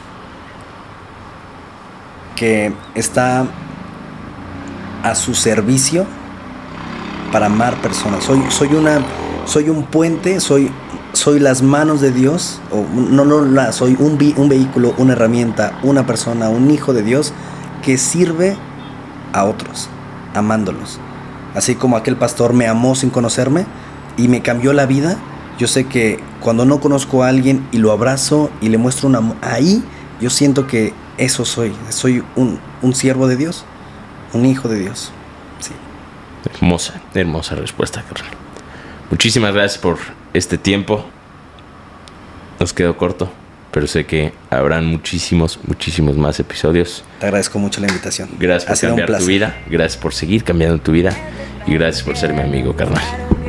[2.35, 3.45] que está
[5.03, 6.05] a su servicio
[7.31, 8.23] para amar personas.
[8.23, 9.01] Soy, soy una,
[9.45, 10.71] soy un puente, soy,
[11.11, 15.77] soy las manos de Dios, o no, no, la, soy un, un vehículo, una herramienta,
[15.83, 17.33] una persona, un hijo de Dios
[17.83, 18.55] que sirve
[19.33, 19.89] a otros,
[20.33, 20.99] amándolos.
[21.55, 23.65] Así como aquel pastor me amó sin conocerme
[24.17, 25.17] y me cambió la vida,
[25.59, 29.15] yo sé que cuando no conozco a alguien y lo abrazo y le muestro un
[29.15, 29.83] amor, ahí
[30.19, 33.65] yo siento que eso soy, soy un, un siervo de Dios,
[34.33, 35.11] un hijo de Dios.
[35.59, 35.71] Sí.
[36.53, 38.33] Hermosa, hermosa respuesta, carnal.
[39.09, 39.97] Muchísimas gracias por
[40.33, 41.05] este tiempo.
[42.59, 43.31] Nos quedó corto,
[43.71, 47.03] pero sé que habrán muchísimos, muchísimos más episodios.
[47.19, 48.29] Te agradezco mucho la invitación.
[48.39, 51.15] Gracias por cambiar tu vida, gracias por seguir cambiando tu vida
[51.67, 53.03] y gracias por ser mi amigo, carnal.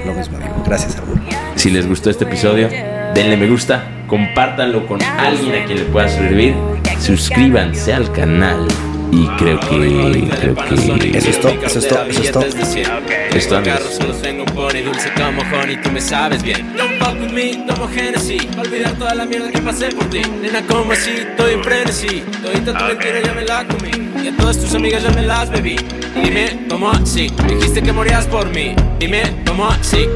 [0.04, 0.62] Lo mismo digo.
[0.66, 1.22] Gracias, hermano.
[1.56, 2.68] Si les gustó este episodio,
[3.14, 6.54] denle me gusta, compártanlo con alguien a quien le pueda servir,
[7.00, 8.66] suscríbanse al canal
[9.14, 9.66] y creo que
[10.40, 12.44] creo que Eso es todo, eso es todo, eso es todo.
[12.44, 13.64] Esto, amigos.
[13.64, 16.74] Carros solo tengo un pony dulce como honey, tú me sabes bien.
[16.76, 18.42] Don't fuck with me, tomo Genesis.
[18.58, 20.22] Olvidar toda la mierda que pasé por ti.
[20.42, 22.24] Nena, como así, estoy en frenesí.
[22.42, 23.90] Todita tu mentira ya me la comí.
[24.22, 25.76] Y a todas tus amigas ya me las bebí.
[26.22, 27.30] Dime, ¿cómo así?
[27.48, 28.74] Dijiste que morías por mí.
[28.98, 30.08] Dime, ¿cómo así?